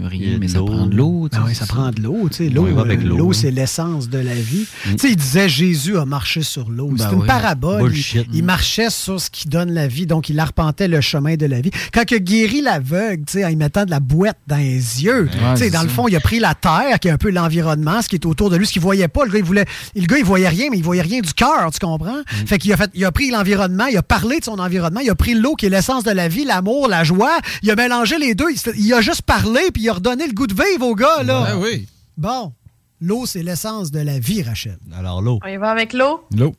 [0.11, 1.27] Mais rien, mais ça prend de l'eau.
[1.33, 2.27] Ah oui, ça prend de l'eau.
[2.29, 2.49] tu sais.
[2.49, 3.33] L'eau, hein.
[3.33, 4.65] c'est l'essence de la vie.
[4.85, 4.91] Mm.
[4.91, 6.87] Tu sais, il disait Jésus a marché sur l'eau.
[6.87, 7.27] Ben c'est une oui.
[7.27, 7.83] parabole.
[7.83, 8.27] Bullshit.
[8.31, 11.45] Il, il marchait sur ce qui donne la vie, donc il arpentait le chemin de
[11.45, 11.71] la vie.
[11.93, 15.03] Quand il a guéri l'aveugle, tu sais, en y mettant de la boîte dans les
[15.03, 17.17] yeux, tu sais, c'est dans le fond, il a pris la terre, qui est un
[17.17, 19.25] peu l'environnement, ce qui est autour de lui, ce qu'il voyait pas.
[19.25, 21.69] Le gars, il voulait, le gars, il voyait rien, mais il voyait rien du cœur,
[21.71, 22.19] tu comprends?
[22.19, 22.47] Mm.
[22.47, 25.09] Fait qu'il a fait, il a pris l'environnement, il a parlé de son environnement, il
[25.09, 28.17] a pris l'eau qui est l'essence de la vie, l'amour, la joie, il a mélangé
[28.17, 30.95] les deux, il a juste parlé, puis il a redonné le goût de vivre au
[30.95, 31.55] gars, là.
[31.57, 31.87] Ouais, oui.
[32.17, 32.53] Bon,
[32.99, 34.77] l'eau, c'est l'essence de la vie, Rachel.
[34.97, 35.39] Alors, l'eau.
[35.43, 36.25] On y va avec l'eau?
[36.35, 36.53] L'eau.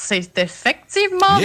[0.00, 1.40] C'est effectivement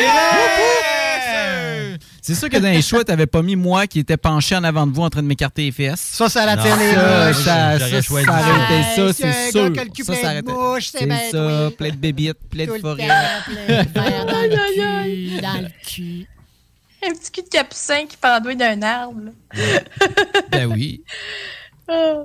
[2.21, 4.85] C'est sûr que dans les choix, t'avais pas mis moi qui était penché en avant
[4.85, 5.99] de vous en train de m'écarter les fesses.
[5.99, 6.63] Ça, ça la Non.
[6.63, 7.33] télé, Ça, là.
[7.33, 8.49] ça, ça, choisi ça ça.
[8.49, 10.05] aurait été ça, c'est c'est gars sûr.
[10.05, 10.51] Ça, ça aurait été-
[10.91, 13.07] c'est C'est ben ça, plein de bébites, plein de forêts.
[15.41, 16.27] dans le cul.
[17.09, 19.31] un petit cul de capucin qui pendouille d'un arbre.
[20.51, 21.03] Ben oui.
[21.85, 22.23] Ah.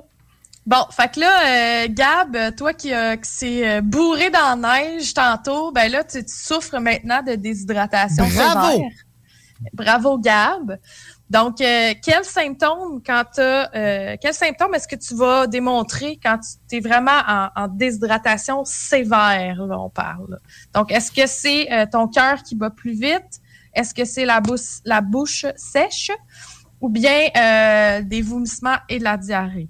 [0.65, 4.83] Bon, fait que là, euh, Gab, toi qui, euh, qui s'est euh, bourré dans la
[4.83, 8.71] neige tantôt, ben là, tu, tu souffres maintenant de déshydratation Bravo!
[8.71, 8.91] sévère.
[9.73, 10.77] Bravo, Gab.
[11.29, 16.79] Donc, euh, quels symptômes quand quels symptômes est-ce que tu vas démontrer quand tu es
[16.79, 20.39] vraiment en, en déshydratation sévère, là, on parle.
[20.73, 23.41] Donc, est-ce que c'est ton cœur qui bat plus vite?
[23.79, 24.41] Est-ce que c'est la
[25.01, 26.11] bouche, sèche?
[26.81, 29.69] Ou bien euh, des vomissements et de la diarrhée?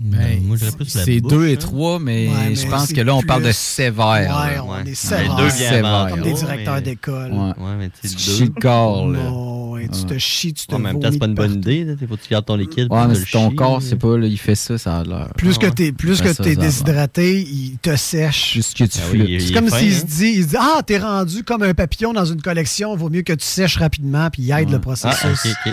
[0.00, 1.56] Ben, moi, j'aurais plus la C'est bouche, deux et hein.
[1.58, 4.04] trois, mais, Ouais, je pense que là, on parle de sévère.
[4.06, 5.34] Ouais, on est Les sévère.
[5.34, 5.86] deux viennent sévères.
[5.86, 7.32] avant Comme des directeurs mais- d'école.
[7.32, 7.38] Ouais.
[7.64, 8.32] Ouais, mais tu sais, Tu deux.
[8.36, 9.18] chies le corps, là.
[9.32, 11.70] Oh, tu te chies, tu te En même temps, c'est pas une bonne partout.
[11.70, 11.96] idée.
[12.00, 12.86] Il faut que tu gardes ton liquide.
[12.90, 15.28] Ouais, mais ton corps, c'est pas, là, il fait ça, ça a l'air.
[15.36, 18.52] Plus que t'es plus que t'es déshydraté, il te sèche.
[18.54, 19.40] Juste que tu Ah flûtes.
[19.40, 19.78] C'est comme hein.
[19.78, 22.94] s'il se dit, il se dit Ah, t'es rendu comme un papillon dans une collection,
[22.96, 25.46] vaut mieux que tu sèches rapidement, puis il aide le Ah, processus.
[25.66, 25.72] ok,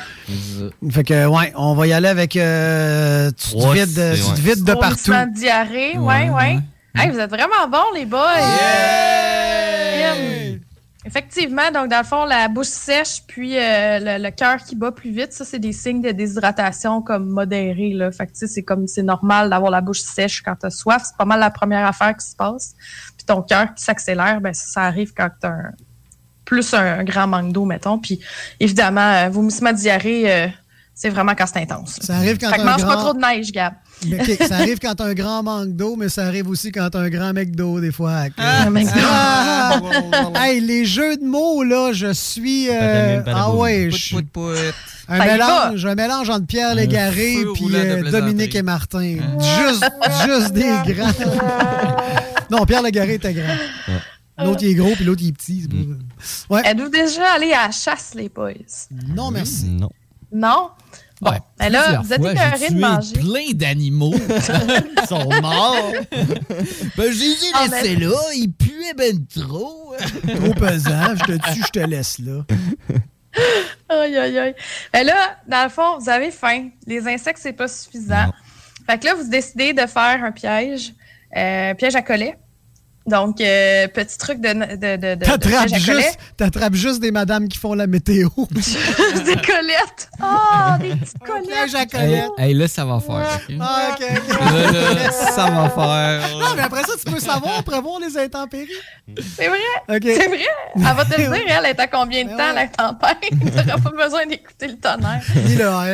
[0.81, 0.91] ok.
[0.91, 2.35] Fait que, ouais, on va y aller avec.
[2.37, 4.53] euh, tu vides, de- c'est- tu te ouais.
[4.55, 5.11] vides de partout.
[5.11, 6.59] De diarrhée, ouais, ouais.
[6.95, 8.39] Hey, vous êtes vraiment bons, les boys!
[8.39, 10.15] Yeah!
[11.07, 14.91] Effectivement, donc dans le fond, la bouche sèche puis euh, le, le cœur qui bat
[14.91, 18.11] plus vite, ça c'est des signes de déshydratation comme modérée là.
[18.11, 21.03] Fait que tu sais, c'est comme c'est normal d'avoir la bouche sèche quand t'as soif,
[21.05, 22.73] c'est pas mal la première affaire qui se passe.
[23.17, 25.71] Puis ton cœur qui s'accélère, ben ça, ça arrive quand t'as un,
[26.43, 27.99] plus un, un grand manque d'eau mettons.
[27.99, 28.19] Puis
[28.59, 30.47] évidemment, euh, vomissement de diarrhée, euh,
[30.97, 31.99] c'est vraiment quand c'est intense.
[32.01, 33.73] Ça arrive quand Fait que mange pas trop de neige, Gab.
[34.47, 37.09] Ça arrive quand t'as un grand manque d'eau, mais ça arrive aussi quand t'as un
[37.09, 38.13] grand mec d'eau, des fois.
[38.13, 38.91] avec, euh, Un McDo.
[38.97, 39.81] Ah!
[40.35, 42.69] hey, les jeux de mots, là, je suis.
[42.69, 44.15] euh, ah ouais, je suis.
[44.15, 44.55] pout, pout.
[45.09, 48.09] Un Ça y mélange, un mélange entre Pierre Légaré puis euh.
[48.09, 49.17] Dominique et Martin.
[49.39, 49.85] Juste,
[50.25, 51.11] juste des grands.
[52.49, 53.55] non, Pierre Légaré était grand.
[54.37, 55.67] L'autre, il est gros, puis l'autre, il est petit.
[56.49, 56.61] Ouais.
[56.65, 58.53] Êtes-vous déjà allé à la chasse, les boys?
[59.13, 59.65] Non, merci.
[59.65, 59.89] Non.
[60.35, 60.69] Non?
[61.21, 62.21] Bon, Ouais, ben là, vous êtes
[62.59, 63.13] j'ai de manger.
[63.13, 64.13] plein d'animaux.
[64.29, 65.91] Ils sont morts.
[66.11, 68.17] ben, je les ai Ah, laissés mais- là.
[68.35, 69.93] Ils puaient ben trop.
[70.27, 71.15] Trop pesant.
[71.15, 72.43] Je te tue, je te laisse là.
[73.87, 74.55] Aïe, aïe, aïe.
[74.91, 76.67] Ben là, dans le fond, vous avez faim.
[76.85, 78.31] Les insectes, c'est pas suffisant.
[78.85, 80.93] Fait que là, vous décidez de faire un piège.
[81.35, 82.37] Euh, piège à collet.
[83.07, 87.75] Donc, euh, petit truc de, de, de, T'attrapes juste, t'attrapes juste des madames qui font
[87.75, 88.29] la météo.
[88.49, 90.09] Des collettes.
[90.21, 93.39] Oh, des petites à Hey, hey, là, ça va faire.
[93.47, 93.55] ok?
[93.59, 94.39] Ah, ok, ok.
[94.39, 96.37] Là, là, ça va faire.
[96.37, 98.69] Non, mais après ça, tu peux savoir, prévoir les intempéries.
[99.37, 99.59] C'est vrai.
[100.01, 100.45] C'est vrai.
[100.75, 102.53] Elle va te le dire, elle est à combien de temps, ouais.
[102.53, 103.17] la tempête?
[103.67, 105.21] T'auras pas besoin d'écouter le tonnerre.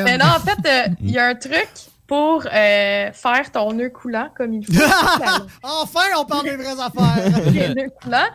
[0.05, 1.69] Mais non, en fait, euh, il y a un truc
[2.11, 4.83] pour euh, faire ton nœud coulant comme il faut.
[5.63, 7.39] enfin, on parle des vraies affaires.
[7.53, 8.27] les nœuds coulants.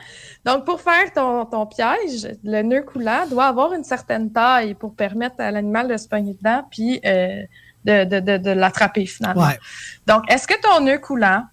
[0.46, 4.94] Donc, pour faire ton, ton piège, le nœud coulant doit avoir une certaine taille pour
[4.94, 7.42] permettre à l'animal de se pogner dedans puis euh,
[7.84, 9.46] de, de, de, de l'attraper finalement.
[9.46, 9.58] Ouais.
[10.06, 11.44] Donc, est-ce que ton nœud coulant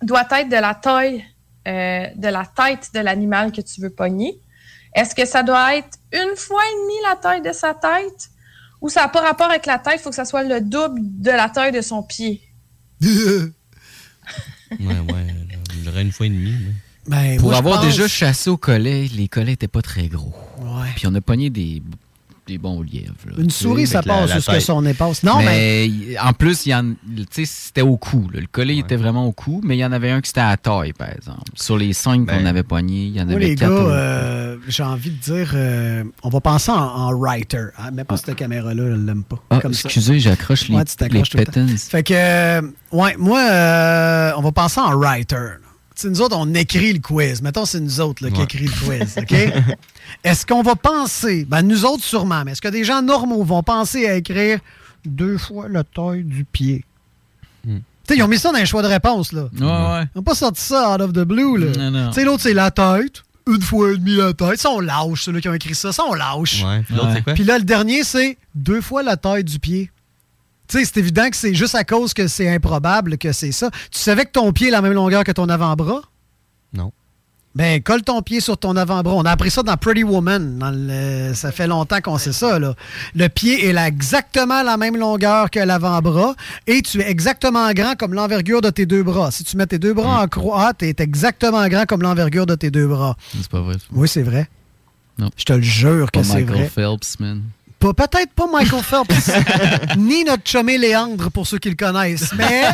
[0.00, 1.26] doit être de la taille
[1.68, 4.40] euh, de la tête de l'animal que tu veux pogner?
[4.94, 8.29] Est-ce que ça doit être une fois et demie la taille de sa tête?
[8.80, 11.00] Ou ça n'a pas rapport avec la tête, il faut que ça soit le double
[11.02, 12.40] de la taille de son pied?
[14.78, 15.26] Ouais, ouais.
[15.84, 16.54] J'aurais une fois et demie.
[17.08, 20.32] Ben, Pour moi, avoir pense- déjà chassé au collet, les collets étaient pas très gros.
[20.60, 20.88] Ouais.
[20.94, 21.82] Puis on a pogné des,
[22.50, 23.14] des bons lièvres.
[23.26, 24.60] là, Une souris, ça passe taille.
[24.60, 25.22] son nez passe.
[25.22, 25.88] Non, mais.
[26.08, 28.28] mais en plus, il y en, tu sais, c'était au cou.
[28.32, 28.40] là.
[28.40, 30.50] Le collet était vraiment au cou, mais il y en avait un qui c'était à
[30.50, 31.40] la taille, par exemple.
[31.54, 33.82] Sur les cinq Ben, qu'on avait pognés, il y en Moi, avait les gars, quatre.
[33.82, 37.66] au- euh, j'ai envie de dire, euh, on va penser en, en writer.
[37.78, 37.90] Hein?
[37.92, 39.38] Mais pas cette caméra-là, elle l'aime pas.
[39.50, 39.82] Ah, Comme ça.
[39.88, 41.76] excusez, j'accroche les, Ouais, tu les.
[41.76, 45.36] Fait que, euh, ouais, moi, euh, on va penser en writer.
[45.36, 45.52] là.
[46.00, 47.42] Sais, nous autres, on écrit le quiz.
[47.42, 48.44] Mettons, c'est nous autres là, qui Ouais.
[48.44, 49.32] écrit le quiz, OK?
[50.24, 53.62] est-ce qu'on va penser, ben nous autres sûrement, mais est-ce que des gens normaux vont
[53.62, 54.60] penser à écrire
[55.04, 56.84] deux fois la taille du pied?
[57.64, 57.70] Tu
[58.14, 59.42] sais, ils ont mis ça dans les choix de réponse, là.
[59.42, 60.02] Ouais, ouais.
[60.04, 62.10] Ils n'ont pas sorti ça out of the blue, là.
[62.12, 63.22] Tu l'autre, c'est la tête.
[63.48, 64.58] Une fois et demi la tête.
[64.58, 65.92] Ça, on lâche, ceux-là qui ont écrit ça.
[65.92, 66.62] Ça, on lâche.
[66.64, 66.82] Ouais.
[67.24, 67.34] C'est?
[67.34, 69.90] Puis là, le dernier, c'est deux fois la taille du pied.
[70.70, 73.70] Tu sais, c'est évident que c'est juste à cause que c'est improbable que c'est ça.
[73.90, 76.02] Tu savais que ton pied est la même longueur que ton avant-bras?
[76.72, 76.92] Non.
[77.56, 79.14] Ben, colle ton pied sur ton avant-bras.
[79.14, 80.58] On a appris ça dans Pretty Woman.
[80.60, 82.60] dans le- ça fait longtemps qu'on sait ça.
[82.60, 82.74] Là.
[83.16, 86.36] Le pied est là exactement la même longueur que l'avant-bras
[86.68, 89.32] et tu es exactement grand comme l'envergure de tes deux bras.
[89.32, 92.54] Si tu mets tes deux bras en croix, tu es exactement grand comme l'envergure de
[92.54, 93.16] tes deux bras.
[93.36, 93.74] C'est pas vrai.
[93.90, 94.48] Oui, c'est vrai.
[95.18, 95.30] Non.
[95.36, 96.68] Je te le jure que c'est Michael vrai.
[96.72, 97.42] Phelps, man.
[97.80, 99.30] Pas- Peut-être pas Michael Phelps,
[99.96, 102.64] ni notre chumé Léandre pour ceux qui le connaissent, mais,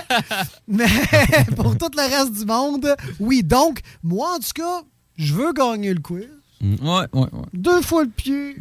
[0.69, 0.87] mais
[1.57, 3.43] pour tout le reste du monde, oui.
[3.43, 4.83] Donc, moi, en tout cas,
[5.17, 6.27] je veux gagner le quiz.
[6.61, 7.29] Ouais, ouais, ouais.
[7.53, 8.57] Deux fois le pied.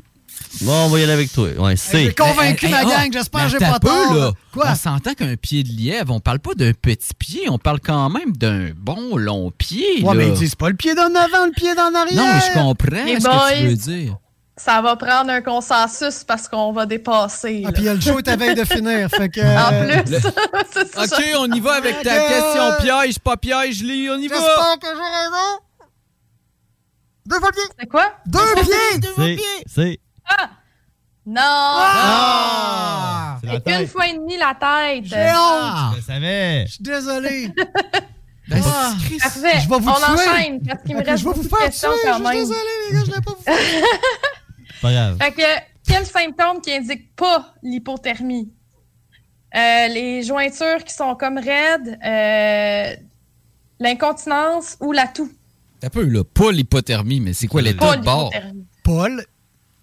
[0.62, 1.48] Bon, on va y aller avec toi.
[1.58, 2.04] Ouais, c'est.
[2.06, 4.14] J'ai convaincu Hey, ma gang, oh, j'espère que j'ai pas un peu, tort.
[4.14, 4.32] là.
[4.54, 4.66] Quoi?
[4.72, 8.10] On s'entend qu'un pied de lièvre, on parle pas d'un petit pied, on parle quand
[8.10, 10.04] même d'un bon long pied.
[10.04, 10.14] Ouais, là.
[10.14, 12.16] mais ils disent pas le pied d'en avant, le pied d'en arrière.
[12.18, 12.76] Non, mais je comprends
[13.50, 14.18] ce que tu veux dire.
[14.58, 17.64] Ça va prendre un consensus parce qu'on va dépasser.
[17.68, 19.10] Ah, puis il y a le show est à veille de finir.
[19.10, 20.16] Fait que, En euh, plus,
[20.72, 21.04] c'est ça.
[21.04, 24.36] Ok, on y va avec ta question piège, pas piège, Lee, on y va.
[24.38, 25.60] J'espère que j'ai raison.
[27.26, 27.76] Deux fois le pied.
[27.80, 28.14] C'est quoi?
[28.26, 29.10] Deux pieds.
[29.18, 29.38] C'est.
[29.76, 30.00] C'est.
[30.30, 30.50] Ah!
[31.26, 31.42] Non!
[31.44, 33.38] Ah!
[33.42, 35.06] C'est la Et une fois et demie la tête.
[35.06, 35.92] J'ai honte.
[35.92, 36.66] Je le savais.
[36.68, 37.52] Je suis désolé.
[38.48, 38.94] Ben, Ah.
[39.04, 39.60] Chris, Parfait.
[39.64, 40.04] Je vais vous On tuer.
[40.30, 41.72] enchaîne parce qu'il me reste je vais vous faire tuer.
[41.72, 42.60] Je suis désolé,
[42.92, 43.44] les gars, je l'ai pas vous
[44.86, 45.18] Pas grave.
[45.22, 45.42] Fait que,
[45.88, 48.52] quel symptôme qui indique pas l'hypothermie?
[49.56, 52.96] Euh, les jointures qui sont comme raides, euh,
[53.80, 55.32] l'incontinence ou la toux?
[55.80, 56.24] T'as peu, là.
[56.24, 58.32] Pas l'hypothermie, mais c'est quoi l'état Pas de bord?
[58.34, 58.66] l'hypothermie.
[58.84, 59.26] Paul,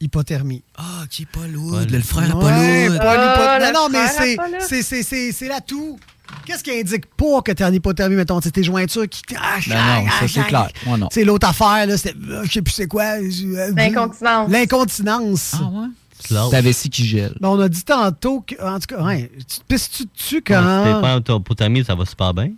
[0.00, 0.64] hypothermie.
[0.76, 1.50] Ah, qui est pas Paul.
[1.53, 1.80] lourd.
[1.90, 2.30] Le frère.
[2.32, 5.98] Paul, hypo- le Non, non, mais Paul, c'est la toux.
[6.47, 8.41] Qu'est-ce qui indique pas que t'es en hypothermie, mettons?
[8.41, 9.23] C'est tes jointures qui.
[9.37, 10.68] Ah, Ben non, ça c'est clair.
[10.87, 11.09] Moi non.
[11.12, 12.14] C'est l'autre affaire, là, c'était.
[12.45, 13.05] Je sais plus c'est quoi.
[13.20, 14.51] euh, L'incontinence.
[14.51, 15.55] L'incontinence.
[15.59, 16.49] Ah ouais?
[16.51, 17.37] Ta vessie qui gèle.
[17.41, 18.55] Ben, on a dit tantôt que.
[18.62, 21.01] En tout cas, ouais, tu te pisses-tu dessus Si t'es quand.
[21.03, 22.51] pas en hypothermie, ça va super bien.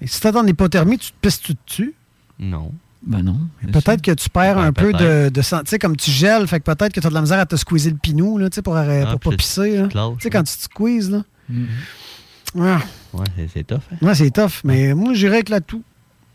[0.00, 1.94] Mais Si t'es en hypothermie, tu te pisses-tu dessus?
[2.38, 2.72] Non.
[3.02, 3.38] Ben non.
[3.72, 5.40] Peut-être que tu perds Ouais, un peu de, de.
[5.40, 7.46] Tu sais, comme tu gèles, fait que peut-être que tu as de la misère à
[7.46, 9.84] te squeezer le pinou, là, tu sais, pour, arrêter- Ah, pour pas pisser.
[9.90, 11.22] Tu sais, quand tu te squeezes, là.
[12.54, 12.76] Ouais,
[13.12, 13.80] Ouais, c'est- tough.
[13.92, 13.96] hein.
[14.06, 15.82] ouais c'est tough, mais moi, j'irais avec la toux.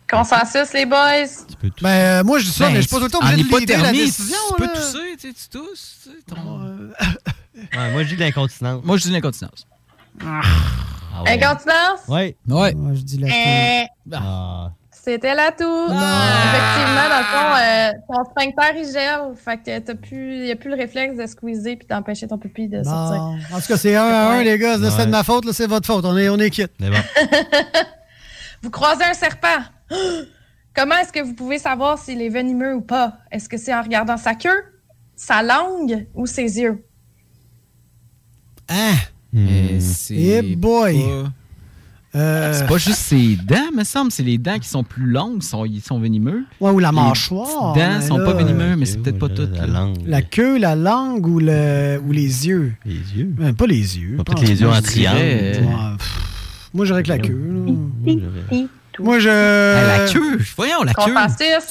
[0.10, 1.26] Consensus, les boys?
[1.50, 1.84] Tu peux tout.
[1.84, 3.44] Ben, euh, moi, je dis ça, mais je suis pas tout le temps en obligé
[3.44, 4.38] de leader la hypothermie, décision.
[4.50, 5.96] tu peux tousser, tu sais, tu tousses.
[6.04, 6.90] tu sais, ton-
[7.80, 8.84] Ouais, moi, je dis de l'incontinence.
[8.84, 9.66] Moi, je dis l'incontinence.
[10.22, 10.42] Ah
[11.24, 11.32] ouais.
[11.44, 12.00] Incontinence?
[12.08, 12.36] Ouais.
[12.48, 12.74] Ouais.
[12.74, 13.34] Moi, je dis la toux.
[14.14, 14.72] Euh, Ah.
[15.04, 15.86] C'était la toux.
[15.90, 19.36] Effectivement, dans le fond, euh, ton sphincter, il gèle.
[19.36, 22.38] Fait que t'as plus, il n'y a plus le réflexe de squeezer puis d'empêcher ton
[22.38, 23.22] pupille de sortir.
[23.52, 24.78] En tout cas, c'est un à un, les gars.
[24.78, 26.06] Là, c'est de ma faute, là, c'est votre faute.
[26.06, 26.72] On est, on est quitte.
[26.80, 26.96] Mais bon.
[28.62, 29.48] Vous croisez un serpent.
[30.74, 33.18] Comment est-ce que vous pouvez savoir s'il est venimeux ou pas?
[33.30, 34.64] Est-ce que c'est en regardant sa queue,
[35.18, 36.84] sa langue ou ses yeux?
[38.70, 38.94] Hein?
[39.34, 40.16] Mais c'est.
[40.16, 41.04] Eh boy.
[41.04, 41.30] pas-
[42.16, 44.12] Euh, C'est pas juste ses dents, me semble.
[44.12, 46.44] C'est les dents qui sont plus longues, sont, ils sont venimeux.
[46.60, 47.74] ouais, ou la Les mâchoire.
[47.74, 49.56] petites dents mais sont là, pas venimeux, mais c'est peut-être pas là, toutes.
[49.58, 49.74] La là.
[49.74, 49.98] langue.
[50.06, 52.74] La queue, la langue ou, le, ou les yeux?
[52.86, 53.26] Les yeux.
[53.30, 54.18] Ben, pas les yeux.
[54.18, 55.18] Pas Pas peut-être les yeux en triangle.
[55.18, 55.96] dirais, euh,
[56.74, 57.34] Moi, j'irais avec la queue.
[57.34, 57.74] là.
[58.06, 58.68] J'aurais-
[59.00, 59.28] Moi, je.
[59.88, 61.16] La queue, voyons, la queue.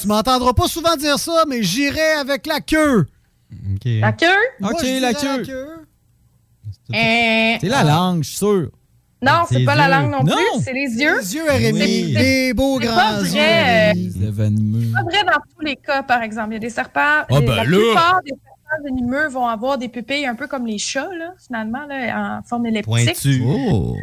[0.00, 3.06] Tu m'entendras pas souvent dire ça, mais j'irai avec la queue.
[3.86, 4.26] La queue?
[4.58, 5.44] Moi, Ok, la queue.
[6.94, 8.68] Euh, C'est la langue, je suis sûr.
[9.22, 10.34] Non, C'est pas la langue non, Non.
[10.36, 11.18] plus, c'est les yeux.
[11.20, 12.12] Les yeux, Rémi.
[12.12, 13.28] Les beaux grands pas yeux.
[13.30, 14.92] C'est venimeux.
[14.92, 16.50] pas vrai dans tous les cas, par exemple.
[16.50, 17.00] Il y a des serpents.
[17.00, 17.70] Ah, les- ben la là.
[17.76, 21.86] plupart des serpents venimeux vont avoir des pupilles un peu comme les chats, là, finalement,
[21.88, 22.84] là, en forme elliptique.
[22.86, 23.42] Pointu.
[23.46, 23.96] Oh.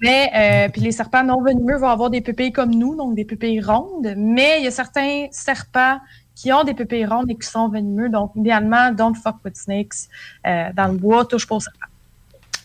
[0.00, 3.24] Mais euh, puis les serpents non venimeux vont avoir des pupilles comme nous, donc des
[3.24, 4.14] pupilles rondes.
[4.16, 5.98] Mais il y a certains serpents
[6.34, 8.08] qui ont des pupilles rondes et qui sont venimeux.
[8.08, 10.08] Donc, idéalement, don't fuck with snakes.
[10.46, 11.86] Euh, dans le bois, touche pas aux serpents.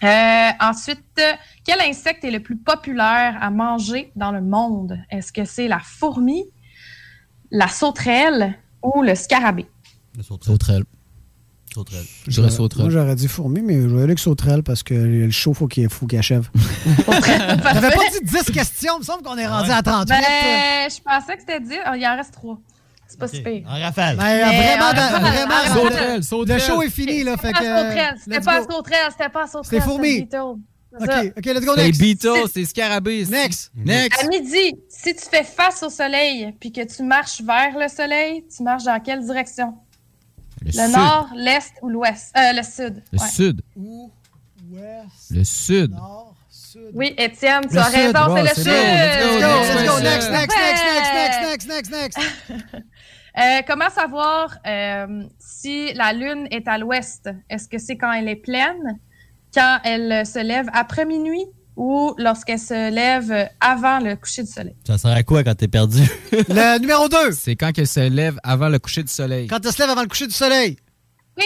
[0.03, 1.21] Euh, ensuite,
[1.63, 4.99] quel insecte est le plus populaire à manger dans le monde?
[5.09, 6.45] Est-ce que c'est la fourmi,
[7.51, 9.65] la sauterelle ou le scarabée?
[10.15, 10.53] Le sauterelle.
[10.53, 10.83] Sauterelle.
[11.73, 12.05] Sauterelle.
[12.25, 12.89] Je dirais Moi, sauterelle.
[12.91, 15.89] j'aurais dit fourmi, mais je vais aller avec sauterelle parce que le show, faut qu'il
[15.89, 16.49] faut qu'il achève.
[17.05, 20.07] T'avais pas dit 10 questions, il me semble qu'on est rendu à 38.
[20.09, 21.75] Ben, je pensais que c'était 10.
[21.85, 22.57] Ah, il en reste 3.
[23.07, 23.63] C'est pas si pire.
[23.69, 24.17] En rafale.
[24.17, 26.61] Ben, Mais, vraiment, euh, euh, vraiment, euh, le- Sauterelle, le sauterelle.
[26.61, 27.37] show est fini, là.
[27.37, 28.71] Fait C'était pas que, sauterelle, c'était let's pas go.
[28.73, 30.27] sauterelle, c'était pas fourmi.
[30.29, 30.45] C'est ça.
[30.45, 32.01] OK, OK, let's go C'est next.
[32.01, 33.25] Beatles, c'est Scarabée.
[33.25, 33.71] c'est- Next.
[33.75, 34.23] Next.
[34.23, 38.43] À midi, si tu fais face au soleil puis que tu marches vers le soleil,
[38.55, 39.75] tu marches dans quelle direction?
[40.61, 40.95] Le Le sud.
[40.97, 42.33] nord, l'est ou l'ouest?
[42.35, 43.03] Euh, le sud.
[43.13, 43.27] Le ouais.
[43.29, 43.61] sud.
[43.75, 44.11] Ou
[45.29, 45.93] Le sud.
[46.93, 47.95] Oui, Étienne, tu Le as sud.
[47.95, 48.65] raison, Wow, c'est le c'est sud.
[48.65, 48.71] bon.
[48.71, 50.03] Let's go, Let's go, Ouais.
[50.03, 50.93] next, next, next, Ouais.
[50.93, 52.17] next, next, next, next, next.
[53.37, 57.29] Euh, comment savoir euh, si la Lune est à l'ouest?
[57.49, 58.99] Est-ce que c'est quand elle est pleine,
[59.53, 64.75] quand elle se lève après minuit ou lorsqu'elle se lève avant le coucher du soleil?
[64.87, 66.01] Ça sert à quoi quand t'es perdu?
[66.31, 67.31] Le numéro 2.
[67.33, 69.45] C'est quand qu'elle se lève avant le coucher du soleil.
[69.45, 70.77] Quand elle se lève avant le coucher du soleil.
[71.37, 71.43] Oui!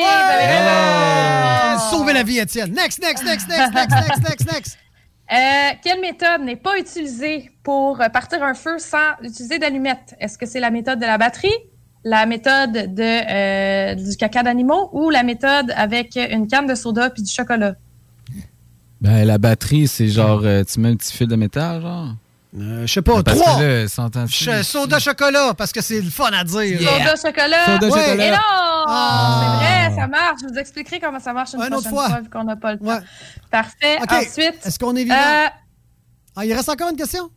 [0.00, 1.90] vous avez raison.
[1.90, 2.72] Sauver la vie, Étienne.
[2.72, 4.78] Next, next, next, next, next, next, next, next.
[5.30, 10.14] Euh, quelle méthode n'est pas utilisée pour partir un feu sans utiliser d'allumette?
[10.20, 11.54] Est-ce que c'est la méthode de la batterie,
[12.04, 17.10] la méthode de, euh, du caca d'animaux ou la méthode avec une canne de soda
[17.10, 17.74] puis du chocolat?
[19.00, 22.14] Ben, la batterie, c'est genre, euh, tu mets un petit fil de métal, genre?
[22.56, 23.58] Euh, je sais pas, Parce trois.
[23.58, 23.62] que
[24.16, 26.80] là, Ch- Soda chocolat, parce que c'est le fun à dire.
[26.80, 27.64] Soda chocolat.
[27.66, 28.04] Soda Ouais.
[28.06, 28.26] chocolat.
[28.26, 28.36] Et non!
[28.90, 29.58] Ah.
[29.60, 30.40] C'est vrai, ça marche.
[30.42, 32.08] Je vous expliquerai comment ça marche une autre prochaine fois.
[32.08, 33.00] fois, vu qu'on n'a pas le temps.
[33.50, 33.98] Parfait.
[34.10, 34.64] Ensuite.
[34.64, 35.14] Est-ce qu'on est vivant?
[35.16, 35.46] euh,
[36.36, 37.28] Ah, il reste encore une question?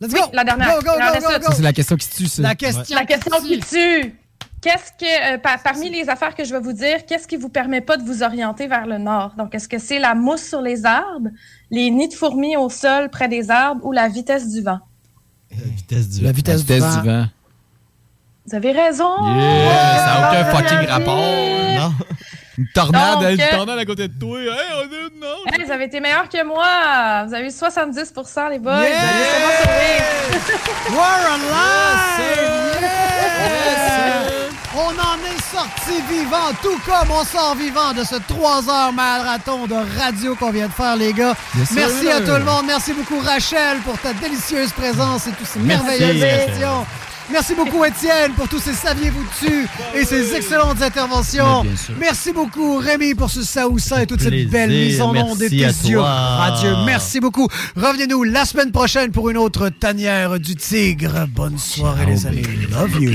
[0.00, 0.26] Let's oui, go!
[0.32, 0.68] la dernière.
[0.78, 2.42] Go, go, go, go, c'est la question qui tue, ça.
[2.42, 2.96] La question.
[2.96, 4.14] La question qui tue.
[4.62, 7.48] Qu'est-ce que, euh, par- parmi les affaires que je vais vous dire, qu'est-ce qui vous
[7.48, 9.32] permet pas de vous orienter vers le nord?
[9.36, 11.30] Donc, est-ce que c'est la mousse sur les arbres,
[11.70, 14.78] les nids de fourmis au sol près des arbres ou la vitesse du vent?
[15.50, 17.26] La vitesse du La vitesse, La vitesse du vent.
[18.46, 19.16] Vous avez raison!
[19.36, 21.16] Yeah, ça n'a aucun fucking rapport.
[21.16, 21.92] Non?
[22.58, 24.38] Une tornade, Donc, une euh, tornade à côté de toi.
[24.38, 25.36] Hey, on est non.
[25.50, 27.24] Hey, vous avez été meilleurs que moi!
[27.26, 28.12] Vous avez eu 70
[28.50, 28.82] les boys!
[28.82, 28.90] Yeah!
[30.30, 30.90] Vous sûrement.
[30.90, 31.48] We're alive!
[34.74, 39.66] On en est sorti vivant, tout comme on sort vivant de ce 3 heures marathon
[39.66, 41.34] de radio qu'on vient de faire, les gars.
[41.58, 41.72] Yes.
[41.72, 42.64] Merci à tout le monde.
[42.66, 46.86] Merci beaucoup, Rachel, pour ta délicieuse présence et toutes ces Merci, merveilleuses questions.
[47.30, 51.64] Merci beaucoup, Étienne, pour tous ces saviez-vous dessus et ces excellentes interventions.
[51.98, 55.56] Merci beaucoup, Rémi, pour ce saoussa et toute cette belle mise en onde de Merci
[55.56, 56.10] tes à yeux toi.
[56.10, 56.74] radieux.
[56.84, 57.48] Merci beaucoup.
[57.76, 61.26] Revenez-nous la semaine prochaine pour une autre tanière du tigre.
[61.28, 62.42] Bonne soirée, les amis.
[62.70, 63.12] Love you.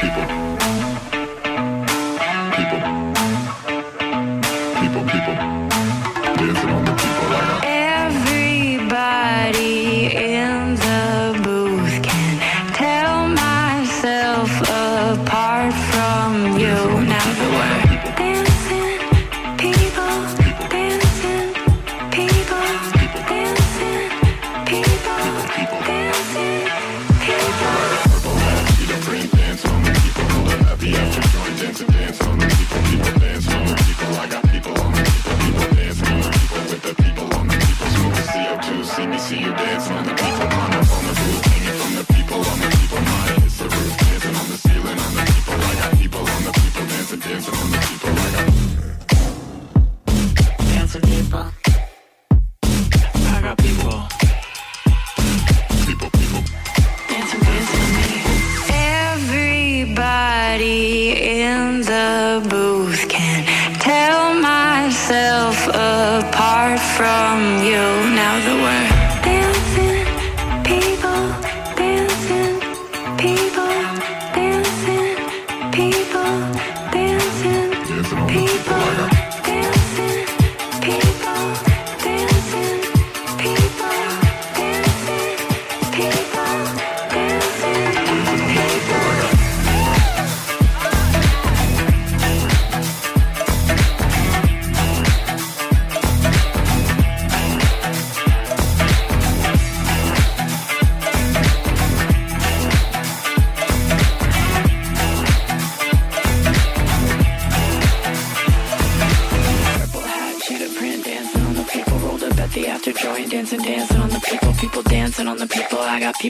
[0.00, 0.26] People.
[0.26, 0.45] People.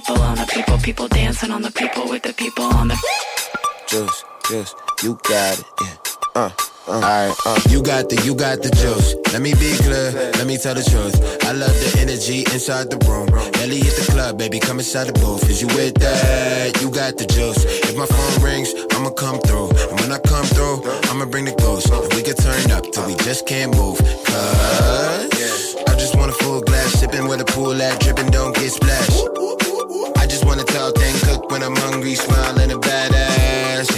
[0.01, 0.23] People.
[0.23, 0.79] I on the people.
[0.79, 2.97] People dancing on the people with the people on the.
[3.89, 5.97] Juice, juice, you got it, yeah.
[6.35, 6.51] Uh,
[6.89, 7.61] uh, alright, uh.
[7.71, 9.15] You got the, you got the juice.
[9.33, 11.17] Let me be clear, let me tell the truth.
[11.45, 13.27] I love the energy inside the room.
[13.57, 15.49] Nelly hit the club, baby, come inside the booth.
[15.49, 16.81] Is you with that?
[16.83, 17.65] You got the juice.
[17.65, 19.71] If my phone rings, I'ma come through.
[19.91, 21.89] And when I come through, I'ma bring the ghost.
[21.91, 23.99] And we get turned up till we just can't move.
[24.27, 25.31] Cause
[25.97, 29.66] just want a full glass, sipping with a pool at, dripping, don't get splashed.
[30.27, 33.89] I just want a tall thing, cook when I'm hungry, smiling a badass.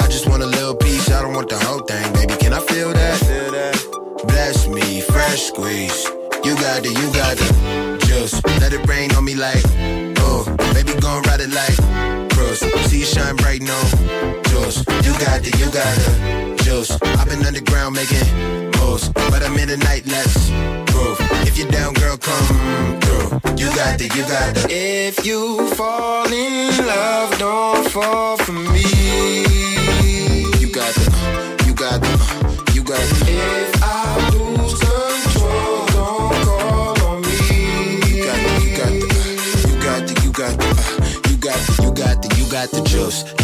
[0.00, 2.36] I just want a little piece, I don't want the whole thing, baby.
[2.36, 3.18] Can I feel that?
[4.28, 6.04] Bless me, fresh squeeze.
[6.44, 8.40] You got the, you got the juice.
[8.60, 9.60] Let it rain on me like,
[10.18, 11.76] oh, baby, gon' ride it like
[12.30, 12.60] pros.
[12.88, 13.76] See you shine bright, no
[14.50, 14.84] juice.
[15.02, 16.90] You got the, you got the juice.
[17.02, 18.26] I've been underground making
[18.78, 20.50] moves, but I'm in the night, let's
[20.94, 21.16] move.
[21.48, 23.28] If you're down, girl, come through.
[23.60, 24.66] You got the, you got the.
[24.70, 28.84] If you fall in love, don't fall for me.
[30.60, 31.06] You got the,
[31.66, 32.12] you got the,
[32.74, 33.18] you got the.
[33.28, 37.38] If I lose control, don't call on me.
[38.08, 39.14] You got the, you got the,
[39.68, 40.68] you got the, you got the,
[41.28, 43.41] you got the, you got the, you got the juice.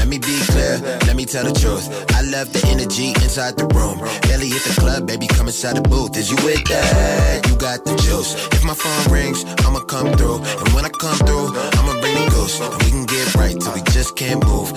[0.69, 1.89] Let me let me tell the truth.
[2.13, 3.99] I love the energy inside the room.
[4.29, 6.17] Barely hit the club, baby, come inside the booth.
[6.17, 7.49] Is you with that?
[7.49, 8.37] You got the juice.
[8.53, 10.45] If my phone rings, I'ma come through.
[10.45, 12.61] And when I come through, I'ma bring the goose.
[12.61, 13.07] And we can
[13.39, 14.73] right till we just can't move.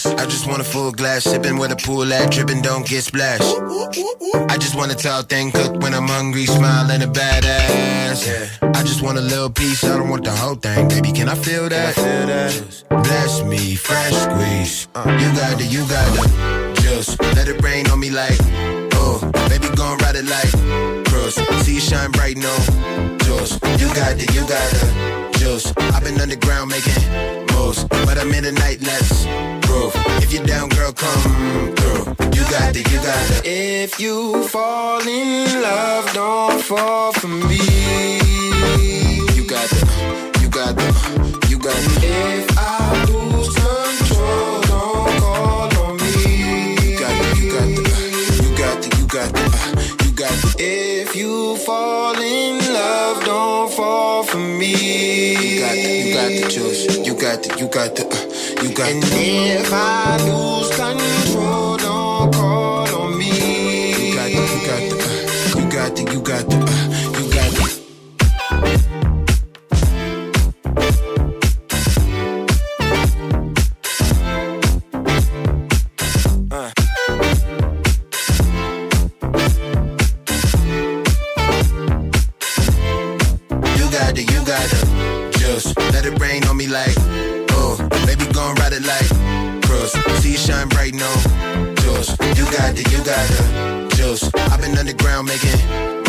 [0.00, 3.02] Cause I just want a full glass, sipping with a pool at, dripping, don't get
[3.02, 3.42] splashed.
[4.52, 8.58] I just want a tall thing, cooked when I'm hungry, smiling a badass.
[8.62, 11.12] I just want a little piece, I don't want the whole thing, baby.
[11.12, 11.94] Can I feel that?
[12.88, 14.88] Bless me, fresh squeeze.
[14.94, 17.18] You got the, you got the juice.
[17.36, 18.38] Let it rain on me like,
[18.94, 20.50] oh, baby, gon' ride it like
[21.06, 21.34] pros.
[21.64, 22.54] See you shine bright, no
[23.24, 23.52] juice.
[23.80, 25.72] You got the, you got the juice.
[25.94, 27.00] I've been underground making
[27.54, 29.24] moves, but I'm in the night, let's
[29.66, 29.94] groove.
[30.22, 32.04] If you're down, girl, come through.
[32.36, 33.40] You got the, you got the.
[33.44, 37.62] If you fall in love, don't fall for me.
[39.36, 39.80] You got the,
[40.42, 40.88] you got the,
[41.48, 41.94] you got the.
[42.04, 46.12] If I lose control, don't call on me.
[46.84, 47.82] You got the, you got the,
[48.44, 49.44] you got the, you got the,
[50.04, 50.54] you got the.
[50.58, 52.59] If you fall in
[53.30, 54.72] don't fall for me.
[55.54, 57.06] You got the, you got the juice.
[57.06, 59.14] You got the, you got the, uh, you got and the.
[59.14, 61.19] And if I lose control,
[86.70, 86.94] like,
[87.50, 89.92] oh, baby, gon' ride it like pros.
[90.22, 91.10] See you shine bright, no
[91.82, 92.10] juice.
[92.38, 94.30] You got the, you got the juice.
[94.34, 95.58] I've been underground making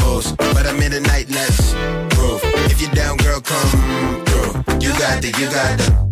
[0.04, 1.74] moves, but I'm in the night, let's
[2.16, 2.42] prove.
[2.70, 3.70] If you're down, girl, come
[4.26, 4.80] through.
[4.80, 6.11] You got the, you got the.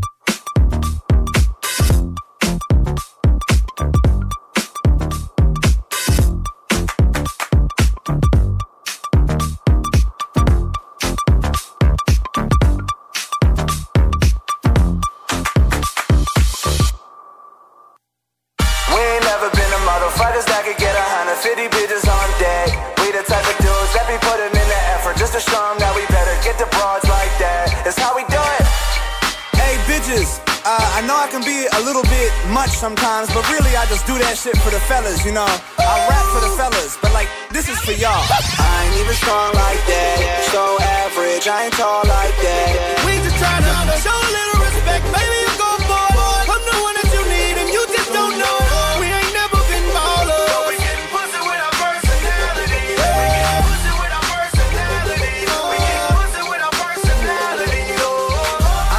[31.80, 35.24] A little bit much sometimes, but really I just do that shit for the fellas,
[35.24, 35.48] you know.
[35.80, 38.20] I rap for the fellas, but like, this is for y'all.
[38.60, 40.44] I ain't even strong like that.
[40.52, 42.68] So average, I ain't tall like that.
[43.08, 45.40] We just trying to show a little respect, baby.
[45.40, 46.52] You go boy.
[46.52, 48.58] I'm the one that you need, and you just don't know.
[49.00, 50.52] We ain't never been ballers.
[50.52, 52.76] But we getting pussy with our personality.
[52.92, 55.32] We getting pussy with our personality.
[55.48, 57.88] We getting pussy with our personality.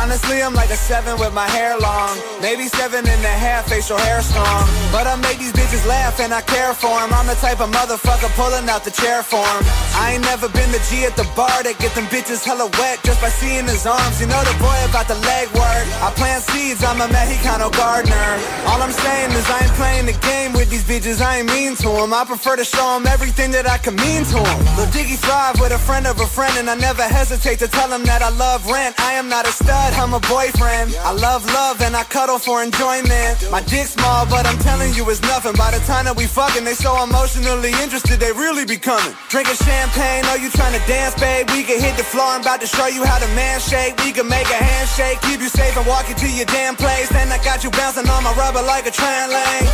[0.00, 2.16] Honestly, I'm like a seven with my hair long.
[2.41, 4.64] Maybe seven and a half facial hair strong.
[4.91, 7.12] But I make these bitches laugh and I care for 'em.
[7.12, 9.62] I'm the type of motherfucker pulling out the chair for 'em.
[9.95, 13.03] I ain't never been the G at the bar that get them bitches hella wet
[13.05, 14.20] just by seeing his arms.
[14.20, 15.84] You know the boy about the leg work.
[16.01, 18.30] I plant seeds, I'm a Mexicano gardener.
[18.66, 21.76] All I'm saying is I ain't playing the game with these bitches, I ain't mean
[21.76, 22.14] to 'em.
[22.14, 24.59] I prefer to show 'em everything that I can mean to 'em.
[24.76, 27.93] Lil Diggy thrive with a friend of a friend, and I never hesitate to tell
[27.93, 28.95] him that I love rent.
[28.99, 30.97] I am not a stud, I'm a boyfriend.
[31.05, 33.34] I love love and I cuddle for enjoyment.
[33.50, 35.54] My dick small, but I'm telling you it's nothing.
[35.56, 39.16] By the time that we fucking, they so emotionally interested, they really be coming.
[39.32, 41.50] Drinking champagne, oh you trying to dance, babe?
[41.50, 43.96] We can hit the floor, I'm about to show you how to man shake.
[44.04, 47.08] We can make a handshake, keep you safe and walk you to your damn place.
[47.08, 49.66] Then I got you bouncing on my rubber like a train lane.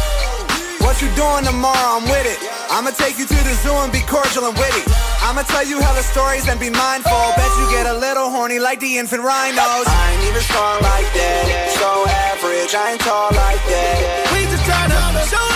[0.86, 1.98] What you doing tomorrow?
[1.98, 2.38] I'm with it.
[2.70, 4.86] I'ma take you to the zoo and be cordial and witty.
[5.20, 7.26] I'ma tell you hella stories and be mindful.
[7.36, 9.86] Bet you get a little horny like the infant rhinos.
[9.86, 11.74] I ain't even strong like that.
[11.74, 12.25] So
[12.56, 14.32] average, I ain't tall like that.
[14.32, 14.96] We just trying to
[15.28, 15.55] show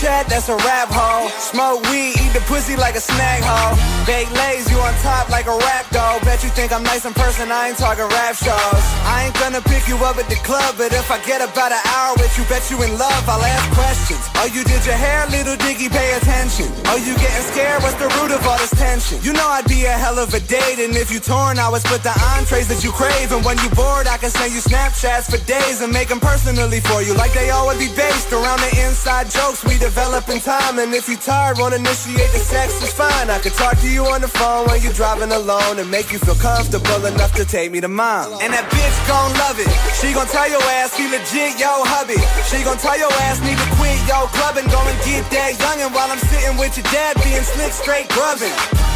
[0.00, 1.28] that's a rap hoe.
[1.36, 3.76] Smoke weed, eat the pussy like a snack hoe.
[4.06, 6.22] Bake lays, you on top like a rap dog.
[6.24, 8.84] Bet you think I'm nice in person, I ain't talking rap shows.
[9.04, 11.84] I ain't gonna pick you up at the club, but if I get about an
[11.84, 14.24] hour with you, bet you in love, I'll ask questions.
[14.40, 16.72] Oh, you did your hair, little diggy, pay attention.
[16.88, 19.20] Oh, you getting scared, what's the root of all this tension?
[19.20, 21.82] You know I'd be a hell of a date, and if you torn, I would
[21.82, 23.32] split the entrees that you crave.
[23.32, 26.80] And when you bored, I can send you Snapchats for days and make them personally
[26.80, 30.78] for you, like they would be based around the inside jokes we develop in time.
[30.78, 33.26] And if you tired, won't initiate the sex, it's fine.
[33.28, 36.18] I could talk to you on the phone when you're driving alone and make you
[36.18, 38.38] feel comfortable enough to take me to mom.
[38.38, 39.70] And that bitch gon' love it.
[39.98, 42.18] She gon' tell your ass he legit, yo hubby.
[42.46, 44.70] She gon' tell your ass need to quit, yo clubbing.
[44.70, 48.54] Go and get that youngin' while I'm sitting with your dad being slick, straight grubbing.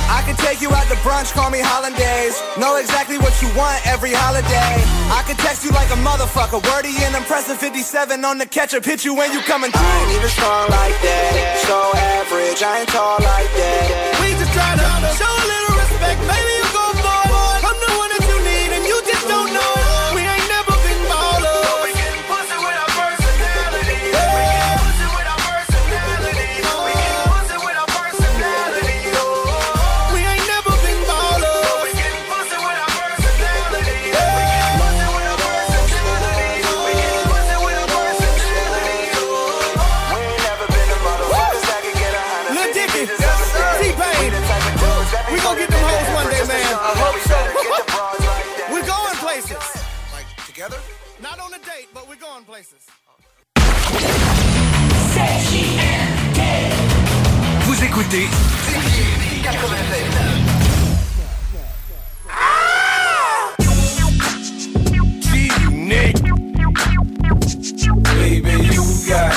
[0.09, 2.37] I can take you out to brunch, call me hollandaise.
[2.59, 4.77] Know exactly what you want every holiday.
[5.13, 6.61] I can text you like a motherfucker.
[6.73, 8.85] Wordy and impressive 57 on the ketchup.
[8.85, 9.81] Hit you when you coming through.
[9.81, 11.31] I ain't even strong like that.
[11.67, 13.85] So average, I ain't tall like that.
[14.21, 14.87] We just try to
[15.17, 16.21] show a little respect.
[16.29, 16.74] Maybe
[52.55, 52.87] places.
[57.65, 58.29] Vous écoutez.
[68.15, 69.35] Baby, you got,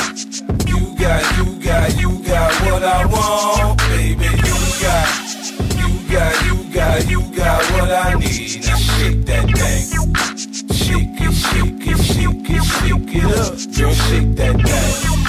[0.68, 3.80] you got, you got, you got what I want.
[3.90, 5.08] Baby, you got,
[5.80, 8.66] you got, you got, you got what I need.
[8.66, 9.97] Now shake that thing.
[12.88, 13.76] Shake it, shake it up.
[13.76, 15.27] Girl, shake that thing.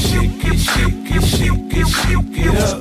[0.00, 2.80] Shake it, shake it, shake it, shake it up.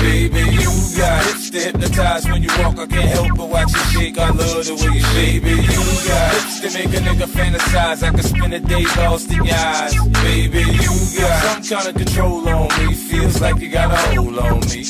[0.00, 2.78] Baby, you got hips to hypnotize when you walk.
[2.78, 4.18] I can't help but watch you shake.
[4.18, 5.42] I love the way you shake.
[5.42, 8.02] Baby, you got hips to make a nigga fantasize.
[8.02, 9.94] I can spend a day lost in your eyes.
[10.22, 12.94] Baby, you got some kind of control on me.
[12.94, 14.84] Feels like you got a hold on me.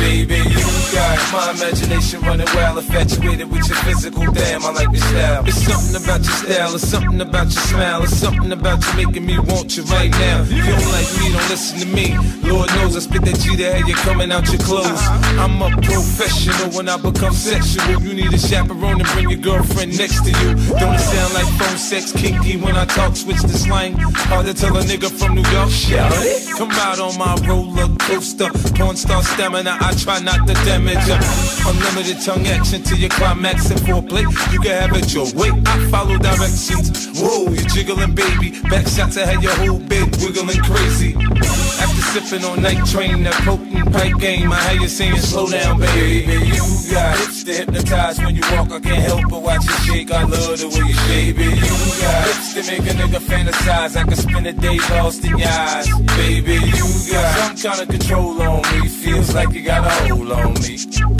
[0.00, 4.24] Baby, you got my imagination running wild, infatuated with your physical.
[4.32, 5.44] Damn, I like your style.
[5.46, 6.74] It's something about your style.
[6.74, 8.02] It's something about your smile.
[8.02, 10.42] It's something about you making me want you right now.
[10.44, 12.16] You don't like me, don't listen to me.
[12.48, 15.02] Lord knows I spit that G to have you coming out your clothes.
[15.40, 18.00] I'm a professional when I become sexual.
[18.02, 20.54] You need a chaperone to bring your girlfriend next to you.
[20.78, 23.16] Don't it sound like phone sex kinky when I talk?
[23.16, 23.94] Switch the slang.
[24.30, 25.70] Hard to tell a nigga from New York.
[25.70, 26.46] Shout it.
[26.56, 28.48] Come out on my roller coaster.
[28.76, 29.76] Porn star stamina.
[29.80, 31.18] I try not to damage ya.
[31.66, 34.22] Unlimited tongue action to your climax and foreplay.
[34.52, 35.50] You can have it your way.
[35.66, 37.18] I follow directions.
[37.18, 38.60] Whoa, you jiggling, baby.
[38.68, 41.15] Back shots, I had your whole bed wiggling crazy.
[41.16, 45.78] After sipping on night train, that potent pipe game, I had you saying slow down,
[45.78, 46.32] baby.
[46.46, 48.72] You got hips to hypnotize when you walk.
[48.72, 50.10] I can't help but watch you shake.
[50.10, 51.44] I love the way you shake, baby.
[51.44, 53.96] You got hips to make a nigga fantasize.
[53.96, 56.54] I can spend a day lost in your eyes, baby.
[56.54, 58.88] You got some kind of control on me.
[58.88, 60.76] Feels like you got a hold on me,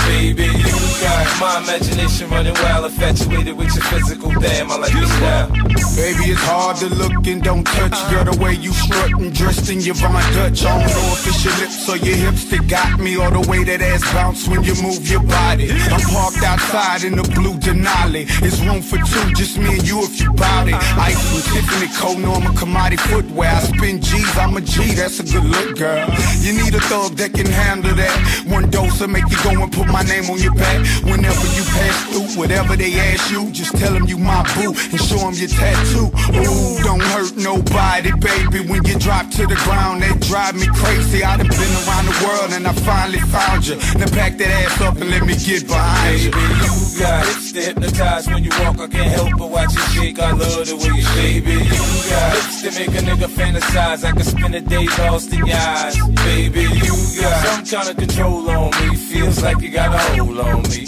[0.09, 0.45] baby.
[0.45, 4.31] You got my imagination running wild, infatuated with your physical.
[4.31, 5.49] Damn, I like your style.
[5.95, 7.97] Baby, it's hard to look and don't touch.
[8.11, 10.65] Girl, the way you strut and dressed in your Von Dutch.
[10.65, 13.39] I don't know if it's your lips or your hips that got me, or the
[13.47, 15.71] way that ass bounce when you move your body.
[15.71, 18.27] I'm parked outside in the blue Denali.
[18.43, 20.75] It's room for two, just me and you if you bout it.
[20.75, 23.47] Ice from Tiffany, cold Norma, commodity footwear.
[23.47, 26.03] I spin G's, I'm a G, that's a good look, girl.
[26.43, 28.17] You need a thug that can handle that.
[28.51, 30.83] One dose will make you go and put my name on your back.
[31.07, 34.99] Whenever you pass through, whatever they ask you, just tell them you my boo and
[34.99, 36.11] show them your tattoo.
[36.35, 38.67] Ooh, don't hurt nobody, baby.
[38.67, 41.23] When you drop to the ground, that drive me crazy.
[41.23, 43.75] I done been around the world and I finally found you.
[43.99, 46.31] Now back that ass up and let me get behind you.
[46.31, 48.79] Baby, you got hips to hypnotize when you walk.
[48.79, 50.19] I can't help but watch you shake.
[50.19, 51.65] I love the way you shake, baby.
[51.65, 54.03] You got hips to make a nigga fantasize.
[54.03, 55.95] I can spend a day lost in your eyes,
[56.25, 56.61] baby.
[56.61, 58.95] You got some kind of control on me.
[58.95, 60.85] Feels like you got a hold on me.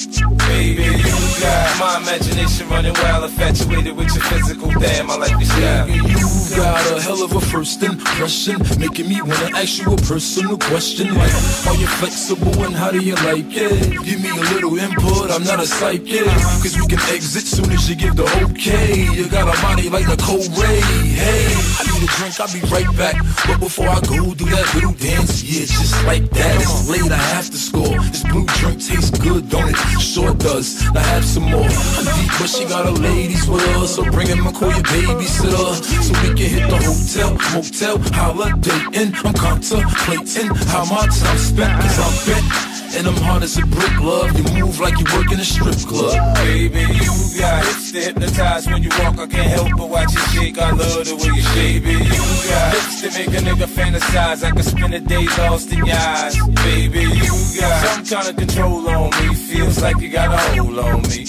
[0.50, 4.70] Baby, you got my imagination running wild, infatuated with your physical.
[4.72, 5.88] Damn, I like the style.
[5.88, 10.58] You got a hell of a first impression, making me wanna ask you a personal
[10.58, 11.34] question like,
[11.68, 13.92] Are you flexible and how do you like it?
[14.06, 16.26] Give me a little input, I'm not a psychic,
[16.64, 19.04] cause we can exit soon as you give the okay.
[19.12, 20.80] You got a body like Nicole Ray.
[20.80, 23.16] Hey, I need a drink, I'll be right back.
[23.46, 26.56] But before I go do that little dance, yeah, just like that.
[26.62, 28.00] It's late, I have to score.
[28.00, 29.78] This blue drink tastes good, don't it?
[30.00, 30.82] Sure does.
[30.96, 31.68] I have some more.
[31.68, 34.88] I'm deep, but she got a ladies with her, so bring him and call your
[34.88, 39.14] babysitter, so we can hit the hotel, motel, holiday in.
[39.26, 42.79] I'm contemplating how my time spent, cause I'm bent.
[42.98, 44.36] And I'm hard as a brick, love.
[44.38, 46.36] You move like you work in a strip club.
[46.36, 49.20] Baby, you got hips to hypnotize when you walk.
[49.20, 50.58] I can't help but watch you shake.
[50.58, 51.84] I love the way you shake.
[51.84, 54.44] Baby, you got hips to make a nigga fantasize.
[54.44, 56.36] I could spend a day lost in your eyes.
[56.66, 59.36] Baby, you got some kind of control on me.
[59.36, 61.26] Feels like you got a hold on me.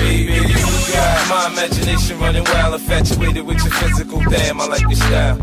[0.00, 4.20] Baby, you got my imagination running wild, infatuated with your physical.
[4.30, 5.38] Damn, I like your style.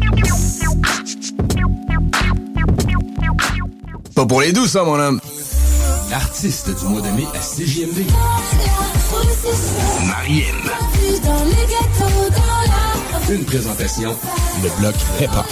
[4.16, 5.22] Pas pour les doux, ça, mon homme.
[6.12, 8.06] Artiste du mois de mai à CJMD.
[10.08, 10.56] Mariem.
[13.30, 14.16] Une présentation,
[14.64, 15.46] le bloc hip-hop.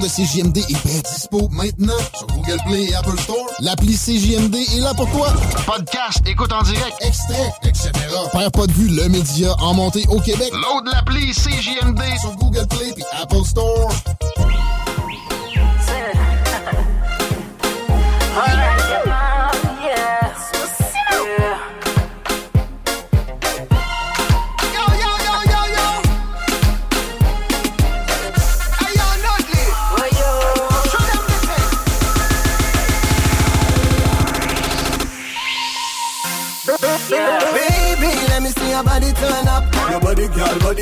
[0.00, 3.46] De CJMD est bien dispo maintenant sur Google Play et Apple Store.
[3.60, 5.32] L'appli CJMD est là pour toi.
[5.66, 7.90] Podcast, écoute en direct, extrait, etc.
[8.32, 10.52] Père pas de vue, le média en montée au Québec.
[10.52, 13.92] Load l'appli CJMD sur Google Play et Apple Store.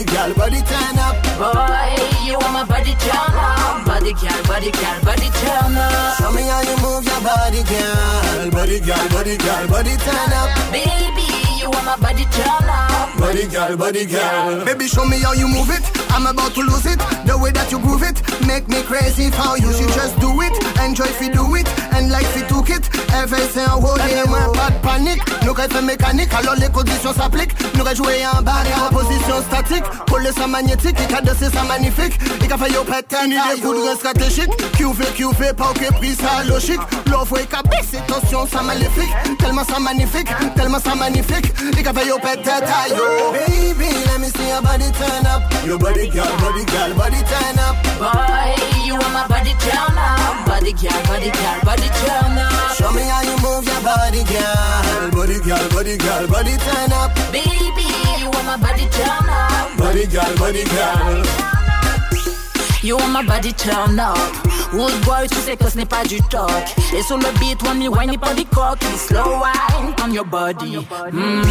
[0.05, 1.17] Girl, body, turn up.
[1.39, 1.97] Boy,
[2.27, 3.87] you want my body turn up.
[3.87, 6.17] Body girl, body girl, body turn up.
[6.19, 8.51] Show me how you move your body, girl.
[8.51, 10.49] Body, girl, body, girl, body turn up.
[10.73, 11.27] Baby,
[11.61, 13.19] you want my body turn up.
[13.19, 14.65] Body, girl, body, girl.
[14.65, 15.83] Baby, show me how you move it.
[16.11, 16.99] I'm about to lose it.
[17.27, 19.73] The way that you groove it, make me crazy for you.
[19.73, 20.53] She just do it,
[20.83, 22.89] enjoy if you do it, and like if took it.
[23.15, 25.23] Everything en haut, les mains, pas de panique.
[25.45, 27.55] Nous qu'elle fait mécanique, alors les conditions s'appliquent.
[27.75, 29.85] Nous qu'elle jouer en barre en position statique.
[30.09, 32.19] Coller sa magnétique, il a dansé sa magnifique.
[32.43, 34.51] Il a fait yo péter, ni des coups de stratégique.
[34.73, 36.81] Qui fait, qui fait, pas ok, pris ça logique.
[37.11, 39.13] L'offre est capée, c'est tension, ça maléfique.
[39.39, 41.53] Tellement ça magnifique, tellement ça magnifique.
[41.79, 42.51] Il a fait yo péter,
[42.91, 43.33] yo.
[43.33, 45.43] Baby, let me see your body turn up.
[45.67, 47.77] Your body, girl, body, girl, body turn up.
[47.99, 50.47] Boy, you want my body turn up.
[50.47, 52.77] Body girl, body girl, body turn up.
[52.77, 55.11] Show me how you move your body, girl.
[55.11, 57.15] Body, girl, body, girl, body turn up.
[57.33, 57.89] Baby,
[58.21, 59.79] you want my body turn up.
[59.79, 61.62] Body, girl, body, girl.
[62.83, 64.19] You want my body turn up.
[64.73, 66.51] Wood boy, tu sais que ce n'est pas du talk.
[66.97, 68.83] Et sur le beat, one me wine pas des coques.
[68.97, 70.79] Slow wine on your body.
[71.13, 71.43] Mm.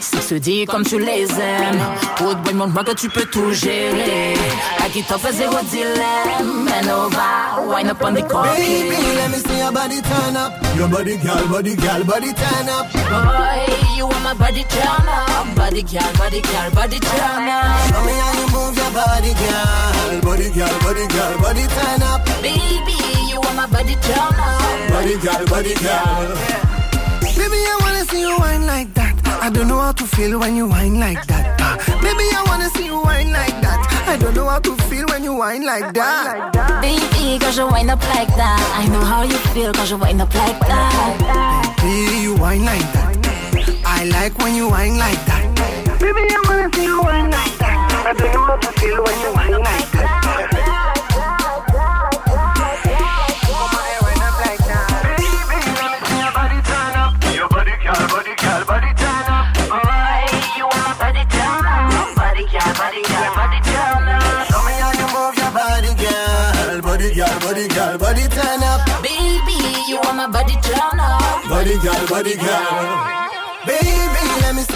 [0.00, 1.80] Ça se dit comme tu les aimes.
[2.20, 4.34] Wood boy, montre-moi que tu peux tout gérer.
[4.82, 6.64] À qui t'offre zéro dilemme.
[6.64, 8.56] Man over, wine up on the coque.
[8.56, 10.52] Baby, let me see your body turn up.
[10.76, 12.90] Your body, girl, body, girl, body turn up.
[12.92, 15.54] Boy, you want my body turn up.
[15.56, 17.78] Body girl, body girl, body turn up.
[17.90, 20.20] Show me how you move your body, girl.
[20.22, 22.24] Body, girl, body, girl, body turn up.
[22.42, 22.96] Baby,
[23.30, 24.90] you want my body turn up.
[24.90, 26.28] Body, girl, body, girl.
[27.36, 29.14] Baby, I wanna see you wine like that.
[29.42, 31.60] I don't know how to feel when you whine like that.
[31.60, 33.80] Ah, Baby, I wanna see you whine like that.
[34.06, 36.52] I don't know how to feel when you whine like that.
[36.80, 38.60] Baby, quand je wind up like that.
[38.78, 41.74] I know how you feel quand je wind up like that.
[41.82, 43.16] Baby, you whine like that.
[43.84, 45.42] I like when you whine like that.
[45.98, 47.53] Baby, I wanna see you whine like that.
[48.06, 51.24] I don't know how to feel when you whine like that.
[59.34, 62.14] Boy, you want my body turn up.
[62.18, 64.46] Body girl, body girl, body turn up.
[64.48, 66.82] Show me how you move your body, girl.
[66.82, 68.80] Body, girl, body, girl, body turn up.
[69.02, 69.58] Baby,
[69.88, 71.48] you want my body turn up.
[71.48, 72.70] Body, girl, body, girl.
[73.66, 74.33] Baby, let me see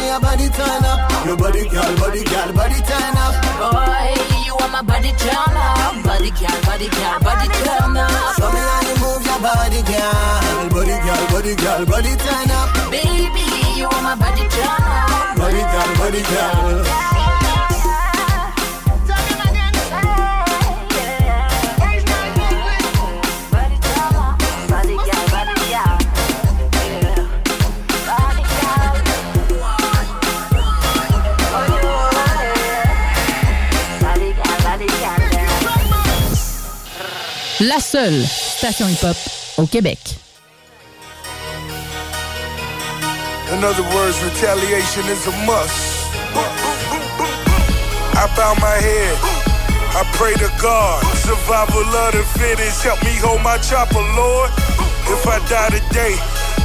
[0.08, 1.26] your body turn up.
[1.26, 3.34] Your body, girl, body, girl, body turn up.
[3.60, 4.16] Boy,
[4.46, 6.02] you want my body turn up.
[6.02, 8.34] Body girl, body girl, body turn up.
[8.40, 10.68] Show me how you move your body, girl.
[10.72, 12.68] Body, girl, body, girl, body turn up.
[12.90, 13.44] Baby,
[13.76, 15.36] you want my body turn up.
[15.36, 17.27] Body, girl, body, girl.
[37.60, 39.16] La seule station hip-hop
[39.56, 39.98] au Québec.
[43.52, 46.06] In other words, retaliation is a must.
[48.14, 49.18] I bow my head.
[49.90, 51.02] I pray to God.
[51.16, 52.84] Survival of the fittest.
[52.84, 54.50] Help me hold my chopper, Lord.
[55.10, 56.14] If I die today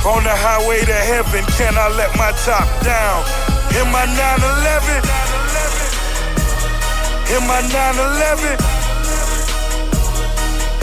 [0.05, 3.25] on the highway to heaven, can I let my top down?
[3.81, 5.01] In my 911.
[7.33, 8.82] In my 911.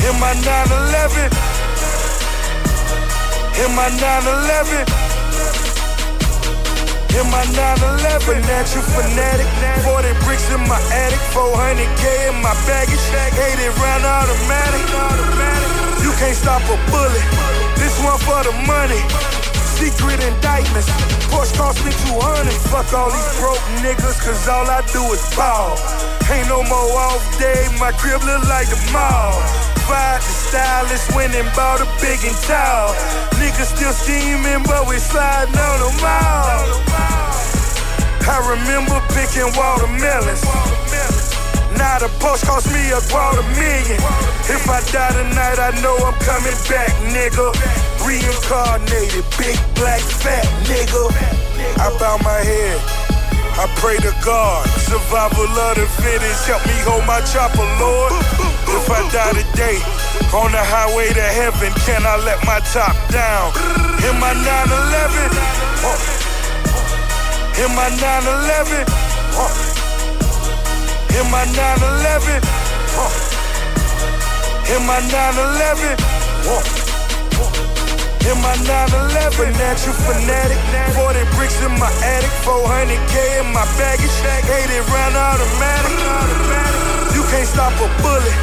[0.01, 1.29] In my 911.
[3.61, 4.87] In my 911.
[7.11, 9.45] In my 911, financial fanatic.
[9.85, 13.03] 40 bricks in my attic, 400k in my baggage.
[13.13, 14.85] 80 round automatic.
[16.01, 17.27] You can't stop a bullet.
[17.77, 19.50] This one for the money.
[19.81, 20.93] Secret indictments.
[21.33, 22.53] Porsche cost me 200.
[22.69, 25.73] Fuck all these broke niggas, cause all I do is ball.
[26.29, 29.33] Ain't no more off day, my crib look like the mall.
[29.89, 32.93] Fired the stylist, went and bought a big and tall.
[33.41, 36.61] Niggas still scheming, but we sliding on them all.
[38.31, 40.45] I remember picking watermelons.
[41.81, 44.40] Now the post cost me a quarter million.
[44.81, 47.53] I die tonight, I know I'm coming back, nigga.
[48.01, 51.05] Reincarnated, big black fat nigga.
[51.77, 52.81] I bow my head.
[53.61, 56.49] I pray to God, survival of the fittest.
[56.49, 58.25] Help me hold my chopper, Lord.
[58.73, 59.85] If I die today
[60.33, 63.53] on the highway to heaven, can I let my top down?
[64.09, 65.29] In my 911,
[65.85, 65.93] uh,
[67.61, 68.89] in my 911,
[69.37, 69.45] uh,
[71.21, 72.41] in my 911,
[72.97, 73.30] uh,
[74.71, 75.99] in my 911.
[76.47, 76.63] uh,
[78.31, 80.61] in my 911, financial fanatic,
[80.95, 82.31] 40 bricks in my attic.
[82.47, 85.91] 400k in my baggage, 80 round automatic.
[87.17, 88.37] You can't stop a bullet.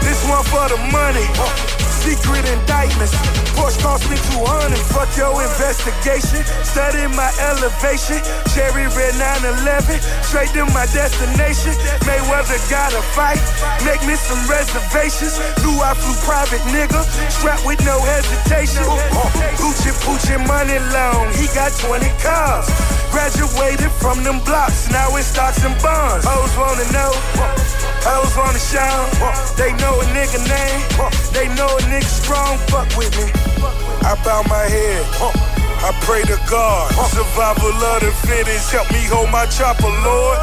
[0.00, 1.83] This one for the money.
[2.04, 3.16] Secret indictments.
[3.56, 4.76] Porsche cost me 200.
[4.92, 6.44] Fuck your investigation.
[6.60, 8.20] Study my elevation.
[8.52, 10.04] Cherry red 911.
[10.20, 11.72] Straight to my destination.
[12.04, 13.40] Mayweather gotta fight.
[13.88, 15.40] Make me some reservations.
[15.64, 17.00] Knew I flew private nigga.
[17.32, 18.84] Strapped with no hesitation.
[19.60, 21.32] Gucci Poochie money long.
[21.40, 22.68] He got 20 cars.
[23.16, 24.92] Graduated from them blocks.
[24.92, 26.28] Now it's stocks and bonds.
[26.28, 27.93] Hoes wanna know.
[28.04, 29.08] Hoes wanna shine.
[29.56, 30.80] They know a nigga name.
[31.32, 32.58] They know a nigga strong.
[32.68, 33.32] Fuck with me.
[34.04, 35.04] I bow my head.
[35.80, 36.92] I pray to God.
[37.08, 38.70] Survival of the fittest.
[38.72, 40.38] Help me hold my chopper, Lord.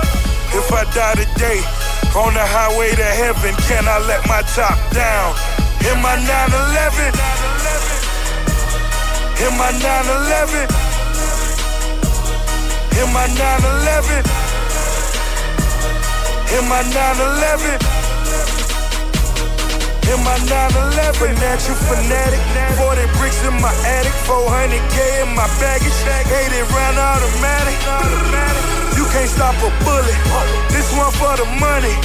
[0.58, 1.62] If I die today,
[2.18, 5.38] on the highway to heaven, can I let my top down?
[5.86, 7.14] In my 911.
[9.46, 10.66] In my 911.
[12.98, 14.41] In my 911.
[16.52, 17.80] In my 911.
[20.12, 21.16] In my 911.
[21.16, 22.42] Financial fanatic.
[22.76, 24.12] 40 bricks in my attic.
[24.28, 25.96] 400k in my baggage.
[26.04, 27.78] 80 round automatic.
[29.00, 30.20] You can't stop a bullet.
[30.76, 31.96] This one for the money.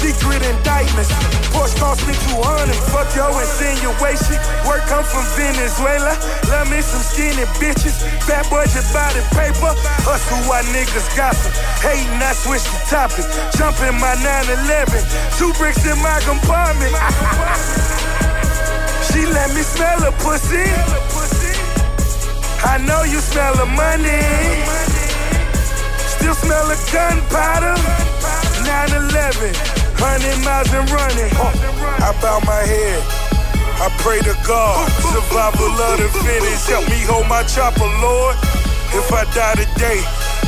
[0.00, 1.12] Secret indictments.
[1.52, 2.72] Porsche cost me 200.
[2.88, 4.40] Fuck your insinuation.
[4.64, 6.16] Work come from Venezuela.
[6.48, 8.00] Love me some skinny bitches.
[8.24, 9.76] Bad budget body paper.
[10.08, 11.52] Hustle why niggas gossip.
[11.84, 13.28] Hating, I switch the topic.
[13.60, 15.04] Jump in my 911.
[15.36, 16.96] Two bricks in my compartment.
[19.12, 20.64] she let me smell her pussy.
[22.64, 24.20] I know you smell the money.
[26.16, 27.76] Still smell the gunpowder.
[28.64, 29.89] 911.
[30.00, 31.28] 100 miles and running.
[32.00, 33.04] I bow my head.
[33.84, 34.88] I pray to God.
[35.12, 36.72] Survival of the fittest.
[36.72, 38.36] Help me hold my chopper, Lord.
[38.96, 40.00] If I die today,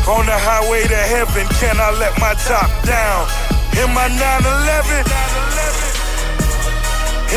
[0.08, 3.28] on the highway to heaven, can I let my top down?
[3.76, 5.04] In my 911.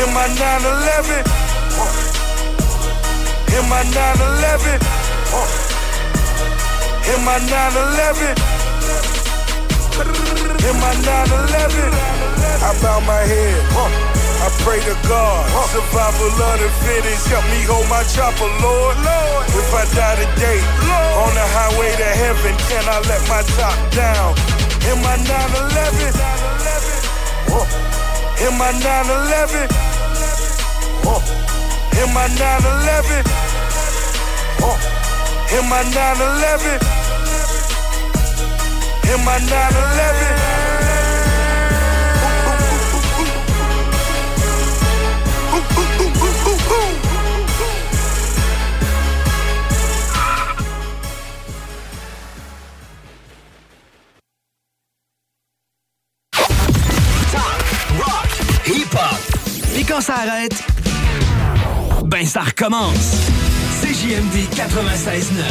[0.00, 1.20] In my 911.
[3.56, 4.80] In my 911.
[7.12, 8.65] In my 911.
[9.96, 11.88] In my 911,
[12.60, 13.56] I bow my head.
[14.44, 15.48] I pray to God.
[15.72, 17.24] Survival of the fittest.
[17.32, 19.00] Help me hold my chopper, Lord.
[19.56, 20.60] If I die today,
[21.16, 24.36] on the highway to heaven, can I let my top down?
[24.84, 26.12] In my 911.
[28.44, 29.72] In my 911.
[31.96, 33.24] In my 911.
[35.56, 37.05] In my 911.
[39.08, 40.66] In my 911.
[57.98, 58.28] rock,
[58.66, 59.00] hip-hop.
[59.76, 60.64] Et quand ça arrête,
[62.04, 63.30] ben ça recommence.
[63.80, 65.42] CJMD 96.9,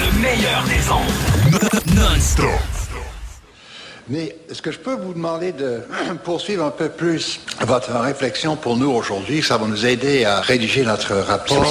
[0.00, 1.94] le meilleur des ondes.
[1.96, 2.73] Non-stop.
[4.08, 5.80] Mais est-ce que je peux vous demander de
[6.24, 9.42] poursuivre un peu plus votre réflexion pour nous aujourd'hui?
[9.42, 11.64] Ça va nous aider à rédiger notre rapport.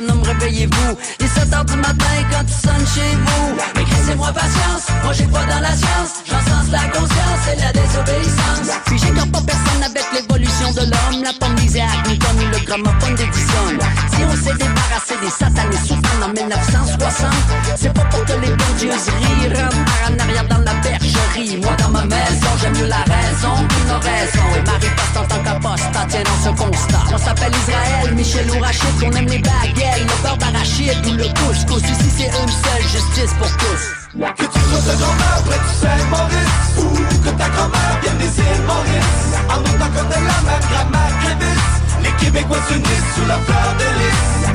[0.00, 0.98] Nomme Réveillez-vous.
[1.20, 3.56] Les 7 heures du matin quand tu sonnes chez vous.
[3.74, 6.22] Mais laissez-moi patience, moi j'ai pas dans la science.
[6.26, 8.68] J'encense la conscience et la désobéissance.
[8.86, 11.22] Puis j'écarte pas personne avec l'évolution de l'homme.
[11.22, 13.68] La pomme d'Isaac Newton ou le gramophone d'Edison.
[14.12, 17.30] Si on s'est débarrassé des satanés souvent en 1960,
[17.76, 21.60] c'est pas pour que les bondieuseries rentrent par en arrière dans la bergerie.
[21.62, 23.04] Moi dans ma maison, j'aime mieux la
[23.36, 24.46] raison qu'une raison.
[24.56, 27.02] Et Marie passe en tant qu'apostat, tiens dans ce constat.
[27.12, 31.24] On s'appelle Israël, Michel ou Rachid, on aime les baguettes, le beurre d'arachide ou le
[31.24, 31.82] couscous.
[31.82, 33.82] Ici c'est une seule justice pour tous.
[34.16, 36.88] Que tu sois ta grand-mère près du Saint-Maurice Ou
[37.22, 42.02] que ta grand-mère vienne des îles Maurice En autant qu'on ait la même grammaire qu'Ibis
[42.02, 44.45] Les Québécois s'unissent sous la fleur de lys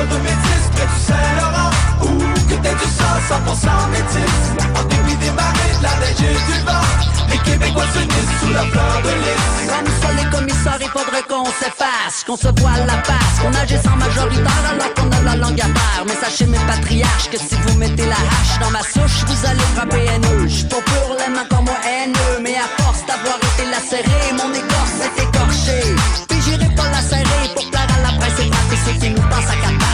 [0.00, 1.70] De métis près du Saint-Laurent
[2.00, 2.18] Ou
[2.48, 4.32] que t'aies du sang 100% métis
[4.74, 8.62] En dépit des marées, de la neige et du vent Les Québécois s'unissent sous la
[8.62, 12.96] fleur de lys Comme ça, les commissaires, il faudrait qu'on s'efface, qu'on se voile la
[13.04, 16.04] face, qu'on agisse en majoritaire alors qu'on a la langue à terre.
[16.06, 19.68] Mais sachez, mes patriarches, que si vous mettez la hache dans ma souche, vous allez
[19.76, 20.48] frapper haineux.
[20.48, 24.48] J'suis pas pour les mains comme moi haineux, mais à force d'avoir été lacéré, mon
[24.48, 25.94] écorce est écorché.
[26.26, 29.28] Puis j'irai pas la serrer pour plaire à la presse et frapper ceux qui nous
[29.28, 29.60] pensent à.
[29.60, 29.89] Franchement,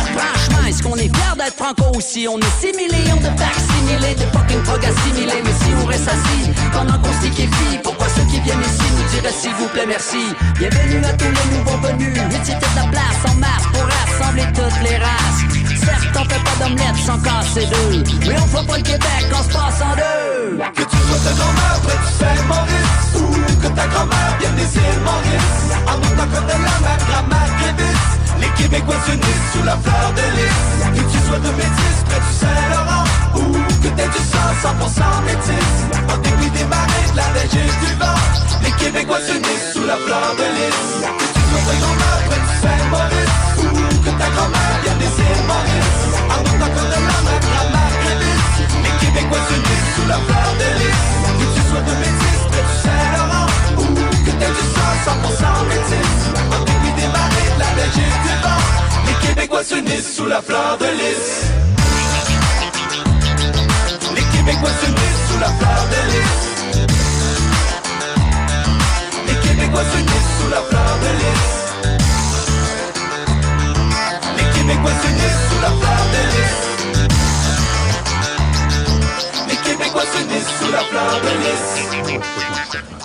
[0.66, 2.26] est-ce qu'on est fiers d'être franco aussi?
[2.28, 6.50] On est 6 millions de vaccinés, de fucking drogues assimilées, mais si on reste assis
[6.72, 10.34] pendant qu'on s'y quéfie, pourquoi ceux qui viennent ici nous diraient s'il vous plaît merci?
[10.58, 14.82] Bienvenue à tous les nouveaux venus, mettez de la place en masse pour rassembler toutes
[14.82, 15.40] les races.
[15.84, 19.42] Certes, on fait pas d'omelette sans casser deux, mais on fera pas le Québec en
[19.42, 20.58] se passe en deux.
[20.74, 25.00] Que tu sois ta grand-mère près du Saint-Maurice Ou que ta grand-mère vienne des îles
[25.04, 30.24] Maurice autant qu'on ait la même grammaire qu'Ibis Les Québécois s'unissent sous la fleur de
[30.36, 30.60] lys.
[30.96, 33.04] Que tu sois de métis près du Saint-Laurent
[33.34, 33.52] Ou
[33.82, 35.72] que t'aies du sang 100% métis
[36.12, 38.20] En dépit des marées, de la neige et du vent.
[38.62, 40.80] Les Québécois s'unissent sous la fleur de lys.
[41.18, 43.64] Que tu sois ta grand-mère près du Saint-Maurice Ou
[44.04, 48.42] que ta grand-mère vienne des îles Maurice En autant qu'on ait la même grammaire qu'Ibis
[48.84, 51.02] Les Québécois s'unissent sous la fleur de lys.
[51.38, 53.48] Que tu sois de métis près du Saint-Laurent
[53.78, 53.86] Ou
[54.24, 56.12] que t'aies du sang 100% métis
[56.54, 57.64] En dépit des marées, de la
[57.94, 58.04] du
[58.42, 58.62] vent
[59.06, 61.44] Les Québécois s'unissent sous la fleur de lys.
[64.14, 66.36] Les Québécois s'unissent sous la fleur de lys.
[69.26, 71.46] Les Québécois s'unissent sous la fleur de lys.
[74.36, 76.56] Les Québécois s'unissent sous la fleur de lys.
[79.48, 81.64] Les Québécois s'unissent sous la fleur de lys.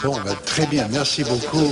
[0.04, 1.72] Bon, ben, très bien, merci beaucoup.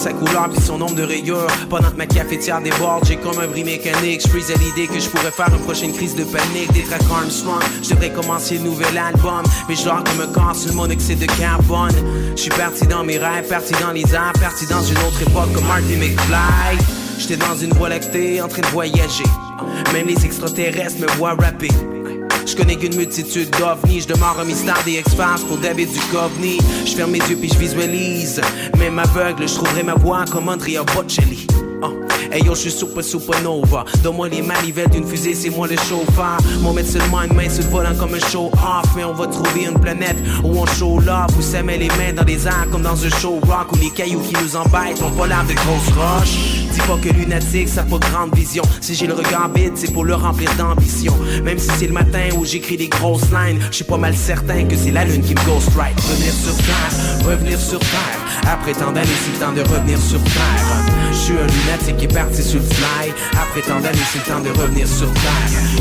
[0.00, 1.46] Sa couleur puis son nombre de rayures.
[1.68, 4.22] Pendant que ma cafetière déborde, j'ai comme un bris mécanique.
[4.22, 6.72] Je à l'idée que je pourrais faire une prochaine crise de panique.
[6.72, 9.42] Des tracks Armstrong, je devrais commencer le nouvel album.
[9.68, 11.92] Mais je dors comme un corps sur le monoxyde de carbone.
[12.34, 15.52] Je suis parti dans mes rêves, parti dans les airs, parti dans une autre époque
[15.54, 16.78] comme Marty McFly.
[17.18, 19.24] J'étais dans une voie lactée en train de voyager.
[19.92, 21.68] Même les extraterrestres me voient rapper.
[22.46, 26.58] Je connais qu'une multitude d'ovnis, je demeure un mystère des X-Files pour David Duchovny.
[26.84, 28.40] Je ferme mes yeux puis je visualise.
[28.78, 31.46] Même aveugle, je trouverai ma voix comme Andrea Bocelli.
[31.82, 31.92] Oh.
[32.32, 33.84] Hey yo, je suis super supernova.
[34.02, 36.38] Donne-moi les manivelles d'une fusée, c'est moi le chauffeur.
[36.60, 38.86] Mon mettre le mind, main sur le volant comme un show off.
[38.96, 42.12] Mais on va trouver une planète où on show love, où ça met les mains
[42.14, 45.10] dans les airs comme dans un show rock, où les cailloux qui nous embêtent ont
[45.10, 46.60] pas l'air de grosses roches.
[46.72, 48.62] Dis pas que lunatique, ça pas grande vision.
[48.80, 51.14] Si j'ai le regard vide, c'est pour le remplir d'ambition.
[51.42, 54.64] Même si c'est le matin où j'écris des grosses lines, je suis pas mal certain
[54.64, 55.98] que c'est la lune qui me ghost right.
[55.98, 58.29] Revenir sur terre, revenir sur terre.
[58.46, 60.84] Après tant d'années, c'est le temps de revenir sur terre.
[61.12, 63.12] Je suis un lunatique qui est parti sur le fly.
[63.32, 65.32] Après tant d'années, c'est le temps de revenir sur terre.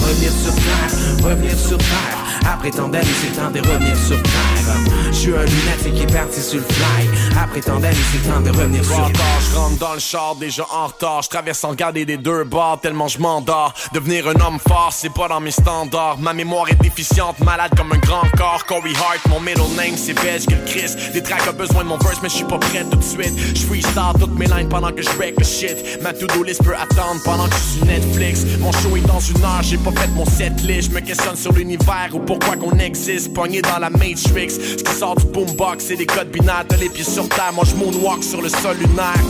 [0.01, 2.28] Revenir sur terre, revenir sur terre.
[2.45, 4.75] Après tant d'années, c'est temps de revenir sur terre.
[5.11, 7.09] Je suis un lunatique qui est parti sur le fly.
[7.41, 9.39] Après tant d'années, c'est temps de revenir sur terre.
[9.51, 11.21] Je rentre dans le char déjà en retard.
[11.23, 13.73] Je traverse sans regarder des deux bords tellement je m'endors.
[13.93, 16.17] Devenir un homme fort, c'est pas dans mes standards.
[16.19, 18.65] Ma mémoire est déficiente, malade comme un grand corps.
[18.65, 20.95] Corey Hart, mon middle name c'est Veg que le Chris.
[21.13, 23.33] Des tracks ont besoin de mon verse, mais je suis pas prêt tout de suite.
[23.55, 26.01] Je freestyle toutes mes lines pendant que je break le shit.
[26.01, 28.45] Ma to-do list peut attendre pendant que je suis sur Netflix.
[28.59, 30.89] Mon show est dans une heure, j'ai pas fait mon set list.
[30.89, 33.33] Je me questionne sur l'univers ou pourquoi qu'on existe.
[33.33, 34.51] Pogné dans la Matrix.
[34.51, 36.63] Ce qui sort du boombox, c'est des codes binaires.
[36.67, 39.23] T'as les pieds sur terre, moi je moonwalk sur le sol lunaire.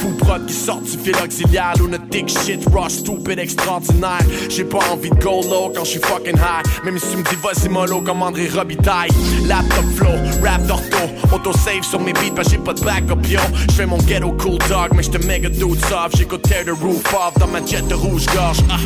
[0.00, 0.12] Fou
[0.46, 5.42] qui sort du fil auxiliaire Lunatic shit, rush, stupid, extraordinaire J'ai pas envie de go
[5.42, 8.48] low quand je suis fucking high Même si tu me dis vas-y mollo comme André
[8.48, 9.10] Robitaille
[9.46, 13.40] Laptop flow, rap d'ortho Auto-save sur mes beats parce j'ai pas de backup yo
[13.70, 17.34] J'fais mon ghetto cool dog mais j'te méga dude soft J'écoute tear the roof off
[17.38, 18.78] dans ma jet de rouge-gorge ah.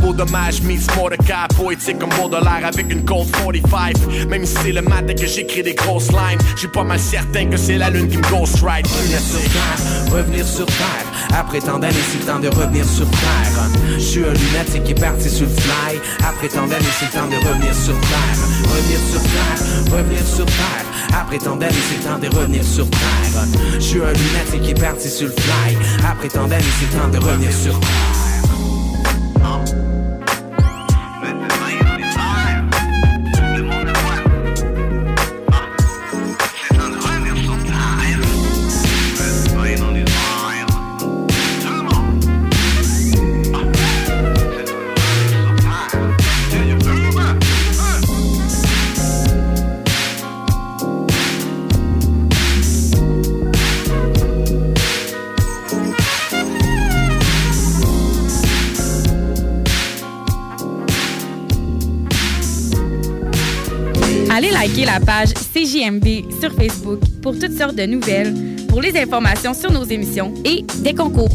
[0.00, 4.28] Beau dommage, Miss Mordecai, poétique comme Baudelaire avec une Colt 45.
[4.28, 7.56] Même si c'est le matin que j'écris des grosses lines, j'suis pas mal certain que
[7.56, 8.86] c'est la lune qui me ghostwrite.
[8.86, 11.38] Revenir sur terre, revenir sur terre.
[11.38, 13.68] Après tant d'années, c'est le temps de revenir sur terre.
[13.94, 16.00] Je suis un lunatique qui est parti sur le fly.
[16.26, 18.38] Après tant d'années, c'est le temps de revenir sur terre.
[18.64, 20.86] Revenir sur terre, revenir sur terre.
[21.12, 23.44] Après tant d'années, c'est le temps de revenir sur terre.
[23.74, 25.76] Je suis un lunatique qui est parti sur le fly.
[26.08, 28.19] Après tant d'années, c'est le temps de revenir sur terre.
[29.42, 29.99] I'm
[64.40, 68.34] Allez liker la page CJMD sur Facebook pour toutes sortes de nouvelles,
[68.70, 71.28] pour les informations sur nos émissions et des concours.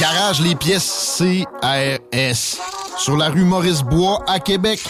[0.00, 2.58] Garage les pièces CRS.
[2.98, 4.80] Sur la rue Maurice-Bois à Québec.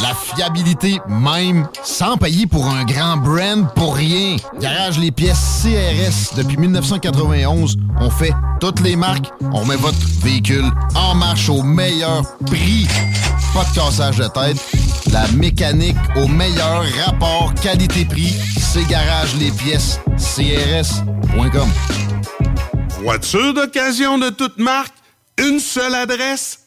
[0.00, 4.36] La fiabilité même, sans payer pour un grand brand pour rien.
[4.58, 6.38] Garage les pièces CRS.
[6.38, 9.30] Depuis 1991, on fait toutes les marques.
[9.52, 12.88] On met votre véhicule en marche au meilleur prix.
[13.52, 14.83] Pas de cassage de tête.
[15.14, 18.34] La mécanique au meilleur rapport qualité-prix.
[18.58, 21.68] C'est Garage les pièces CRS.com.
[23.00, 24.96] Voiture d'occasion de toute marque,
[25.38, 26.66] une seule adresse,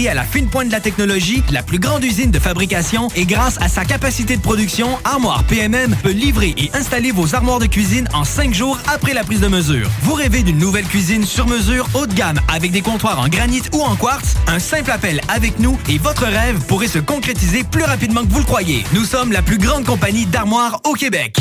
[0.07, 3.57] à la fine pointe de la technologie, la plus grande usine de fabrication et grâce
[3.61, 8.07] à sa capacité de production, Armoire PMM peut livrer et installer vos armoires de cuisine
[8.13, 9.89] en cinq jours après la prise de mesure.
[10.03, 13.61] Vous rêvez d'une nouvelle cuisine sur mesure haut de gamme avec des comptoirs en granit
[13.73, 14.35] ou en quartz?
[14.47, 18.39] Un simple appel avec nous et votre rêve pourrait se concrétiser plus rapidement que vous
[18.39, 18.83] le croyez.
[18.93, 21.37] Nous sommes la plus grande compagnie d'armoires au Québec.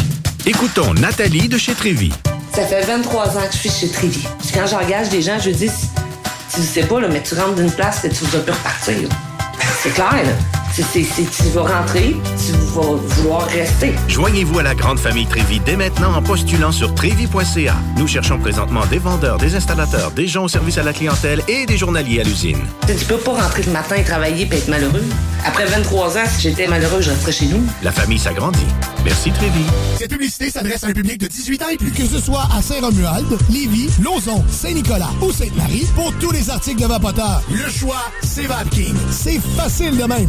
[0.46, 2.12] Écoutons Nathalie de chez Trévy.
[2.52, 4.24] Ça fait 23 ans que je suis chez Trévy.
[4.52, 5.70] Quand j'engage des gens, je dis,
[6.52, 9.08] tu sais pas, là, mais tu rentres d'une place et tu vas plus repartir.
[9.82, 10.59] C'est clair, là.
[10.72, 13.92] C'est- tu vas rentrer, tu vas vouloir rester.
[14.08, 17.74] Joignez-vous à la grande famille Trévi dès maintenant en postulant sur trévi.ca.
[17.96, 21.66] Nous cherchons présentement des vendeurs, des installateurs, des gens au service à la clientèle et
[21.66, 22.58] des journaliers à l'usine.
[22.86, 25.04] Tu peux pas rentrer le matin et travailler et être malheureux.
[25.44, 27.62] Après 23 ans, si j'étais malheureux, je resterais chez nous.
[27.82, 28.58] La famille s'agrandit.
[29.04, 29.64] Merci Trévi.
[29.98, 31.90] Cette publicité s'adresse à un public de 18 ans et plus.
[31.90, 36.86] Que ce soit à Saint-Romuald, Lévis, Lauson, Saint-Nicolas ou Sainte-Marie, pour tous les articles de
[36.86, 38.94] Vapoteur, le choix, c'est VapKing.
[39.10, 40.28] C'est facile de même.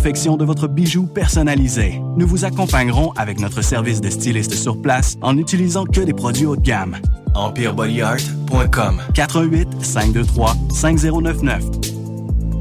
[0.01, 2.01] confection de votre bijou personnalisé.
[2.17, 6.47] Nous vous accompagnerons avec notre service de styliste sur place en n'utilisant que des produits
[6.47, 6.97] haut de gamme.
[7.35, 12.00] EmpireBodyArt.com 418 523 5099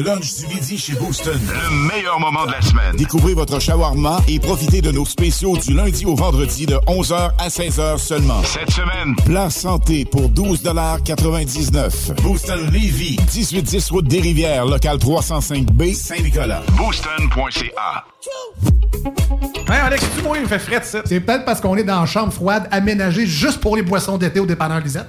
[0.00, 1.38] Le lunch du midi chez Booston.
[1.38, 2.96] Le meilleur moment de la semaine.
[2.96, 7.48] Découvrez votre shawarma et profitez de nos spéciaux du lundi au vendredi de 11h à
[7.48, 8.42] 16h seulement.
[8.44, 13.18] Cette semaine, plat santé pour 12,99 Booston Levy.
[13.34, 16.62] 1810 route des Rivières, local 305B, Saint-Nicolas.
[16.78, 18.04] Booston.ca.
[19.68, 21.02] Ouais, Alex, tu moi, il me fait fret, ça.
[21.04, 24.40] C'est peut-être parce qu'on est dans une chambre froide aménagée juste pour les boissons d'été
[24.40, 25.08] au dépanneur Lisette.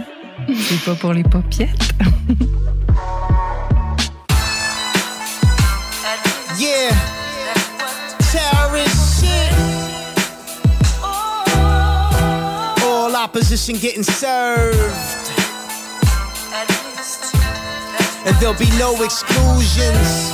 [0.47, 1.93] C'est pas pour les paupiètes.
[6.57, 6.95] Yeah.
[12.83, 14.77] All opposition getting served.
[18.25, 20.31] And there'll be no exclusions.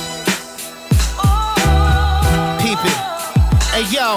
[2.60, 2.98] Peep it.
[3.72, 4.16] Hey yo,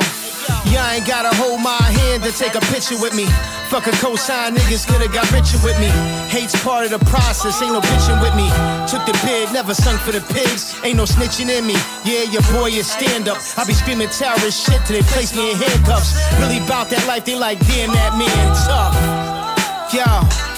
[0.71, 3.25] y'all ain't gotta hold my hand to take a picture with me.
[3.69, 5.87] Fuck a cosign, niggas coulda got richer with me.
[6.27, 8.47] Hate's part of the process, ain't no bitching with me.
[8.87, 11.75] Took the bid, never sung for the pigs, ain't no snitching in me.
[12.03, 13.37] Yeah, your boy is stand up.
[13.57, 16.15] I be screaming terrorist shit till they place me in handcuffs.
[16.39, 18.95] Really bout that life, they like, damn that man tough.
[19.93, 20.50] Yo.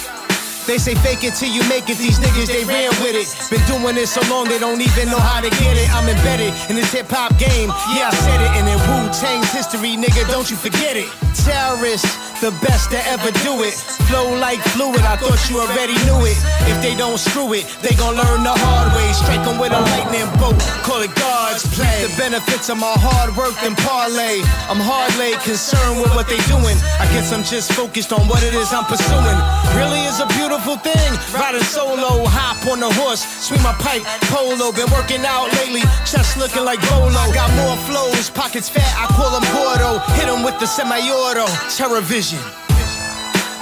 [0.65, 1.98] They say fake it till you make it.
[1.98, 3.27] These niggas, they ran with it.
[3.52, 5.91] Been doing this so long, they don't even know how to get it.
[5.91, 7.68] I'm embedded in this hip hop game.
[7.91, 8.52] Yeah, I said it.
[8.56, 11.11] And in Wu Tang's history, nigga, don't you forget it.
[11.44, 12.07] Terrorists,
[12.40, 13.76] the best to ever do it.
[14.07, 16.40] Flow like fluid, I thought you already knew it.
[16.72, 19.11] If they don't screw it, they gon' learn the hard way.
[19.11, 20.56] Strike 'em with a lightning bolt,
[20.88, 22.07] call it God's play.
[22.07, 24.40] The benefits of my hard work and parlay.
[24.72, 26.77] I'm hardly concerned with what they doing.
[27.03, 29.40] I guess I'm just focused on what it is I'm pursuing.
[29.76, 31.13] Really is a beautiful thing.
[31.34, 34.71] Riding solo, hop on the horse, swing my pipe, polo.
[34.71, 37.23] Been working out lately, chest looking like Bolo.
[37.34, 39.99] Got more flows, pockets fat, I call them Gordo.
[40.13, 42.39] Hit 'em with the semi-auto, terror vision.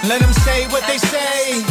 [0.03, 1.63] Let them say what they say,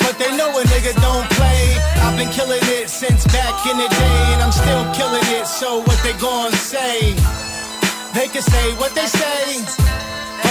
[0.00, 1.76] but they know a nigga don't play.
[2.02, 5.46] I've been killing it since back in the day, and I'm still killing it.
[5.46, 7.14] So what they gonna say?
[8.14, 9.62] They can say what they say,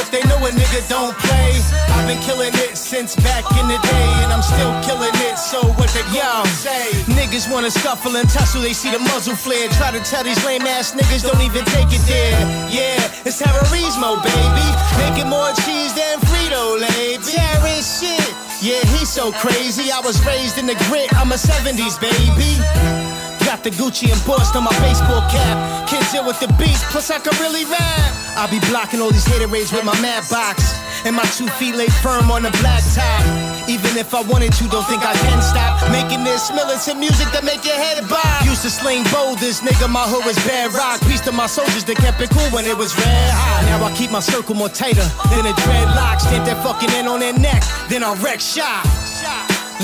[0.07, 1.51] but they know a nigga don't play.
[1.91, 5.37] I've been killing it since back in the day, and I'm still killing it.
[5.37, 6.91] So what they y'all say?
[7.11, 9.67] Niggas wanna scuffle and tussle, they see the muzzle flare.
[9.69, 12.39] Try to tell these lame ass niggas don't even take it there.
[12.69, 14.67] Yeah, it's terrorismo, baby.
[15.03, 17.17] Making more cheese than Frito Lay.
[17.17, 18.33] Terrorist shit.
[18.61, 19.91] Yeah, he's so crazy.
[19.91, 21.13] I was raised in the grit.
[21.15, 23.06] I'm a 70s baby.
[23.47, 25.87] Got the Gucci embossed on my baseball cap.
[25.87, 28.11] Kids deal with the beats, plus I can really rap.
[28.35, 30.75] I'll be blocking all these hater haterades with my mad box.
[31.07, 33.23] And my two feet lay firm on the black top.
[33.71, 37.47] Even if I wanted to, don't think I can stop making this militant music that
[37.47, 38.43] make your head bob.
[38.43, 40.99] Used to sling boulders, nigga, my hood was bad rock.
[41.07, 43.63] Peace to my soldiers that kept it cool when it was red hot.
[43.71, 46.19] Now I keep my circle more tighter than a dreadlock.
[46.19, 48.83] Stamp that fucking in on their neck, then I wreck shop.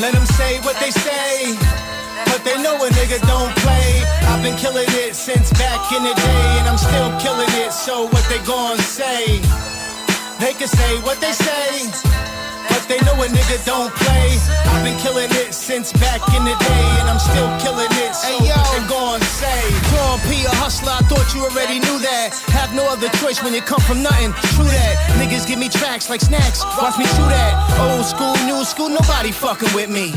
[0.03, 1.55] Let them say what they say.
[2.25, 4.03] But they know a nigga don't play.
[4.29, 7.71] I've been killing it since back in the day, and I'm still killing it.
[7.71, 9.39] So what they gon' say?
[10.39, 11.87] They can say what they say,
[12.67, 14.35] but they know a nigga don't play.
[14.67, 18.11] I've been killing it since back in the day, and I'm still killing it.
[18.15, 19.61] So what they gon' say?
[19.95, 22.33] Dawn P, a hustler, I thought you already knew that.
[22.51, 24.33] Have no other choice when you come from nothing.
[24.57, 24.95] True that.
[25.15, 26.65] Niggas give me tracks like snacks.
[26.81, 27.53] Watch me shoot that.
[27.79, 30.11] Old school, new school, nobody fucking with me.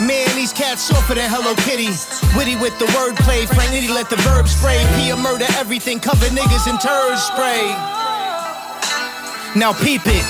[0.00, 1.86] Man, these cats softer than Hello Kitty.
[2.34, 4.82] Witty with the wordplay, Frank Nitty let the verb spray.
[4.98, 7.62] P a murder, everything cover niggas in turd spray.
[9.54, 10.24] Now peep it.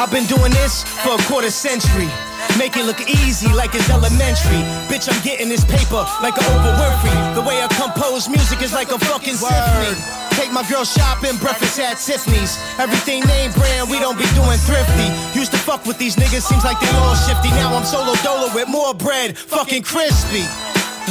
[0.00, 2.08] I've been doing this for a quarter century.
[2.56, 4.64] Make it look easy like it's elementary.
[4.88, 7.34] Bitch, I'm getting this paper like a Oprah Winfrey.
[7.34, 10.21] The way I compose music is like a fucking symphony.
[10.38, 12.58] Take my girl shopping, breakfast at Tiffany's.
[12.78, 15.08] Everything name brand, we don't be doing thrifty.
[15.38, 17.50] Used to fuck with these niggas, seems like they all shifty.
[17.50, 20.44] Now I'm solo dolo with more bread, fucking crispy.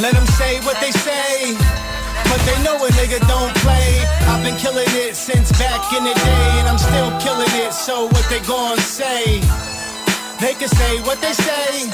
[0.02, 1.56] Let them say what they say.
[2.31, 3.99] But they know a nigga don't play.
[4.31, 7.73] I've been killing it since back in the day, and I'm still killing it.
[7.73, 9.41] So what they gon' say?
[10.39, 11.85] They can say what they say,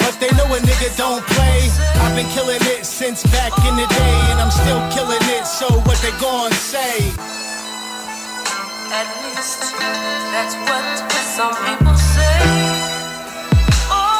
[0.00, 1.70] but they know a nigga don't play.
[2.00, 5.46] I've been killing it since back in the day, and I'm still killing it.
[5.46, 7.12] So what they gon' say?
[8.92, 9.72] At least
[10.32, 10.84] that's what
[11.36, 12.38] some people say.
[13.90, 14.12] Oh.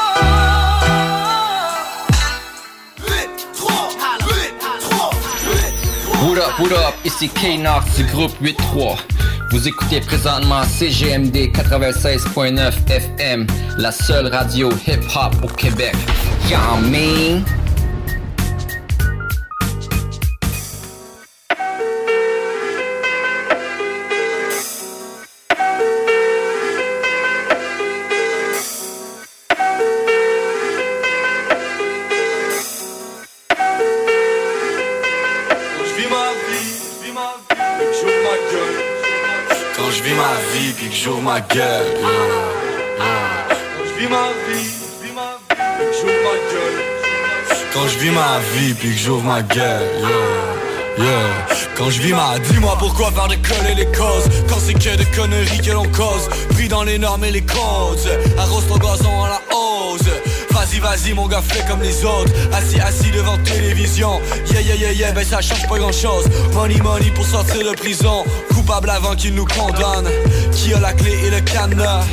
[6.25, 9.32] What up, what up, ici K-Nox du groupe 8-3.
[9.53, 13.47] Vous écoutez présentement CGMD 96.9 FM,
[13.77, 15.95] la seule radio hip-hop au Québec.
[16.49, 16.81] Y'all?
[41.03, 41.87] J'ouvre ma gueule.
[43.85, 46.79] je vis ma vie, puis que j'ouvre ma gueule.
[47.73, 49.89] Quand je vis ma vie, puis que j'ouvre ma gueule.
[50.99, 51.57] yeah, yeah.
[51.77, 54.29] Quand je vis ma dis-moi pourquoi faire décoller les causes?
[54.49, 58.21] Quand c'est que des conneries que l'on cause Pris dans les normes et les codes
[58.39, 60.11] Arrose ton gazon à la hausse
[60.53, 62.33] Vas-y, vas-y, mon gars, fais comme les autres.
[62.53, 64.21] Assis, assis devant télévision.
[64.51, 66.27] Yeah, yeah, yeah, yeah, ben ça change pas grand chose.
[66.55, 68.25] Money, money pour sortir de prison.
[68.55, 70.09] Coupable avant qu'il nous condamne.
[70.53, 72.05] Qui a la clé et le cadenas?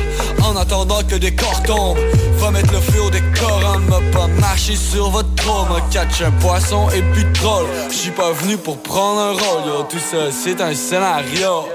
[0.42, 1.98] En attendant que des corps tombent.
[2.38, 5.68] Va mettre le feu au décor, ne m'a pas marché sur votre trône.
[5.90, 7.66] Catch un poisson et puis troll.
[7.90, 9.82] J'suis pas venu pour prendre un rôle, yo.
[9.88, 11.68] Tout ça, c'est un scénario.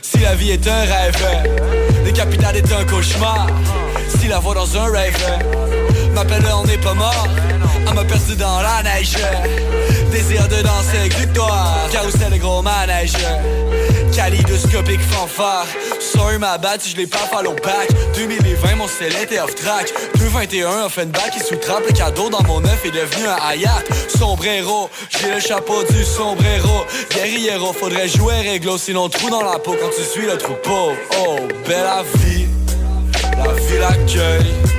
[0.00, 1.26] Si la vie est un rêve,
[2.04, 3.48] le capital est un cauchemar.
[4.18, 5.14] Si la voix dans un rêve,
[6.14, 7.28] m'appelle on n'est pas mort.
[7.88, 9.16] On m'a perdu dans la neige.
[10.10, 11.76] Désir de danser, victoire.
[11.92, 13.12] Carousel et gros manège.
[14.14, 15.66] Kalidoscopique fanfare.
[16.00, 17.88] Sorry ma bad si je l'ai pas follow back.
[18.14, 19.92] 2020, mon style était off track.
[20.18, 23.82] 2021, Offenbach qui sous-trappe le cadeau dans mon œuf est devenu un hayat.
[24.08, 26.86] Sombrero, j'ai le chapeau du sombrero.
[27.10, 30.92] Guerriero, faudrait jouer réglo, sinon trou dans la peau quand tu suis le troupeau.
[31.18, 31.36] Oh,
[31.66, 32.46] belle la vie,
[33.36, 34.75] la vie l'accueille.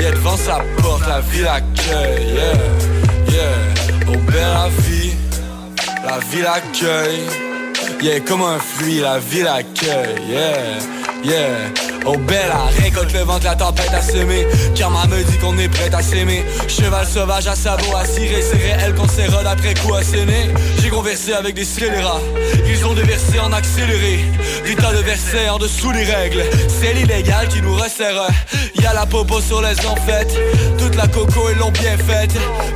[0.00, 2.32] Yeah, devant sa porte, la vie l'accueille.
[2.32, 2.54] Yeah,
[3.28, 4.08] yeah.
[4.08, 5.12] Oh, belle la vie,
[6.02, 7.26] la vie l'accueille.
[8.00, 10.16] Yeah, comme un fruit, la vie l'accueille.
[10.26, 10.78] Yeah,
[11.22, 11.99] yeah.
[12.06, 12.52] Oh belle,
[12.82, 16.42] récolte le vent, la tempête à semer Karma me dit qu'on est prêt à s'aimer.
[16.66, 20.50] Cheval sauvage à sabot à cirer C'est réel qu'on s'érode après coup asséné
[20.80, 22.20] J'ai conversé avec des scélérats.
[22.66, 24.20] Ils ont déversé en accéléré.
[24.64, 26.42] Des tas de versets en dessous des règles.
[26.68, 28.28] C'est l'illégal qui nous resserre.
[28.80, 30.34] Y'a la popo sur les enfêtes.
[30.78, 32.32] Toute la coco ils l'ont bien faite.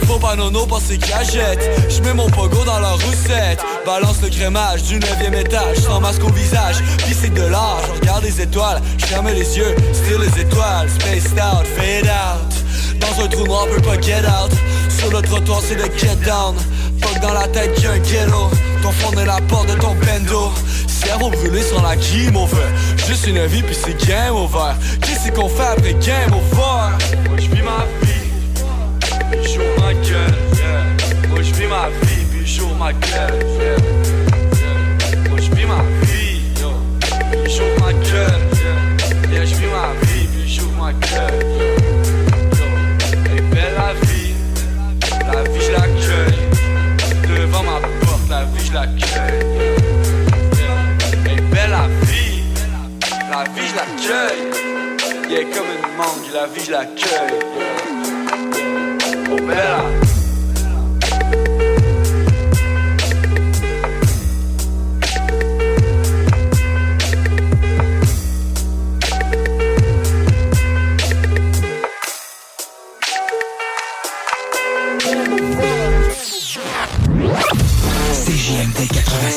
[0.06, 4.82] Faut pas nono penser qu'il jette J'mets mon pogo dans la roussette Balance le crémage
[4.82, 5.78] du 9ème étage.
[5.78, 6.76] Sans masque au visage.
[6.98, 8.80] Puis c'est de je regarde les étoiles
[9.14, 12.52] Ferme les yeux, style les étoiles, spaced out, fade out.
[12.98, 14.50] Dans un trou noir, peut pas get out.
[14.88, 16.56] Sur le trottoir, c'est le get down.
[17.00, 18.50] Fuck dans la tête, y'a un ghetto.
[18.82, 20.50] Ton fond est la porte de ton bendo.
[20.88, 22.66] Cerveau brûlé sur la game over.
[23.06, 24.72] Juste une vie, puis c'est game over.
[25.02, 26.90] Qu'est-ce qu'on fait après game over?
[27.28, 28.30] Moi, j'vis ma vie,
[29.30, 30.34] puis j'ouvre ma gueule.
[30.56, 31.28] Yeah.
[31.28, 33.46] Moi, j'vis ma vie, puis j'ouvre ma gueule.
[33.60, 33.76] Yeah.
[35.30, 36.72] Moi, j'vis ma vie, yo,
[37.46, 38.53] j'ouvre ma gueule.
[39.74, 40.92] Ma puis j'ouvre ma
[43.50, 44.34] belle la vie,
[45.32, 46.42] la vie je l'accueille.
[47.28, 49.42] Devant ma porte, la vie je l'accueille.
[51.26, 52.44] Et belle la vie,
[53.32, 54.44] la vie je l'accueille.
[55.28, 57.40] Yeah, comme une mangue, la vie je l'accueille.
[59.44, 60.23] CJMD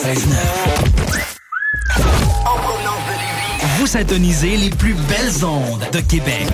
[0.03, 0.35] 96.9.
[3.77, 6.45] Vous syntonisez les plus belles ondes de Québec.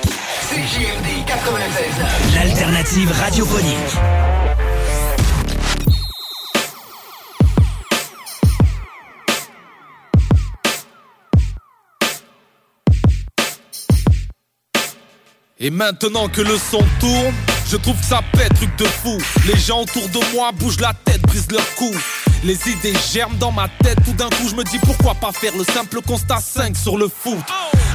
[0.49, 2.35] CJMD 96.9.
[2.35, 3.75] L'alternative radiophonique.
[15.59, 17.33] Et maintenant que le son tourne,
[17.69, 19.17] je trouve que ça pète, truc de fou.
[19.47, 21.91] Les gens autour de moi bougent la tête, brisent leur cou.
[22.43, 25.53] Les idées germent dans ma tête, tout d'un coup je me dis pourquoi pas faire
[25.57, 27.37] le simple constat 5 sur le foot.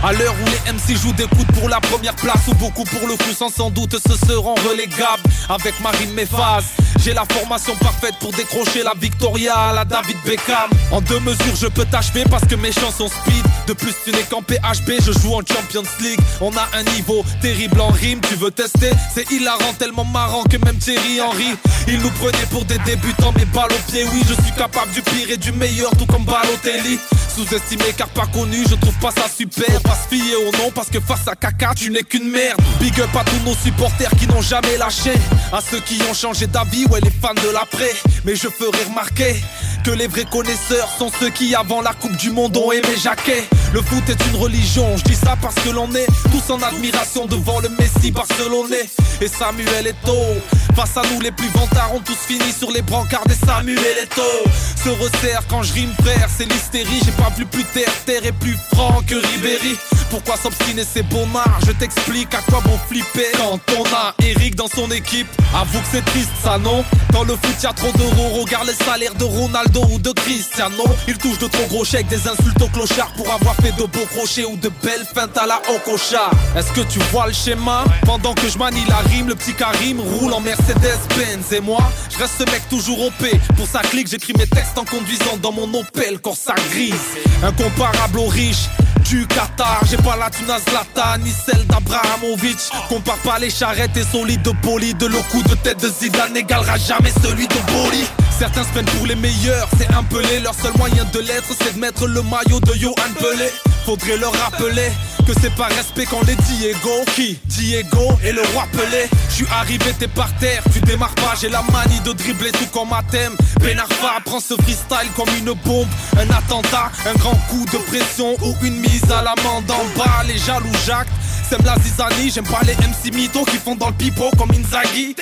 [0.02, 3.06] À l'heure où les MC jouent des coudes pour la première place ou beaucoup pour
[3.08, 6.66] le coup sans sans doute se seront relégables avec Marine Méphase.
[7.04, 10.70] J'ai la formation parfaite pour décrocher la Victoria à la David Beckham.
[10.92, 13.44] En deux mesures je peux t'achever parce que mes chansons speed.
[13.66, 16.20] De plus tu n'es qu'en PHB, je joue en Champions League.
[16.40, 18.90] On a un niveau terrible en rime, tu veux tester?
[19.14, 21.56] C'est hilarant, tellement marrant que même Thierry Henry
[21.86, 25.02] Il nous prenait pour des débutants mais balle au pied Oui je suis capable du
[25.02, 26.98] pire et du meilleur tout comme Balotelli.
[27.34, 29.80] Sous-estimé car pas connu, je trouve pas ça super.
[29.82, 32.60] Pas se fier au nom parce que face à caca tu n'es qu'une merde.
[32.80, 35.12] Big up à tous nos supporters qui n'ont jamais lâché.
[35.52, 37.92] À ceux qui ont changé d'avis, ouais les fans de l'après.
[38.24, 39.36] Mais je ferai remarquer
[39.84, 43.44] que les vrais connaisseurs sont ceux qui avant la Coupe du Monde ont aimé Jacquet.
[43.72, 47.26] Le foot est une religion, je dis ça parce que l'on est tous en admiration
[47.26, 48.88] devant le Messi barcelonais.
[49.20, 50.36] Et Samuel Eto'o
[50.76, 54.50] Face à nous les plus vantards ont tous fini sur les brancards des Samuel Eto'o.
[54.84, 57.00] Se resserre quand je rime frère, c'est l'hystérie.
[57.04, 59.76] J'ai pas vu plus terre, terre plus franc que Ribéry.
[60.10, 63.32] Pourquoi s'obstiner c'est bonnard Je t'explique à quoi bon flipper.
[63.36, 66.84] Quand on a Eric dans son équipe Avoue que c'est triste ça non?
[67.12, 71.18] Dans le foot y'a trop d'euros Regarde les salaires de Ronaldo ou de Cristiano Il
[71.18, 74.44] touche de trop gros chèques Des insultes aux clochards pour avoir fait de beaux crochets
[74.44, 76.30] ou de belles feintes à la Okocha.
[76.56, 77.84] Est-ce que tu vois le schéma?
[78.04, 81.52] Pendant que je manie la rime, le petit Karim roule en Mercedes-Benz.
[81.52, 81.80] Et moi,
[82.10, 83.26] je reste ce mec toujours OP.
[83.56, 86.94] Pour sa clique, j'écris mes textes en conduisant dans mon Opel Corsa grise.
[87.42, 88.68] Incomparable aux riches
[89.08, 89.80] du Qatar.
[89.88, 92.58] J'ai pas la thune à Zlatan ni celle d'Abrahamovic.
[92.88, 94.94] Compare pas les charrettes et solides de poli.
[94.94, 98.04] De le coup de tête de Zidane n'égalera jamais celui de Boli.
[98.38, 100.40] Certains se pour les meilleurs, c'est un pelé.
[100.40, 103.50] Leur seul moyen de l'être, c'est de mettre le maillot de Johan Pelé.
[103.84, 104.90] Faudrait leur rappeler
[105.26, 107.04] que c'est par respect qu'on les Diego.
[107.16, 109.08] Qui Diego et le roi Pelé.
[109.30, 111.34] Je suis arrivé, t'es par terre, tu démarres pas.
[111.40, 113.34] J'ai la manie de dribbler tout comme thème.
[113.60, 115.88] Ben Arfa prend ce freestyle comme une bombe.
[116.16, 120.22] Un attentat, un grand coup de pression ou une mise à l'amende en bas.
[120.26, 121.08] Les jaloux Jacques,
[121.48, 122.30] c'est la zizanie.
[122.30, 125.14] J'aime pas les MC mythos qui font dans le pipeau comme Inzaghi.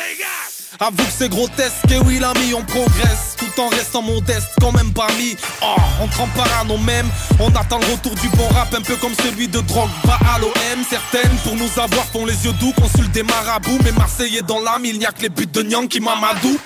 [0.78, 4.92] Avoue que c'est grotesque, et oui l'ami on progresse Tout en restant modeste, quand même
[4.92, 7.06] parmi Oh, on trempe parano même
[7.40, 10.84] On attend le retour du bon rap Un peu comme celui de Drogba à l'OM
[10.90, 14.84] Certaines pour nous avoir font les yeux doux Consultent des marabouts Mais Marseillais dans l'âme,
[14.84, 16.58] il n'y a que les buts de Nyang qui Mamadou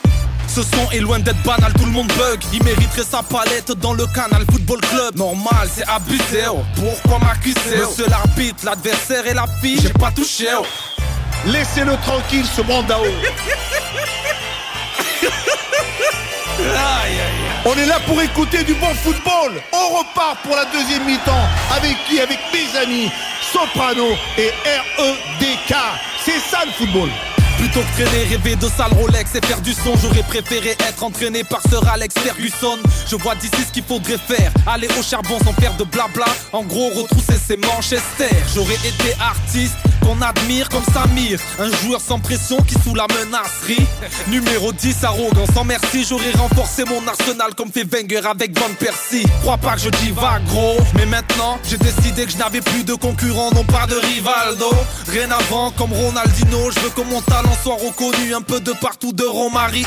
[0.51, 3.93] ce son est loin d'être banal, tout le monde bug Il mériterait sa palette dans
[3.95, 6.63] le canal Football Club Normal, c'est abusé, oh.
[6.75, 10.67] pourquoi m'accuser Monsieur l'arbitre, l'adversaire et la fille, j'ai pas touché oh.
[11.47, 13.03] Laissez-le tranquille, ce mandao.
[17.65, 19.53] On est là pour écouter du bon football.
[19.73, 21.49] On repart pour la deuxième mi-temps.
[21.75, 22.21] Avec qui?
[22.21, 23.11] Avec mes amis
[23.53, 24.51] Soprano et
[24.99, 25.75] REDK.
[26.25, 27.09] C'est ça le football.
[27.61, 31.45] Plutôt que traîner, rêver de sale Rolex et faire du son, j'aurais préféré être entraîné
[31.45, 32.79] par Sir Alex Ferguson.
[33.07, 36.25] Je vois d'ici ce qu'il faudrait faire, aller au charbon sans faire de blabla.
[36.53, 38.35] En gros, retrousser ses Manchester.
[38.55, 43.87] J'aurais été artiste qu'on admire comme Samir, un joueur sans pression qui sous la menacerie.
[44.29, 49.27] Numéro 10, arrogant sans merci, j'aurais renforcé mon arsenal comme fait Wenger avec Van Persie.
[49.43, 52.95] Crois pas que je divague gros, mais maintenant j'ai décidé que je n'avais plus de
[52.95, 54.71] concurrent, non pas de Rivaldo.
[55.09, 59.13] Rien avant comme Ronaldinho, je veux que mon talent soit reconnu un peu de partout
[59.13, 59.87] de Romario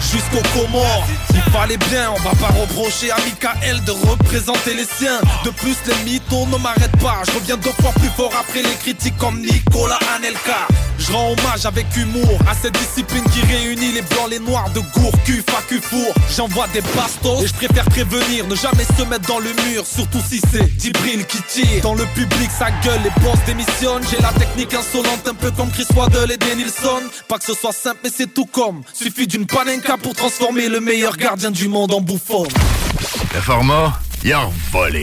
[0.00, 1.04] jusqu'au Comores.
[1.34, 5.20] Il fallait bien, on va pas reprocher à Michael de représenter les siens.
[5.44, 7.22] De plus, les mythos ne m'arrêtent pas.
[7.26, 10.66] Je reviens deux fois plus fort après les critiques comme Nicolas Anelka.
[10.98, 14.80] Je rends hommage avec humour à cette discipline qui réunit les blancs, les noirs de
[14.80, 16.12] Gourcu, Facu, Four.
[16.36, 20.20] J'envoie des bastos et je préfère prévenir, ne jamais se mettre dans le mur, surtout
[20.28, 21.82] si c'est Dibril qui tire.
[21.82, 24.02] Dans le public, sa gueule, les boss démissionnent.
[24.10, 27.02] J'ai la technique insolente, un peu comme Chris Waddle et Denilson.
[27.28, 28.82] Pas que ce soit simple, mais c'est tout comme.
[28.92, 32.44] Suffit d'une panenka pour transformer le meilleur gardien du monde en bouffon.
[33.34, 35.02] Le format, il a volé.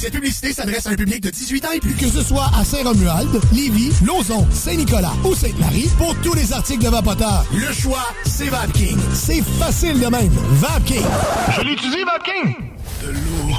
[0.00, 1.92] Cette publicité s'adresse à un public de 18 ans et plus.
[1.92, 6.88] Que ce soit à Saint-Romuald, Lévis, Lauson, Saint-Nicolas ou Sainte-Marie, pour tous les articles de
[6.88, 8.96] Vapoteur, le choix, c'est VapKing.
[9.12, 10.32] C'est facile de même.
[10.52, 11.04] VapKing.
[11.54, 12.54] Je l'utilise, VapKing.
[13.02, 13.54] De l'eau.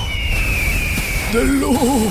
[1.31, 2.09] De l'eau.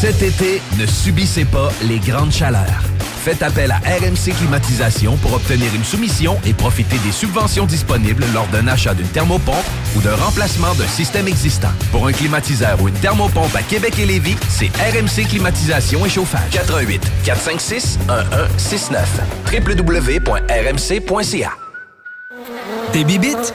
[0.00, 2.84] Cet été, ne subissez pas les grandes chaleurs.
[3.24, 8.46] Faites appel à RMC Climatisation pour obtenir une soumission et profiter des subventions disponibles lors
[8.48, 9.64] d'un achat d'une thermopompe
[9.96, 11.72] ou de remplacement d'un système existant.
[11.92, 16.50] Pour un climatiseur ou une thermopompe à Québec et Lévis, c'est RMC Climatisation et Chauffage.
[16.52, 19.20] 88 456 1169
[19.52, 21.50] www.rmc.ca
[22.92, 23.54] T'es bibite?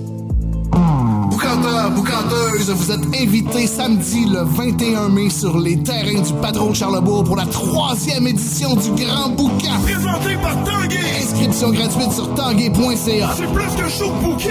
[1.91, 7.35] boucanteuse, vous êtes invités samedi le 21 mai sur les terrains du Patron Charlebourg pour
[7.35, 9.79] la troisième édition du Grand Boucan.
[9.83, 10.97] Présenté par Tanguay.
[11.21, 13.29] Inscription gratuite sur tanguay.ca.
[13.35, 14.49] C'est plus qu'un show de bouquet.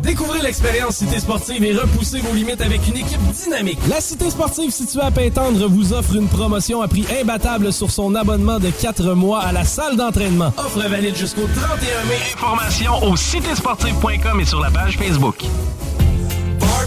[0.00, 3.78] Découvrez l'expérience Cité Sportive et repoussez vos limites avec une équipe dynamique.
[3.90, 8.14] La Cité Sportive située à Pintendre vous offre une promotion à prix imbattable sur son
[8.14, 10.52] abonnement de 4 mois à la salle d'entraînement.
[10.56, 12.16] Offre valide jusqu'au 31 mai.
[12.34, 15.44] Informations au citésportive.com et sur la page Facebook.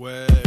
[0.00, 0.39] Ouais,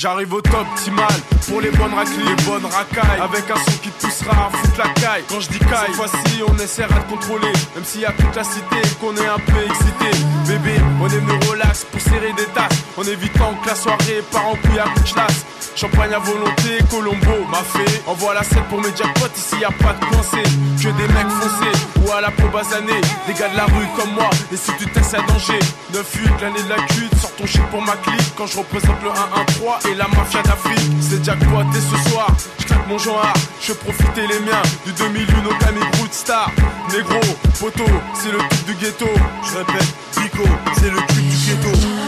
[0.00, 1.12] J'arrive au top optimal
[1.46, 3.20] pour les bonnes raclées, les bonnes racailles.
[3.20, 5.24] Avec un son qui te poussera à foutre la caille.
[5.28, 7.52] Quand je dis caille, cette fois-ci on essaiera de contrôler.
[7.74, 10.24] Même s'il y a toute la cité qu'on est un peu excité.
[10.48, 12.78] Bébé, on est mieux relax pour serrer des tasses.
[12.96, 15.44] En évitant que la soirée part en couille à coup de chlasse.
[15.76, 18.02] Champagne à volonté, Colombo m'a fait.
[18.06, 20.42] Envoie la scène pour mes jackpots, ici y a pas de coincé.
[20.82, 23.00] Que des mecs foncés ou à la peau basanée.
[23.26, 25.58] Des gars de la rue comme moi, et si tu testes à danger.
[25.92, 28.32] 9-8, l'année de la cuite, sors ton shit pour ma clique.
[28.36, 30.92] Quand je représente le 1-1-3 et la mafia d'Afrique.
[31.00, 33.32] C'est jackpot et ce soir, je claque mon genre.
[33.60, 36.50] Je profiter les miens du 2001 au Camille Star.
[36.92, 37.20] Négro,
[37.58, 39.06] poteau, c'est le truc du ghetto.
[39.44, 40.44] Je répète, Pico,
[40.78, 41.99] c'est le truc du ghetto.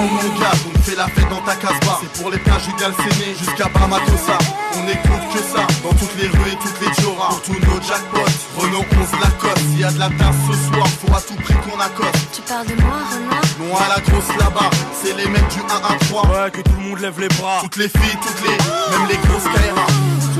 [0.00, 2.00] Mon gars, on fait la fête dans ta casbah.
[2.00, 4.38] C'est pour les plages du Galséné jusqu'à Bamatosa
[4.76, 7.80] On écoute que ça, dans toutes les rues et toutes les dioras Pour tous nos
[7.82, 11.34] jackpots, Renault 11 Lacoste S'il y a de la tasse ce soir, faut à tout
[11.42, 12.16] prix qu'on accoste.
[12.32, 14.70] Tu parles de moi, Renoir Non à la grosse là-bas,
[15.02, 17.58] c'est les mecs du 1-1-3 Ouais, que tout le monde lève les bras.
[17.60, 18.56] Toutes les filles, toutes les,
[18.96, 19.86] même les grosses KRA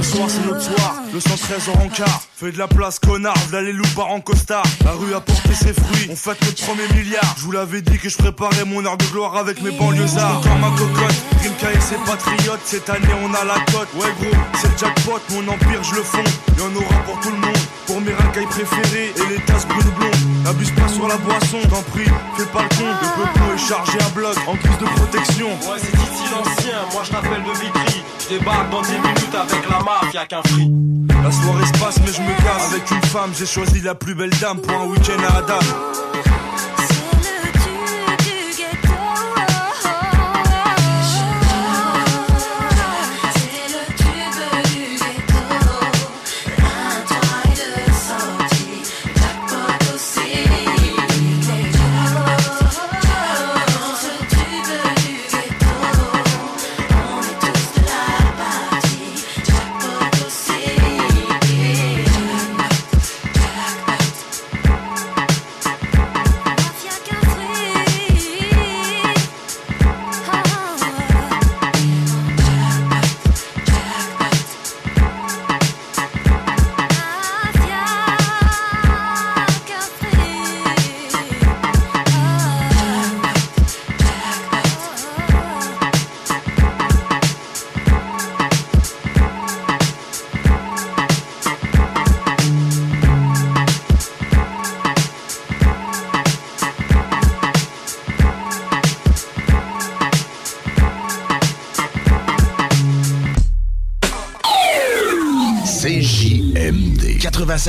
[0.02, 3.60] Ce soir c'est notre soir, le 113 en rencard Fais de la place connard, v'là
[3.60, 4.64] les loups par en costard.
[4.82, 7.34] La rue a porté ses fruits, on fête notre premier milliard.
[7.36, 10.38] Je vous l'avais dit que je préparais mon heure de gloire avec mes banlieusards.
[10.38, 12.60] Encore ma cocotte, Rimka et ses patriotes.
[12.64, 15.20] Cette année on a la cote, ouais gros, c'est le jackpot.
[15.32, 16.24] Mon empire je le fonds,
[16.56, 17.58] y'en aura pour tout le monde.
[17.86, 20.44] Pour mes racailles préférées et les tasses brunes blondes.
[20.44, 22.08] N'abuse pas sur la boisson, t'en prie,
[22.38, 22.88] fais pas le con.
[22.88, 25.48] Le peuple est chargé à bloc, en guise de protection.
[25.48, 28.02] Ouais, c'est Titi l'ancien, moi je t'appelle de Vitry.
[28.30, 30.70] Débarque dans 10 minutes avec la mafia qu'un free.
[31.08, 34.14] La soirée se passe mais je me casse Avec une femme j'ai choisi la plus
[34.14, 35.58] belle dame Pour un week-end à Adam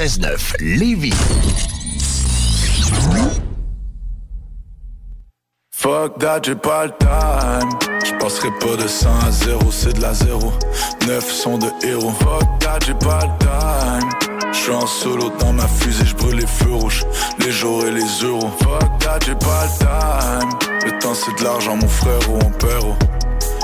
[0.01, 1.13] 96.9 Lévis.
[5.71, 7.69] Fuck that, j'ai pas le time.
[8.03, 10.53] Je passerai pas de 100 à 0, c'est de la 0.
[11.07, 12.11] 9 sont de héros.
[12.13, 14.09] Fuck that, j'ai pas le time.
[14.51, 17.05] Je suis en solo dans ma fusée, je brûle les feux rouges,
[17.37, 18.49] les jours et les euros.
[18.63, 20.49] Fuck that, j'ai pas le time.
[20.83, 22.83] Le temps c'est de l'argent, mon frère ou mon père.
[22.83, 22.95] oh.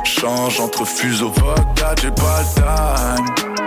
[0.03, 1.33] Change entre fuseaux.
[1.33, 3.57] Fuck that, j'ai pas le time.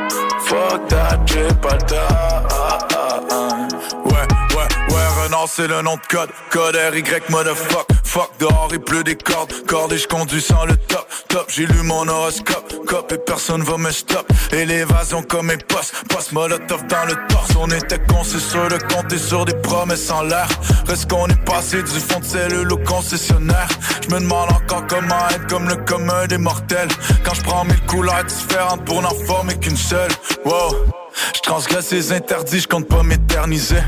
[0.44, 2.39] Fuck that, j'ai pas le time.
[3.10, 4.12] Ouais,
[4.54, 6.30] ouais, ouais, Renard c'est le nom de code.
[6.50, 7.88] Code RY, motherfuck.
[8.04, 9.52] Fuck dehors, il pleut des cordes.
[9.66, 11.08] Cordes et je conduis sans le top.
[11.28, 12.72] Top, j'ai lu mon horoscope.
[12.86, 14.30] Cop et personne va me stop.
[14.52, 15.94] Élévation comme mes postes.
[16.08, 17.50] Post molotov dans le torse.
[17.58, 20.48] On était con, c'est sûr de compter sur des promesses en l'air.
[20.86, 23.68] Reste qu'on est passé du fond de cellule au concessionnaire.
[24.02, 26.88] Je me demande encore comment être comme le commun des mortels.
[27.24, 30.12] Quand je prends mille couleurs différentes pour n'en former qu'une seule.
[30.44, 30.99] Wow.
[31.34, 33.82] Je transgresse les interdits, je compte pas m'éterniser.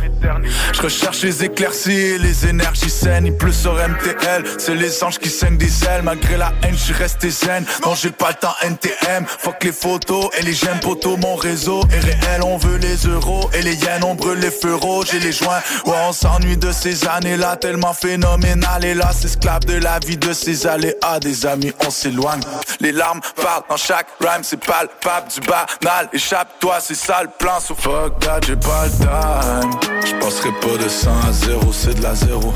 [0.72, 3.26] Je recherche les éclaircies et les énergies saines.
[3.26, 6.02] Il pleut sur MTL, c'est les anges qui saignent des ailes.
[6.02, 7.64] Malgré la haine, je suis resté zen.
[7.84, 9.26] Non, j'ai pas le temps NTM.
[9.26, 11.16] Fuck les photos et les j'aime poteaux.
[11.16, 13.50] Mon réseau est réel, on veut les euros.
[13.54, 15.60] Et les yens, on brûle les rouges et les joints.
[15.86, 18.84] Ouais, on s'ennuie de ces années-là, tellement phénoménal.
[18.84, 21.20] Et là, esclave de la vie de ces aléas.
[21.20, 22.40] Des amis, on s'éloigne.
[22.80, 26.08] Les larmes parlent dans chaque rhyme, c'est palpable du banal.
[26.12, 27.60] Échappe-toi, c'est ça le plan.
[27.60, 28.14] So fuck
[28.46, 29.70] j'ai pas le time.
[30.04, 32.52] Je passerai pas de 100 à 0, c'est de la 0.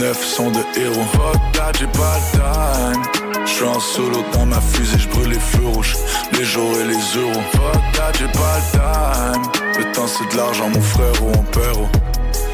[0.00, 1.04] 9 sont de héros.
[1.12, 3.02] Fuck that, j'ai pas le time.
[3.46, 5.96] Je suis en solo dans ma fusée, je brûle les feux rouges,
[6.32, 7.42] les jours et les euros.
[7.52, 9.42] Fuck that, j'ai pas le time.
[9.78, 11.78] Le temps c'est de l'argent, mon frère ou mon père.
[11.78, 11.88] oh.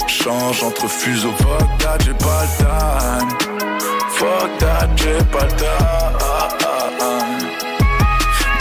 [0.06, 1.32] Change entre fuseaux.
[1.38, 3.28] Fuck that, j'ai pas time.
[4.10, 5.80] Fuck that, j'ai pas time.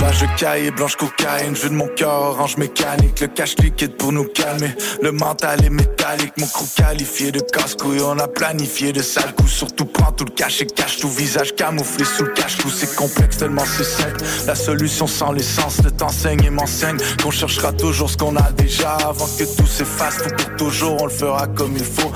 [0.09, 4.11] Plage de cahier, blanche cocaïne, jeu de mon cœur, orange mécanique, le cash liquide pour
[4.11, 4.71] nous calmer.
[5.03, 9.51] Le mental est métallique, mon crew qualifié de casse-couille, on a planifié de sales coups.
[9.51, 12.71] Surtout prends tout le cash et cache tout visage camouflé sous le cache-cou.
[12.71, 14.23] C'est complexe tellement c'est simple.
[14.47, 18.93] La solution sans l'essence, le t'enseigne et m'enseigne qu'on cherchera toujours ce qu'on a déjà
[18.95, 20.17] avant que tout s'efface.
[20.23, 22.11] Tout pour toujours, on le fera comme il faut.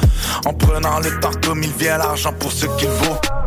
[0.46, 3.43] En prenant le temps comme il vient, l'argent pour ce qu'il vaut.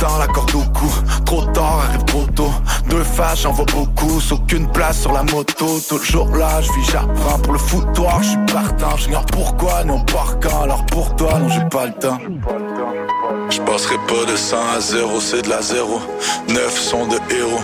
[0.00, 0.88] Temps, la corde au cou.
[1.24, 2.52] Trop tard, arrive trop tôt.
[2.88, 4.20] Deux faces, j'en vois beaucoup.
[4.30, 5.80] Aucune place sur la moto.
[5.88, 8.22] Toujours là, je vis, j'apprends pour le foutoir.
[8.22, 10.62] Je suis partant, j'ignore pourquoi, non par quand.
[10.62, 12.18] Alors pour toi, non, j'ai pas le temps.
[13.50, 16.00] Je passerai pas de 100 à 0, c'est de la 0.
[16.48, 17.60] 9 sont de héros.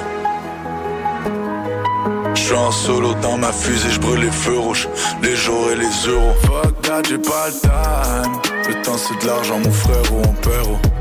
[2.35, 4.89] Je suis en solo dans ma fusée, je brûle les feux rouges,
[5.23, 6.35] les jours et les euros.
[6.43, 8.33] Fuck that, j'ai pas le time.
[8.69, 10.94] Le temps c'est de l'argent, mon frère ou mon père.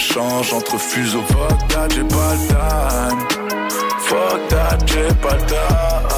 [0.00, 1.22] Change entre fuseaux.
[1.28, 3.20] Fuck that, j'ai pas le time.
[4.00, 6.08] Fuck that, j'ai pas le time.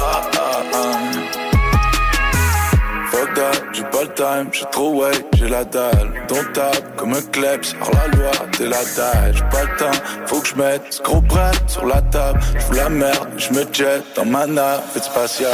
[3.11, 4.49] Fuck that, j'ai pas le time.
[4.53, 6.13] J'ai trop way, j'ai la dalle.
[6.29, 9.33] Don't tap comme un kleps, hors la loi, t'es la taille.
[9.33, 12.39] J'ai pas le temps, faut que je mette ce gros prête sur la table.
[12.57, 15.51] J'fous la merde, je me jette dans ma navette spatiale.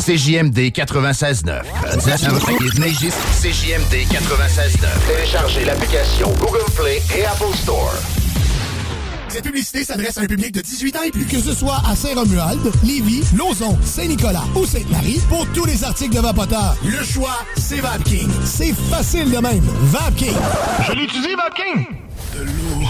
[0.00, 1.62] CJMD 96.9.
[3.42, 4.86] CJMD 96.9.
[5.06, 7.92] Téléchargez l'application Google Play et Apple Store.
[9.28, 11.26] Cette publicité s'adresse à un public de 18 ans et plus.
[11.26, 16.20] Que ce soit à Saint-Romuald, Lévis, Lauson, Saint-Nicolas ou Sainte-Marie, pour tous les articles de
[16.20, 18.30] Vapoteur, le choix, c'est VapKing.
[18.44, 19.64] C'est facile de même.
[19.82, 20.34] VapKing.
[20.88, 21.86] Je l'utilise, VapKing.
[22.38, 22.86] De l'eau.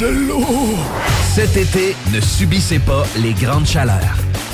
[0.00, 0.78] De l'eau.
[1.34, 4.16] Cet été, ne subissez pas les grandes chaleurs.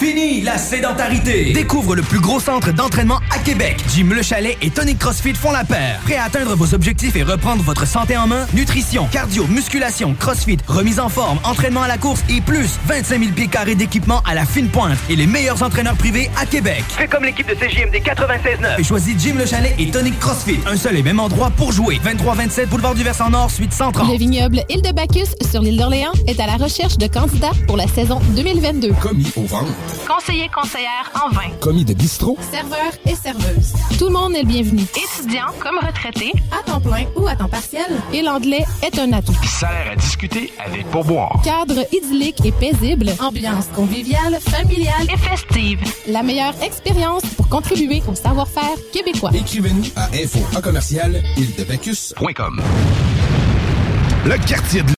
[0.00, 1.52] Fini la sédentarité!
[1.52, 3.76] Découvre le plus gros centre d'entraînement à Québec.
[3.94, 6.00] Jim Le Chalet et Tonic CrossFit font la paire.
[6.04, 8.46] Prêt à atteindre vos objectifs et reprendre votre santé en main?
[8.54, 13.32] Nutrition, cardio, musculation, CrossFit, remise en forme, entraînement à la course et plus 25 000
[13.32, 16.82] pieds carrés d'équipement à la fine pointe et les meilleurs entraîneurs privés à Québec.
[16.88, 20.60] Fais comme l'équipe de CJMD 96.9 et choisis Jim Le Chalet et Tonic CrossFit.
[20.66, 22.00] Un seul et même endroit pour jouer.
[22.02, 24.10] 23-27 Boulevard du Versant Nord, suite 130.
[24.10, 27.76] Le vignoble Île de Bacchus sur l'île d'Orléans est à la recherche de candidats pour
[27.76, 28.92] la saison 2022.
[29.02, 29.89] Commis au ventre.
[30.06, 31.50] Conseiller conseillère en vin.
[31.60, 32.36] Commis de bistrot.
[32.50, 33.72] Serveur et serveuse.
[33.98, 34.82] Tout le monde est le bienvenu.
[34.82, 36.32] Étudiant comme retraité.
[36.50, 37.86] À temps plein ou à temps partiel.
[38.12, 39.34] Et l'anglais est un atout.
[39.44, 41.40] Salaire à discuter avec pourboire.
[41.44, 43.10] Cadre idyllique et paisible.
[43.20, 45.80] Ambiance conviviale, familiale et festive.
[46.08, 49.30] La meilleure expérience pour contribuer au savoir-faire québécois.
[49.34, 52.62] Écrivez-nous à info commercial ildebacchus.com.
[54.26, 54.88] Le quartier de